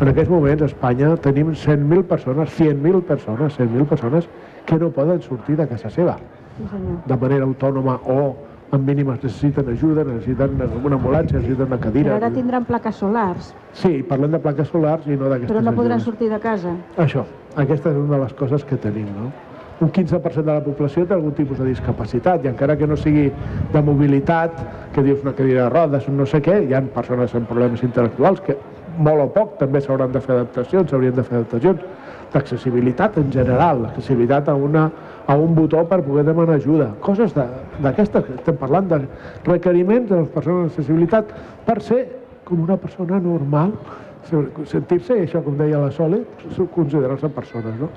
En 0.00 0.10
aquests 0.10 0.32
moments 0.32 0.66
a 0.66 0.72
Espanya 0.72 1.14
tenim 1.22 1.54
100.000 1.54 2.04
persones, 2.10 2.52
100.000 2.58 3.06
persones, 3.06 3.58
100.000 3.58 3.86
persones 3.86 4.28
que 4.66 4.78
no 4.78 4.90
poden 4.90 5.22
sortir 5.22 5.56
de 5.56 5.66
casa 5.68 5.90
seva 5.90 6.18
de 7.06 7.16
manera 7.16 7.46
autònoma 7.46 8.00
o 8.04 8.34
amb 8.70 8.84
mínimes 8.86 9.22
necessiten 9.22 9.68
ajuda, 9.72 10.04
necessiten 10.04 10.58
una 10.84 10.96
ambulància, 10.98 11.38
necessiten 11.38 11.66
una 11.66 11.76
Però 11.78 11.84
cadira. 11.86 12.16
ara 12.16 12.30
tindran 12.30 12.64
plaques 12.64 12.96
solars, 12.96 13.54
Sí, 13.72 14.02
parlem 14.02 14.30
de 14.32 14.38
plaques 14.38 14.68
solars 14.68 15.06
i 15.06 15.16
no 15.16 15.28
d'aquestes 15.28 15.50
però 15.56 15.62
no 15.62 15.72
podran 15.72 15.92
ajudes. 15.98 16.04
sortir 16.04 16.28
de 16.30 16.38
casa. 16.38 16.74
Això, 16.96 17.24
aquesta 17.56 17.90
és 17.90 17.96
una 17.96 18.16
de 18.16 18.22
les 18.24 18.32
coses 18.34 18.64
que 18.64 18.76
tenim, 18.76 19.06
no? 19.16 19.32
Un 19.80 19.90
15% 19.92 20.42
de 20.44 20.52
la 20.52 20.64
població 20.64 21.06
té 21.06 21.14
algun 21.14 21.32
tipus 21.32 21.58
de 21.58 21.64
discapacitat 21.64 22.44
i 22.44 22.48
encara 22.48 22.76
que 22.76 22.86
no 22.86 22.96
sigui 22.96 23.30
de 23.72 23.82
mobilitat, 23.82 24.52
que 24.92 25.02
dius 25.02 25.22
una 25.22 25.32
cadira 25.32 25.62
de 25.64 25.70
rodes, 25.70 26.08
no 26.08 26.26
sé 26.26 26.42
què, 26.42 26.68
hi 26.68 26.74
ha 26.74 26.82
persones 26.82 27.34
amb 27.34 27.46
problemes 27.48 27.82
intel·lectuals 27.82 28.40
que 28.42 28.56
molt 28.98 29.20
o 29.22 29.28
poc 29.32 29.56
també 29.58 29.80
s'hauran 29.80 30.10
de 30.12 30.20
fer 30.20 30.34
adaptacions, 30.34 30.90
s'haurien 30.90 31.14
de 31.14 31.22
fer 31.22 31.36
adaptacions 31.36 31.80
d'accessibilitat 32.32 33.16
en 33.18 33.30
general, 33.32 33.82
l'accessibilitat 33.82 34.48
a, 34.48 34.54
una, 34.54 34.88
a 35.26 35.36
un 35.36 35.54
botó 35.54 35.84
per 35.88 36.02
poder 36.04 36.24
demanar 36.26 36.58
ajuda. 36.58 36.90
Coses 37.00 37.34
d'aquestes, 37.34 38.24
que 38.24 38.36
estem 38.36 38.58
parlant 38.60 38.88
de 38.90 39.00
requeriments 39.46 40.10
de 40.10 40.22
les 40.22 40.28
persones 40.34 40.66
amb 40.66 40.72
accessibilitat 40.72 41.32
per 41.66 41.80
ser 41.82 42.02
com 42.48 42.60
una 42.64 42.76
persona 42.80 43.20
normal, 43.20 43.74
sentir-se, 44.68 45.16
això 45.24 45.42
com 45.44 45.56
deia 45.56 45.80
la 45.80 45.90
Sole, 45.92 46.22
considerar-se 46.74 47.28
persones. 47.32 47.80
No? 47.80 47.88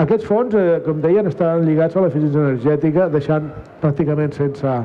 Aquests 0.00 0.24
fons, 0.24 0.54
eh, 0.54 0.80
com 0.84 1.00
deien, 1.00 1.26
estan 1.28 1.66
lligats 1.66 1.96
a 1.96 2.04
l'eficiència 2.04 2.40
energètica, 2.40 3.08
deixant 3.12 3.50
pràcticament 3.82 4.32
sense 4.32 4.76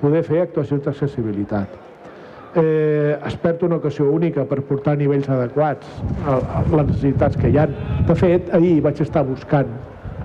poder 0.00 0.22
fer 0.22 0.42
actuacions 0.44 0.84
d'accessibilitat. 0.84 1.89
Eh, 2.56 3.16
es 3.26 3.36
perd 3.36 3.62
una 3.62 3.76
ocasió 3.76 4.08
única 4.10 4.42
per 4.50 4.58
portar 4.66 4.96
nivells 4.98 5.28
adequats 5.30 5.86
a, 6.26 6.40
a 6.58 6.62
les 6.66 6.88
necessitats 6.88 7.38
que 7.38 7.52
hi 7.52 7.60
ha. 7.62 7.68
De 8.08 8.16
fet, 8.18 8.50
ahir 8.56 8.80
vaig 8.82 8.98
estar 9.04 9.22
buscant 9.28 9.70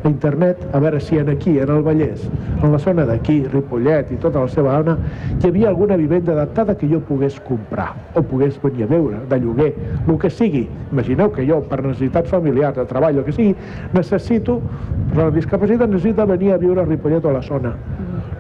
a 0.06 0.10
internet 0.10 0.64
a 0.74 0.80
veure 0.82 1.00
si 1.00 1.20
en 1.22 1.30
aquí, 1.30 1.60
en 1.60 1.70
el 1.70 1.84
Vallès, 1.86 2.24
en 2.64 2.72
la 2.72 2.80
zona 2.80 3.06
d'aquí, 3.06 3.44
Ripollet 3.52 4.12
i 4.14 4.18
tota 4.22 4.42
la 4.42 4.50
seva 4.50 4.78
zona, 4.80 4.96
hi 5.38 5.50
havia 5.50 5.70
alguna 5.70 5.98
vivenda 6.02 6.34
adaptada 6.34 6.76
que 6.78 6.90
jo 6.90 7.00
pogués 7.06 7.38
comprar 7.46 7.92
o 8.16 8.24
pogués 8.24 8.58
venir 8.64 8.86
a 8.86 8.90
veure, 8.96 9.22
de 9.30 9.40
lloguer, 9.42 9.72
el 10.08 10.20
que 10.22 10.30
sigui. 10.30 10.66
Imagineu 10.92 11.30
que 11.34 11.46
jo, 11.46 11.62
per 11.70 11.82
necessitats 11.84 12.34
familiars, 12.34 12.78
de 12.78 12.86
treball, 12.90 13.22
el 13.22 13.26
que 13.30 13.38
sigui, 13.38 13.56
necessito, 13.94 14.60
per 15.14 15.28
la 15.28 15.32
discapacitat, 15.38 15.90
necessita 15.90 16.26
venir 16.30 16.54
a 16.54 16.62
viure 16.62 16.82
a 16.82 16.90
Ripollet 16.90 17.26
o 17.26 17.34
a 17.34 17.38
la 17.40 17.46
zona. 17.46 17.76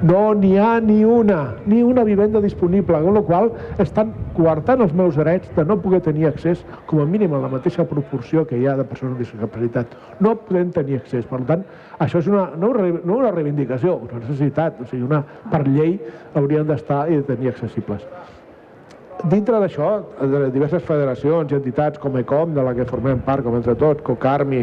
No 0.02 0.34
n'hi 0.36 0.58
ha 0.60 0.82
ni 0.84 1.06
una, 1.06 1.56
ni 1.66 1.82
una 1.82 2.04
vivenda 2.04 2.42
disponible, 2.44 2.98
amb 2.98 3.16
la 3.16 3.22
qual 3.24 3.52
estan 3.80 4.12
coartant 4.36 4.82
els 4.84 4.92
meus 4.94 5.16
drets 5.16 5.48
de 5.56 5.64
no 5.64 5.78
poder 5.80 6.02
tenir 6.04 6.28
accés, 6.28 6.66
com 6.86 7.00
a 7.00 7.06
mínim 7.08 7.32
en 7.34 7.46
la 7.46 7.52
mateixa 7.54 7.86
proporció 7.88 8.44
que 8.46 8.60
hi 8.60 8.68
ha 8.68 8.76
de 8.76 8.84
persones 8.84 9.16
amb 9.16 9.24
discapacitat. 9.24 9.94
No 10.20 10.34
podem 10.36 10.74
tenir 10.76 11.00
accés. 11.00 11.24
Per 11.30 11.40
tant, 11.48 11.64
això 12.04 12.20
és 12.20 12.28
una, 12.28 12.50
no, 12.60 12.74
no 12.76 13.20
una 13.22 13.32
reivindicació, 13.32 13.96
una 14.04 14.20
necessitat. 14.20 14.82
O 14.84 14.90
sigui, 14.90 15.06
una, 15.08 15.22
per 15.52 15.64
llei 15.68 15.96
haurien 16.36 16.68
d'estar 16.68 17.06
i 17.08 17.22
de 17.22 17.30
tenir 17.30 17.54
accessibles. 17.54 18.04
Dintre 19.32 19.64
d'això, 19.64 19.94
diverses 20.52 20.84
federacions 20.84 21.56
i 21.56 21.56
entitats 21.56 22.04
com 22.04 22.20
ECOM, 22.20 22.52
de 22.54 22.68
la 22.68 22.76
que 22.76 22.86
formem 22.92 23.24
part, 23.24 23.48
com 23.48 23.56
entre 23.56 23.78
tots, 23.80 24.04
COCARMI 24.04 24.62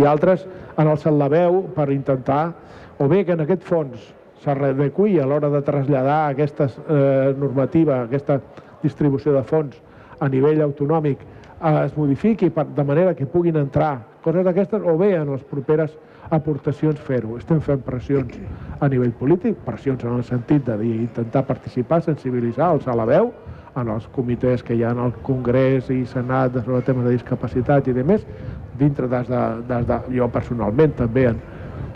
i 0.00 0.08
altres, 0.08 0.48
han 0.80 0.88
alçat 0.88 1.12
la 1.12 1.28
veu 1.28 1.60
per 1.76 1.90
intentar, 1.92 2.46
o 2.98 3.06
bé 3.12 3.20
que 3.28 3.36
en 3.36 3.44
aquest 3.44 3.68
fons 3.68 4.08
s'adequi 4.42 5.18
a 5.20 5.26
l'hora 5.26 5.50
de 5.50 5.62
traslladar 5.62 6.20
aquesta 6.30 6.68
eh, 6.68 7.34
normativa, 7.38 8.02
aquesta 8.02 8.40
distribució 8.82 9.34
de 9.36 9.42
fons 9.46 9.76
a 10.20 10.28
nivell 10.28 10.62
autonòmic, 10.62 11.22
eh, 11.22 11.84
es 11.84 11.96
modifiqui 11.96 12.50
per, 12.50 12.66
de 12.74 12.84
manera 12.84 13.14
que 13.14 13.26
puguin 13.26 13.56
entrar 13.60 13.98
coses 14.22 14.44
d'aquestes, 14.46 14.82
o 14.82 14.96
bé 14.98 15.14
en 15.18 15.30
les 15.34 15.42
properes 15.50 15.94
aportacions 16.32 17.00
fer-ho. 17.06 17.36
Estem 17.38 17.60
fent 17.60 17.82
pressions 17.84 18.36
a 18.80 18.88
nivell 18.88 19.12
polític, 19.18 19.58
pressions 19.66 20.04
en 20.04 20.20
el 20.20 20.24
sentit 20.24 20.64
de 20.66 20.76
dir, 20.80 20.94
intentar 21.08 21.44
participar, 21.48 22.02
sensibilitzar, 22.06 22.70
alçar 22.70 22.96
la 22.96 23.06
veu, 23.08 23.32
en 23.76 23.88
els 23.88 24.06
comitès 24.12 24.62
que 24.62 24.76
hi 24.76 24.82
ha 24.84 24.92
en 24.92 25.00
el 25.06 25.14
Congrés 25.24 25.88
i 25.90 26.02
Senat 26.08 26.58
sobre 26.60 26.82
temes 26.84 27.08
de 27.08 27.14
discapacitat 27.16 27.88
i 27.88 27.96
demés, 27.96 28.24
dintre 28.78 29.08
des 29.08 29.28
de, 29.28 29.42
des 29.68 29.88
de 29.88 29.98
jo 30.16 30.28
personalment 30.32 30.92
també, 30.98 31.26
en, 31.32 31.40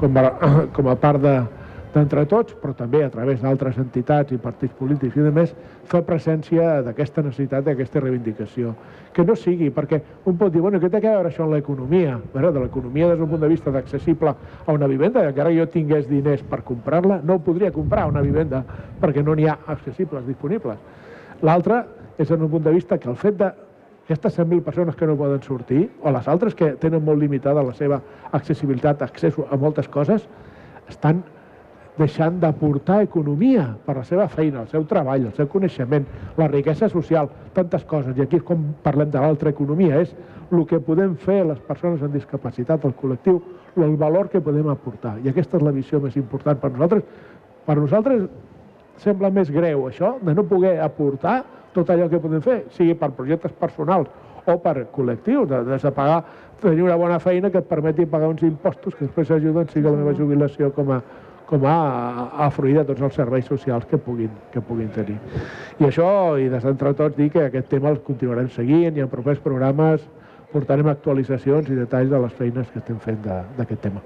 com, 0.01 0.17
a, 0.21 0.31
com 0.77 0.89
a 0.93 0.97
part 1.01 1.23
de, 1.25 1.37
d'entre 1.95 2.27
tots, 2.29 2.55
però 2.61 2.75
també 2.77 3.03
a 3.05 3.11
través 3.11 3.41
d'altres 3.41 3.79
entitats 3.81 4.35
i 4.35 4.39
partits 4.41 4.75
polítics 4.77 5.17
i 5.17 5.25
demés, 5.25 5.55
fer 5.89 6.03
presència 6.05 6.83
d'aquesta 6.85 7.23
necessitat, 7.25 7.65
d'aquesta 7.65 8.03
reivindicació. 8.03 8.75
Que 9.17 9.25
no 9.25 9.37
sigui, 9.39 9.71
perquè 9.73 10.03
un 10.27 10.37
pot 10.37 10.53
dir, 10.53 10.61
bueno, 10.61 10.81
què 10.83 10.91
té 10.93 11.01
a 11.01 11.05
veure 11.07 11.31
això 11.31 11.47
amb 11.47 11.57
l'economia? 11.57 12.19
De 12.35 12.61
l'economia 12.61 13.09
des 13.13 13.19
d'un 13.19 13.31
punt 13.31 13.41
de 13.41 13.49
vista 13.49 13.73
d'accessible 13.73 14.35
a 14.67 14.73
una 14.73 14.87
vivenda, 14.87 15.23
i 15.25 15.31
encara 15.33 15.55
jo 15.55 15.67
tingués 15.73 16.09
diners 16.09 16.43
per 16.43 16.63
comprar-la, 16.67 17.21
no 17.25 17.39
podria 17.39 17.73
comprar 17.73 18.09
una 18.11 18.25
vivenda 18.25 18.65
perquè 19.01 19.25
no 19.25 19.35
n'hi 19.35 19.47
ha 19.49 19.59
accessibles 19.67 20.27
disponibles. 20.27 20.77
L'altre 21.43 21.85
és 22.19 22.31
en 22.31 22.43
un 22.43 22.51
punt 22.51 22.65
de 22.65 22.73
vista 22.73 22.99
que 22.99 23.09
el 23.09 23.17
fet 23.17 23.37
de 23.41 23.53
aquestes 24.07 24.39
100.000 24.39 24.63
persones 24.63 24.95
que 24.95 25.07
no 25.07 25.17
poden 25.17 25.43
sortir, 25.43 25.89
o 26.03 26.11
les 26.15 26.29
altres 26.29 26.55
que 26.55 26.75
tenen 26.79 27.03
molt 27.05 27.19
limitada 27.19 27.65
la 27.67 27.75
seva 27.75 27.99
accessibilitat, 28.31 29.03
accés 29.03 29.35
a 29.51 29.57
moltes 29.57 29.89
coses, 29.89 30.29
estan 30.89 31.25
deixant 31.97 32.41
d'aportar 32.41 33.01
economia 33.07 33.67
per 33.87 33.97
la 33.97 34.05
seva 34.05 34.27
feina, 34.29 34.63
el 34.63 34.69
seu 34.69 34.85
treball, 34.89 35.29
el 35.31 35.35
seu 35.37 35.49
coneixement, 35.49 36.05
la 36.37 36.49
riquesa 36.53 36.91
social, 36.93 37.31
tantes 37.57 37.85
coses. 37.89 38.17
I 38.17 38.27
aquí 38.27 38.41
és 38.41 38.45
com 38.45 38.73
parlem 38.85 39.11
de 39.11 39.23
l'altra 39.23 39.53
economia, 39.55 40.03
és 40.05 40.13
el 40.53 40.67
que 40.69 40.81
podem 40.81 41.17
fer 41.21 41.43
les 41.49 41.61
persones 41.67 42.03
amb 42.05 42.15
discapacitat, 42.15 42.85
el 42.85 42.95
col·lectiu, 43.01 43.41
el 43.77 43.97
valor 43.97 44.29
que 44.33 44.41
podem 44.45 44.69
aportar. 44.73 45.17
I 45.25 45.33
aquesta 45.33 45.59
és 45.59 45.65
la 45.65 45.75
visió 45.75 46.01
més 46.01 46.17
important 46.21 46.61
per 46.61 46.73
nosaltres. 46.73 47.05
Per 47.67 47.77
nosaltres 47.81 48.29
sembla 49.03 49.33
més 49.33 49.51
greu 49.53 49.89
això, 49.89 50.17
de 50.23 50.35
no 50.37 50.47
poder 50.49 50.79
aportar 50.85 51.43
tot 51.77 51.91
allò 51.93 52.09
que 52.09 52.21
podem 52.21 52.41
fer, 52.45 52.63
sigui 52.77 52.95
per 52.97 53.13
projectes 53.17 53.53
personals 53.53 54.09
o 54.47 54.57
per 54.63 54.87
col·lectius, 54.95 55.49
de, 55.51 55.63
de 55.67 55.91
pagar, 55.93 56.23
tenir 56.63 56.85
una 56.87 56.97
bona 56.97 57.19
feina 57.21 57.51
que 57.51 57.61
et 57.61 57.69
permeti 57.69 58.07
pagar 58.07 58.31
uns 58.31 58.45
impostos 58.47 58.95
que 58.95 59.05
després 59.09 59.33
ajuden, 59.35 59.69
sigui 59.73 59.89
la 59.89 59.97
meva 59.99 60.15
jubilació 60.17 60.71
com 60.73 60.95
a, 60.95 61.01
com 61.47 61.65
a, 61.67 61.77
a 62.47 62.51
fruir 62.51 62.75
de 62.81 62.85
tots 62.89 63.03
els 63.07 63.15
serveis 63.15 63.47
socials 63.47 63.87
que 63.87 63.99
puguin, 64.03 64.31
que 64.53 64.61
puguin 64.61 64.91
tenir. 64.95 65.17
I 65.79 65.89
això, 65.89 66.09
i 66.43 66.51
des 66.51 66.67
d'entre 66.67 66.93
tots, 66.99 67.17
dir 67.17 67.31
que 67.31 67.47
aquest 67.47 67.71
tema 67.71 67.93
el 67.95 68.01
continuarem 68.07 68.51
seguint 68.55 68.99
i 68.99 69.05
en 69.05 69.11
propers 69.13 69.39
programes 69.45 70.05
portarem 70.53 70.89
actualitzacions 70.91 71.69
i 71.71 71.79
detalls 71.79 72.11
de 72.11 72.21
les 72.23 72.35
feines 72.39 72.69
que 72.73 72.81
estem 72.83 72.99
fent 73.03 73.23
d'aquest 73.27 73.83
tema. 73.89 74.03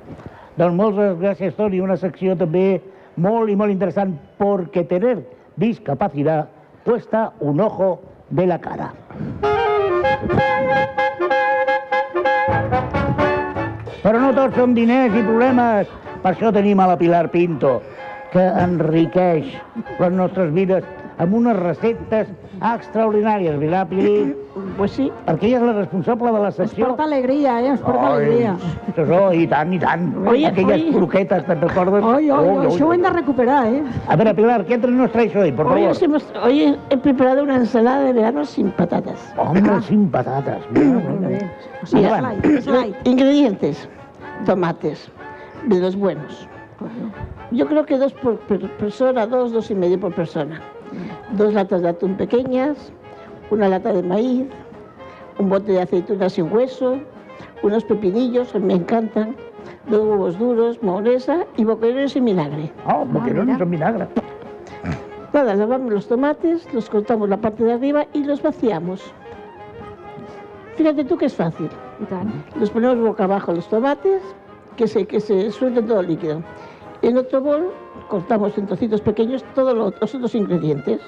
Doncs 0.58 0.76
moltes 0.76 1.18
gràcies, 1.20 1.54
Toni. 1.56 1.80
Una 1.80 1.96
secció 2.00 2.36
també 2.36 2.80
molt 3.16 3.52
i 3.52 3.56
molt 3.56 3.72
interessant, 3.72 4.16
perquè 4.40 4.86
tener 4.88 5.18
discapacitat 5.60 6.50
cuesta 6.84 7.30
un 7.40 7.60
ojo 7.60 7.98
de 8.30 8.46
la 8.46 8.58
cara. 8.60 8.90
Però 14.00 14.16
no 14.16 14.30
tots 14.32 14.56
són 14.56 14.72
diners 14.74 15.14
i 15.14 15.24
problemes. 15.26 16.09
Per 16.22 16.32
això 16.34 16.52
tenim 16.52 16.80
a 16.80 16.86
la 16.86 16.98
Pilar 17.00 17.30
Pinto, 17.32 17.80
que 18.32 18.42
enriqueix 18.62 19.46
les 19.98 20.12
nostres 20.12 20.52
vides 20.54 20.84
amb 21.20 21.34
unes 21.36 21.56
receptes 21.58 22.28
extraordinàries, 22.64 23.56
Pilar 23.60 23.86
Pili? 23.88 24.34
Pues 24.76 24.92
sí. 24.96 25.06
Perquè 25.26 25.48
ella 25.48 25.58
és 25.58 25.64
la 25.66 25.72
responsable 25.78 26.30
de 26.32 26.38
la 26.42 26.48
Ens 26.50 26.56
secció. 26.56 26.86
porta 26.86 27.04
alegria, 27.04 27.58
eh? 27.60 27.66
Ens 27.72 27.80
porta 27.80 28.06
alegria. 28.14 28.54
Això, 28.88 29.02
això, 29.04 29.20
i 29.36 29.46
tant, 29.48 29.72
i 29.74 29.78
tant. 29.82 30.06
Oye, 30.28 30.46
Aquelles 30.46 30.82
oye. 30.82 30.92
croquetes, 30.94 31.44
te'n 31.46 31.60
recordes? 31.60 32.04
Oye, 32.04 32.16
Ui, 32.16 32.30
oye, 32.30 32.58
ui, 32.58 32.66
això 32.66 32.86
ho 32.88 32.92
hem 32.94 33.02
de 33.02 33.10
recuperar, 33.10 33.66
¿eh? 33.66 33.82
A 34.08 34.16
ver, 34.16 34.34
Pilar, 34.34 34.64
¿qué 34.66 34.78
nos 34.78 35.12
traes 35.12 35.34
hoy, 35.36 35.52
por 35.52 35.66
Hoy, 35.66 35.72
favor? 35.82 35.90
os 35.90 36.02
hemos- 36.02 36.32
hoy 36.42 36.76
he 36.90 36.96
preparado 36.96 37.42
una 37.42 37.56
ensalada 37.56 38.00
de 38.04 38.12
verano 38.12 38.44
sin 38.44 38.70
patatas. 38.70 39.32
Hombre, 39.36 39.80
sin 39.82 40.08
patatas. 40.10 40.60
Sea, 41.84 42.00
Mira, 42.00 42.20
light, 42.20 42.44
es 42.44 42.66
light. 42.66 42.94
Ingredientes. 43.06 43.88
Tomates, 44.46 45.10
de 45.66 45.80
los 45.80 45.96
buenos. 45.96 46.48
Yo 47.50 47.66
creo 47.66 47.84
que 47.84 47.98
dos 47.98 48.12
por 48.14 48.38
per- 48.40 48.70
persona, 48.76 49.26
dos, 49.26 49.52
dos 49.52 49.70
y 49.70 49.74
medio 49.74 49.98
por 50.00 50.14
persona. 50.14 50.60
Dos 51.32 51.52
latas 51.54 51.82
de 51.82 51.88
atún 51.90 52.16
pequeñas, 52.16 52.92
una 53.50 53.68
lata 53.68 53.92
de 53.92 54.02
maíz, 54.02 54.46
un 55.38 55.48
bote 55.48 55.72
de 55.72 55.82
aceitunas 55.82 56.32
sin 56.32 56.50
hueso, 56.52 56.98
unos 57.62 57.84
pepinillos 57.84 58.52
que 58.52 58.58
me 58.60 58.74
encantan, 58.74 59.36
dos 59.88 60.02
huevos 60.06 60.38
duros, 60.38 60.82
mayonesa 60.82 61.44
y 61.56 61.64
boquerones 61.64 62.12
sin 62.12 62.24
vinagre. 62.24 62.72
Oh, 62.86 63.04
boquerones 63.04 63.58
son 63.58 63.70
vinagre. 63.70 64.06
Nada, 65.32 65.54
lavamos 65.54 65.92
los 65.92 66.08
tomates, 66.08 66.66
los 66.72 66.88
cortamos 66.90 67.28
la 67.28 67.36
parte 67.36 67.62
de 67.62 67.72
arriba 67.74 68.06
y 68.12 68.24
los 68.24 68.42
vaciamos. 68.42 69.12
Fíjate 70.76 71.04
tú 71.04 71.16
que 71.18 71.26
es 71.26 71.34
fácil. 71.34 71.68
Los 72.58 72.70
ponemos 72.70 72.98
boca 72.98 73.24
abajo 73.24 73.52
los 73.52 73.68
tomates, 73.68 74.22
que 74.80 74.88
se, 74.88 75.04
que 75.06 75.20
se 75.20 75.50
suelte 75.50 75.82
todo 75.82 76.00
el 76.00 76.06
líquido. 76.08 76.42
En 77.02 77.18
otro 77.18 77.42
bol 77.42 77.68
cortamos 78.08 78.56
en 78.56 78.66
trocitos 78.66 79.02
pequeños 79.02 79.44
todos 79.54 79.74
lo- 79.76 79.92
los 80.00 80.14
otros 80.14 80.34
ingredientes. 80.34 81.00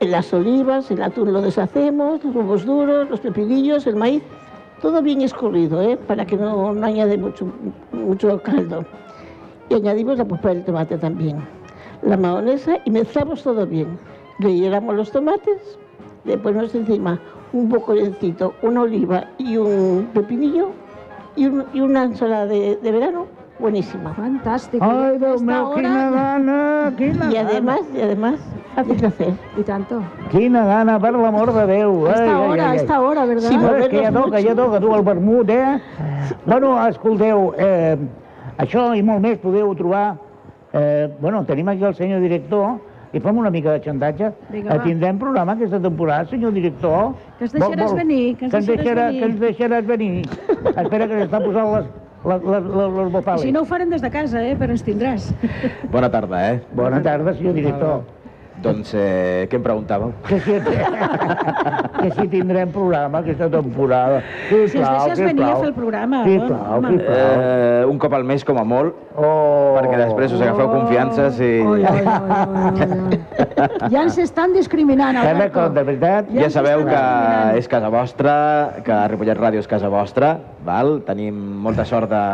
En 0.00 0.10
las 0.10 0.34
olivas, 0.34 0.90
el 0.90 1.00
atún 1.02 1.32
lo 1.32 1.40
deshacemos, 1.40 2.24
los 2.24 2.34
huevos 2.34 2.66
duros, 2.66 3.08
los 3.08 3.20
pepinillos, 3.20 3.86
el 3.86 3.94
maíz, 3.94 4.24
todo 4.82 5.00
bien 5.02 5.20
escurrido, 5.22 5.80
¿eh? 5.82 5.96
para 5.96 6.26
que 6.26 6.36
no, 6.36 6.72
no 6.74 6.84
añade 6.84 7.16
mucho, 7.16 7.46
mucho 7.92 8.42
caldo. 8.42 8.84
Y 9.68 9.74
añadimos 9.74 10.18
la 10.18 10.24
pulpa 10.24 10.48
del 10.48 10.64
tomate 10.64 10.98
también, 10.98 11.36
la 12.02 12.16
mayonesa 12.16 12.78
y 12.84 12.90
mezclamos 12.90 13.44
todo 13.44 13.64
bien. 13.66 13.96
Rellenamos 14.40 14.96
los 14.96 15.12
tomates, 15.12 15.78
le 16.24 16.36
ponemos 16.38 16.74
encima 16.74 17.20
un 17.52 17.68
boconcito, 17.68 18.52
una 18.62 18.82
oliva 18.82 19.26
y 19.38 19.56
un 19.56 20.08
pepinillo 20.12 20.70
y, 21.36 21.46
un- 21.46 21.64
y 21.72 21.80
una 21.80 22.04
ensalada 22.04 22.46
de, 22.46 22.76
de 22.82 22.92
verano 22.92 23.26
buenísima. 23.58 24.14
Fantàstic. 24.14 24.80
Ai, 24.82 25.18
Déu 25.18 25.34
Esta 25.34 25.44
meu, 25.46 25.66
hora- 25.68 25.74
quina 25.76 26.10
gana, 26.10 26.92
quina 26.96 27.30
Y 27.32 27.36
además, 27.36 27.80
y 27.94 28.00
además, 28.00 28.34
fácil 28.74 29.00
de 29.00 29.06
hacer. 29.06 29.32
I 29.56 29.62
tanto. 29.62 29.96
gana. 30.00 30.28
Quina 30.30 30.64
gana, 30.66 30.98
per 30.98 31.12
l'amor 31.12 31.52
de 31.54 31.66
Déu. 31.66 32.06
A 32.06 32.10
Ai, 32.10 32.14
esta 32.14 32.24
ai, 32.36 32.48
hora, 32.50 32.70
ai, 32.70 32.76
esta 32.76 33.00
hora, 33.00 33.24
¿verdad? 33.26 33.48
Sí, 33.48 33.56
No, 33.56 33.74
és 33.76 33.88
que 33.88 34.02
ja 34.02 34.12
toca, 34.12 34.40
ja 34.42 34.54
toca, 34.54 34.80
tu, 34.80 34.94
el 34.94 35.02
vermut, 35.02 35.48
eh? 35.50 35.80
Bueno, 36.46 36.74
escolteu, 36.88 37.54
eh, 37.56 37.96
això 38.58 38.94
i 38.96 39.02
molt 39.02 39.20
més 39.22 39.38
podeu 39.38 39.74
trobar... 39.74 40.16
Eh, 40.76 41.06
bueno, 41.20 41.44
tenim 41.46 41.68
aquí 41.68 41.84
el 41.84 41.94
senyor 41.94 42.20
director 42.20 42.80
i 43.14 43.20
fem 43.22 43.36
una 43.38 43.50
mica 43.54 43.72
de 43.72 43.80
xantatge. 43.84 44.32
Vinga, 44.50 44.74
Eh, 44.74 44.78
va. 44.78 44.82
tindrem 44.84 45.18
programa 45.18 45.52
aquesta 45.52 45.78
temporada, 45.80 46.26
senyor 46.30 46.52
director? 46.52 47.14
Que 47.38 47.44
ens 47.44 47.52
deixaràs 47.54 47.94
venir, 47.94 48.36
que 48.36 48.44
ens 48.46 48.54
ens 48.54 48.66
deixaràs 48.66 48.84
deixarà- 48.84 49.06
venir. 49.06 49.20
Que 49.20 49.26
ens 49.26 49.40
deixaràs 49.40 49.86
venir. 49.86 50.24
Espera 50.84 51.06
que 51.08 51.14
s'està 51.22 51.40
posant 51.44 51.70
les, 51.76 51.86
les, 52.24 52.42
les, 52.42 52.64
les, 52.98 53.12
bofales. 53.12 53.40
si 53.42 53.52
no 53.52 53.62
ho 53.62 53.64
farem 53.64 53.90
des 53.90 54.02
de 54.02 54.10
casa, 54.10 54.42
eh? 54.42 54.56
Però 54.56 54.70
ens 54.70 54.82
tindràs. 54.84 55.32
Bona 55.92 56.10
tarda, 56.10 56.42
eh? 56.52 56.60
Bona 56.74 57.00
tarda, 57.02 57.34
senyor 57.34 57.54
director. 57.54 58.02
Doncs 58.62 58.92
eh, 58.94 59.46
què 59.50 59.58
em 59.58 59.62
preguntàveu? 59.64 60.12
Que 60.28 60.38
si, 60.40 60.54
que 62.00 62.10
si 62.14 62.26
tindrem 62.32 62.70
programa 62.72 63.18
aquesta 63.20 63.48
temporada. 63.50 64.20
Si 64.48 64.60
ens 64.62 64.74
deixes 64.76 65.20
venir 65.20 65.44
a 65.48 65.56
fer 65.58 65.68
el 65.68 65.74
programa, 65.76 66.22
Sisplau, 66.24 66.84
sisplau. 66.86 67.18
Eh, 67.18 67.82
un 67.90 67.98
cop 68.00 68.14
al 68.14 68.24
mes 68.24 68.44
com 68.46 68.60
a 68.60 68.64
molt, 68.64 69.00
Oh. 69.14 69.76
perquè 69.78 69.98
després 70.00 70.32
us 70.34 70.40
agafeu 70.42 70.66
confiances 70.72 71.36
i... 71.38 71.50
Oi, 71.62 71.84
oi, 71.86 72.00
oi, 72.02 72.06
oi, 72.08 72.96
oi. 73.10 73.20
Ja 73.92 74.00
ens 74.02 74.16
estan 74.18 74.52
discriminant, 74.56 75.16
Alberto. 75.20 75.54
cop, 75.60 75.74
de 75.76 75.84
veritat. 75.86 76.32
Ja 76.34 76.48
sabeu 76.50 76.82
que 76.88 77.02
és 77.60 77.68
casa 77.70 77.90
vostra, 77.94 78.34
que 78.86 78.96
Ripollet 79.12 79.38
Ràdio 79.38 79.62
és 79.62 79.70
casa 79.70 79.90
vostra, 79.92 80.32
val? 80.64 81.00
tenim 81.06 81.36
molta 81.64 81.84
sort 81.84 82.10
de 82.10 82.24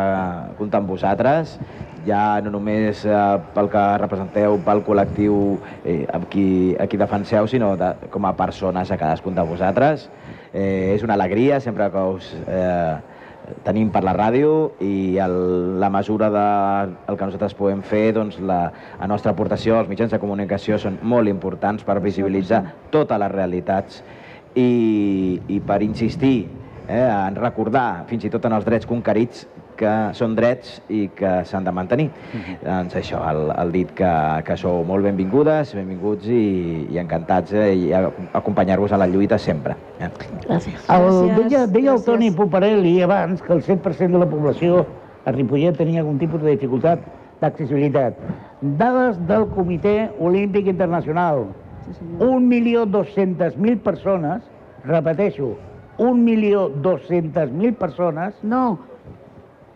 comptar 0.59 0.81
amb 0.81 0.91
vosaltres, 0.95 1.59
ja 2.07 2.41
no 2.45 2.53
només 2.55 3.05
eh, 3.05 3.21
pel 3.55 3.69
que 3.73 3.85
representeu, 4.01 4.59
pel 4.65 4.83
col·lectiu 4.87 5.37
eh, 5.85 6.05
amb 6.13 6.27
qui, 6.33 6.75
a 6.81 6.89
qui 6.89 7.01
defenseu, 7.01 7.49
sinó 7.51 7.75
de, 7.81 7.93
com 8.11 8.27
a 8.27 8.35
persones 8.39 8.91
a 8.91 8.99
cadascun 9.01 9.37
de 9.37 9.45
vosaltres. 9.47 10.09
Eh, 10.53 10.97
és 10.97 11.05
una 11.07 11.15
alegria 11.15 11.61
sempre 11.61 11.91
que 11.93 12.05
us 12.17 12.31
eh, 12.47 12.97
tenim 13.65 13.91
per 13.93 14.03
la 14.07 14.15
ràdio 14.15 14.73
i 14.85 15.19
el, 15.23 15.35
la 15.81 15.91
mesura 15.91 16.31
de 16.31 16.47
el 17.11 17.19
que 17.19 17.29
nosaltres 17.29 17.57
podem 17.59 17.83
fer, 17.87 18.11
doncs 18.17 18.39
la, 18.41 18.63
la 19.01 19.11
nostra 19.11 19.35
aportació 19.35 19.79
als 19.79 19.91
mitjans 19.91 20.13
de 20.15 20.21
comunicació 20.23 20.79
són 20.79 20.99
molt 21.03 21.29
importants 21.31 21.85
per 21.87 21.99
visibilitzar 22.03 22.63
totes 22.95 23.21
les 23.21 23.33
realitats 23.35 24.03
i, 24.55 25.41
i 25.49 25.61
per 25.67 25.81
insistir 25.87 26.49
eh, 26.91 27.07
en 27.29 27.37
recordar 27.39 28.05
fins 28.11 28.25
i 28.27 28.31
tot 28.35 28.45
en 28.51 28.53
els 28.59 28.67
drets 28.67 28.87
conquerits 28.91 29.47
que 29.81 29.91
són 30.13 30.35
drets 30.37 30.75
i 30.93 31.07
que 31.17 31.29
s'han 31.49 31.65
de 31.65 31.73
mantenir. 31.73 32.11
Doncs 32.61 32.99
això, 33.01 33.23
el, 33.31 33.47
el 33.63 33.71
dit 33.73 33.95
que, 33.97 34.11
que 34.45 34.57
sou 34.61 34.83
molt 34.85 35.07
benvingudes, 35.09 35.71
benvinguts 35.79 36.27
i, 36.29 36.41
i 36.93 36.99
encantats 37.01 37.55
eh, 37.57 37.71
i 37.87 37.93
a- 37.97 38.11
acompanyar-vos 38.37 38.93
a 38.93 38.99
la 39.01 39.07
lluita 39.09 39.39
sempre. 39.41 39.79
Eh? 39.99 40.11
Gracias. 40.45 40.85
El, 40.85 41.07
Gràcies, 41.07 41.39
deia, 41.39 41.63
deia 41.67 41.95
el 41.95 41.97
gràcies. 41.97 42.05
Toni 42.11 42.29
Poparelli 42.37 42.93
abans 43.07 43.41
que 43.41 43.55
el 43.57 43.63
100% 43.65 44.13
de 44.13 44.21
la 44.21 44.29
població 44.29 44.83
a 45.25 45.33
Ripollet 45.33 45.79
tenia 45.81 46.03
algun 46.05 46.19
tipus 46.21 46.43
de 46.45 46.51
dificultat 46.59 47.01
d'accessibilitat. 47.41 48.21
Dades 48.61 49.17
del 49.31 49.47
Comitè 49.55 50.11
Olímpic 50.21 50.67
Internacional. 50.69 51.47
1.200.000 52.21 53.79
persones, 53.83 54.43
repeteixo, 54.85 55.55
1.200.000 56.01 57.75
persones 57.77 58.35
No, 58.43 58.79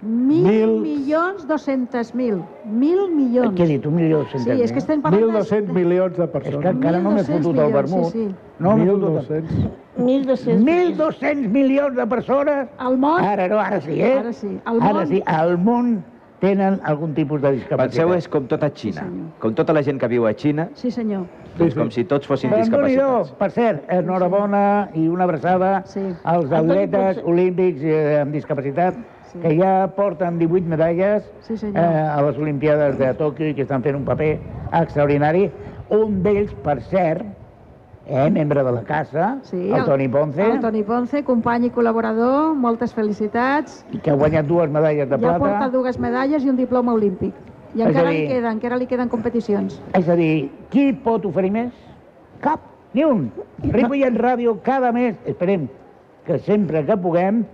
Mil, 0.05 0.43
Mil- 0.45 0.81
milions 0.83 1.47
dos-centes 1.49 2.15
mil. 2.15 2.43
Mil 2.67 2.99
milions. 3.11 3.55
Què 3.57 3.65
he 3.65 3.69
dit? 3.71 3.87
Un 3.89 3.95
milió 3.97 4.19
cent 4.29 4.43
Sí, 4.45 4.51
és 4.61 4.71
que 4.73 4.83
estem 4.83 5.01
parlant... 5.01 5.23
de- 5.33 5.39
1.200 5.41 5.73
milions 5.73 6.17
de 6.19 6.25
És 6.25 6.29
que 6.31 6.39
persones. 6.39 6.75
encara 6.75 6.99
no 7.01 7.11
m'he 7.15 7.23
1.200 7.23 7.39
fotut 7.39 7.47
el 7.47 7.53
milions, 7.55 7.73
vermut. 7.79 8.13
sí, 8.13 8.27
sí. 8.27 8.35
No 8.59 8.75
m'he 8.77 8.87
fotut. 8.91 9.31
1.200. 9.31 9.71
1.200. 9.97 10.67
1.200 10.99 11.49
milions 11.55 11.97
de 11.97 12.07
persones. 12.07 12.69
Al 12.77 12.99
món... 12.99 13.25
Ara 13.25 13.49
no, 13.49 13.59
ara 13.63 13.81
sí, 13.81 13.97
eh? 13.97 14.19
Ara 14.19 14.33
sí. 14.35 14.51
Al 14.67 14.83
Ara 14.83 14.93
món- 14.93 15.09
sí, 15.09 15.23
al 15.25 15.57
món 15.57 16.05
tenen 16.45 16.77
algun 16.85 17.15
tipus 17.17 17.41
de 17.43 17.53
discapacitat. 17.57 18.05
Penseu, 18.05 18.13
és 18.19 18.29
com 18.29 18.45
tota 18.51 18.69
Xina. 18.75 19.07
Com 19.41 19.55
tota 19.57 19.73
la 19.77 19.83
gent 19.87 19.99
que 20.03 20.09
viu 20.13 20.27
a 20.29 20.35
Xina, 20.37 20.69
Sí, 20.75 20.91
senyor. 20.91 21.25
doncs 21.59 21.75
com 21.79 21.91
si 21.91 22.05
tots 22.05 22.27
fossin 22.29 22.51
Doncs 22.51 22.69
déu-n'hi-do. 22.71 22.91
discapacitats. 22.91 23.33
Per 23.39 23.51
cert, 23.51 23.91
enhorabona 23.93 24.91
i 24.95 25.09
una 25.09 25.25
abraçada 25.25 25.83
Sí. 25.87 26.01
als 26.25 26.53
atletes 26.53 27.23
olímpics 27.25 27.83
eh, 27.83 28.21
amb 28.21 28.33
discapacitat 28.33 28.95
Sí. 29.33 29.39
que 29.41 29.57
ja 29.59 29.89
porten 29.97 30.39
18 30.39 30.69
medalles 30.69 31.25
Sí, 31.41 31.57
senyor. 31.57 31.83
eh, 31.83 32.09
a 32.17 32.23
les 32.23 32.37
Olimpiades 32.39 32.99
de 32.99 33.13
Tòquio 33.15 33.49
i 33.51 33.55
que 33.55 33.63
estan 33.63 33.83
fent 33.83 33.97
un 33.97 34.05
paper 34.05 34.39
extraordinari. 34.73 35.51
Un 35.91 36.23
d'ells, 36.23 36.53
per 36.65 36.81
cert, 36.83 37.25
eh, 38.07 38.31
membre 38.31 38.63
de 38.63 38.73
la 38.73 38.83
casa, 38.83 39.39
Sí, 39.43 39.71
el 39.73 39.85
Toni 39.85 40.09
Ponce, 40.09 40.43
El 40.45 40.61
Toni 40.61 40.83
Ponce, 40.83 41.23
company 41.25 41.67
i 41.67 41.71
col·laborador, 41.71 42.55
moltes 42.55 42.93
felicitats. 42.95 43.85
que 44.03 44.11
ha 44.11 44.15
guanyat 44.15 44.47
dues 44.47 44.71
medalles 44.71 45.09
de 45.09 45.17
Ja 45.17 45.19
plata. 45.19 45.39
porta 45.39 45.69
dues 45.71 45.99
medalles 45.99 46.45
i 46.45 46.49
un 46.51 46.57
diploma 46.57 46.93
olímpic. 46.93 47.33
I 47.75 47.81
És 47.81 47.87
a 47.87 47.89
encara 47.89 48.11
dir- 48.11 48.21
li 48.21 48.29
queden, 48.29 48.53
encara 48.53 48.77
li 48.77 48.87
queden 48.87 49.09
competicions. 49.09 49.81
És 49.95 50.09
a 50.09 50.15
dir, 50.15 50.51
qui 50.71 50.93
pot 50.93 51.25
oferir 51.25 51.51
més? 51.51 51.73
Cap, 52.41 52.61
ni 52.93 53.05
un. 53.05 53.33
Ripollet 53.63 54.15
Ràdio 54.15 54.61
cada 54.63 54.93
mes, 54.93 55.17
esperem 55.27 55.69
que 56.25 56.39
sempre 56.39 56.85
que 56.87 56.97
puguem, 56.97 57.45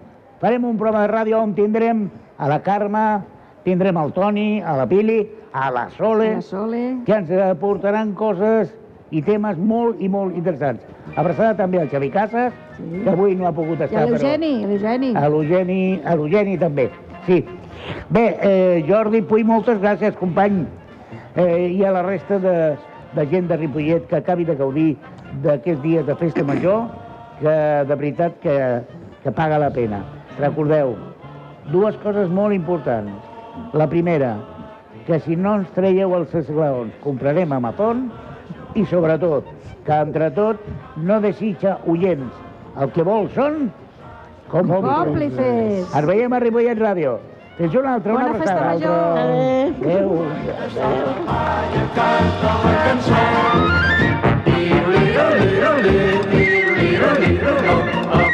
farem 0.40 0.64
un 0.64 0.76
programa 0.76 1.06
de 1.06 1.12
ràdio 1.12 1.40
on 1.42 1.54
tindrem 1.54 2.10
a 2.38 2.48
la 2.48 2.60
Carme, 2.62 3.20
tindrem 3.64 3.96
el 3.96 4.12
Toni, 4.12 4.60
a 4.60 4.76
la 4.76 4.86
Pili, 4.86 5.30
a 5.52 5.70
la 5.70 5.88
Sole, 5.90 6.34
La 6.34 6.42
Sole... 6.42 6.98
que 7.04 7.12
ens 7.12 7.30
aportaran 7.30 8.12
coses 8.14 8.74
i 9.10 9.22
temes 9.22 9.58
molt 9.58 10.00
i 10.00 10.08
molt 10.08 10.36
interessants. 10.36 10.82
Abraçada 11.16 11.56
també 11.58 11.80
al 11.80 11.88
Xavi 11.90 12.10
Casas, 12.10 12.52
Sí. 12.78 13.00
que 13.04 13.10
avui 13.10 13.34
no 13.34 13.46
ha 13.46 13.52
pogut 13.52 13.80
I 13.80 13.84
estar, 13.84 14.02
a 14.02 14.06
l'Eugeni, 14.06 14.66
l'Eugeni. 14.66 15.12
a 15.16 15.28
l'Eugeni, 15.28 16.00
a 16.04 16.14
l'Eugeni 16.16 16.56
també, 16.58 16.90
sí. 17.26 17.44
Bé, 18.08 18.36
eh, 18.42 18.84
Jordi 18.88 19.22
Puy, 19.22 19.42
moltes 19.44 19.80
gràcies, 19.80 20.14
company, 20.16 20.66
eh, 21.36 21.68
i 21.72 21.84
a 21.84 21.90
la 21.92 22.02
resta 22.02 22.38
de, 22.38 22.76
de 23.14 23.26
gent 23.30 23.48
de 23.48 23.56
Ripollet 23.56 24.06
que 24.06 24.16
acabi 24.16 24.44
de 24.44 24.54
gaudir 24.54 24.96
d'aquests 25.42 25.82
dies 25.82 26.06
de 26.06 26.14
festa 26.16 26.44
major, 26.44 26.86
que 27.40 27.48
de 27.88 27.94
veritat 27.94 28.38
que, 28.40 28.80
que 29.22 29.32
paga 29.32 29.58
la 29.58 29.70
pena. 29.70 30.02
Recordeu, 30.38 30.94
dues 31.72 31.96
coses 32.02 32.28
molt 32.28 32.54
importants. 32.54 33.10
La 33.72 33.88
primera, 33.88 34.36
que 35.06 35.18
si 35.20 35.36
no 35.36 35.56
ens 35.56 35.70
traieu 35.74 36.14
els 36.16 36.34
esglaons, 36.34 36.92
comprarem 37.02 37.52
Amazon, 37.52 38.10
i 38.74 38.84
sobretot, 38.86 39.44
que 39.86 39.92
entre 39.92 40.30
tot 40.36 40.56
no 40.96 41.20
desitja 41.20 41.78
oients. 41.86 42.32
El 42.80 42.90
que 42.94 43.02
vol 43.02 43.28
són 43.34 43.70
Còmplices. 44.50 45.94
ens 45.94 46.06
veiem 46.06 46.32
a 46.32 46.38
Ripollet 46.42 46.78
Ràdio. 46.78 47.18
Fins 47.58 47.74
una 47.74 47.94
altra, 47.94 48.14
una 48.14 48.26
Bona 48.28 48.38
festa 48.38 48.56
abraçada. 48.56 48.74
major. 48.74 49.18
Altra. 49.18 49.90
Adéu. 49.90 51.20
Avui 57.10 57.38
matem 57.38 58.29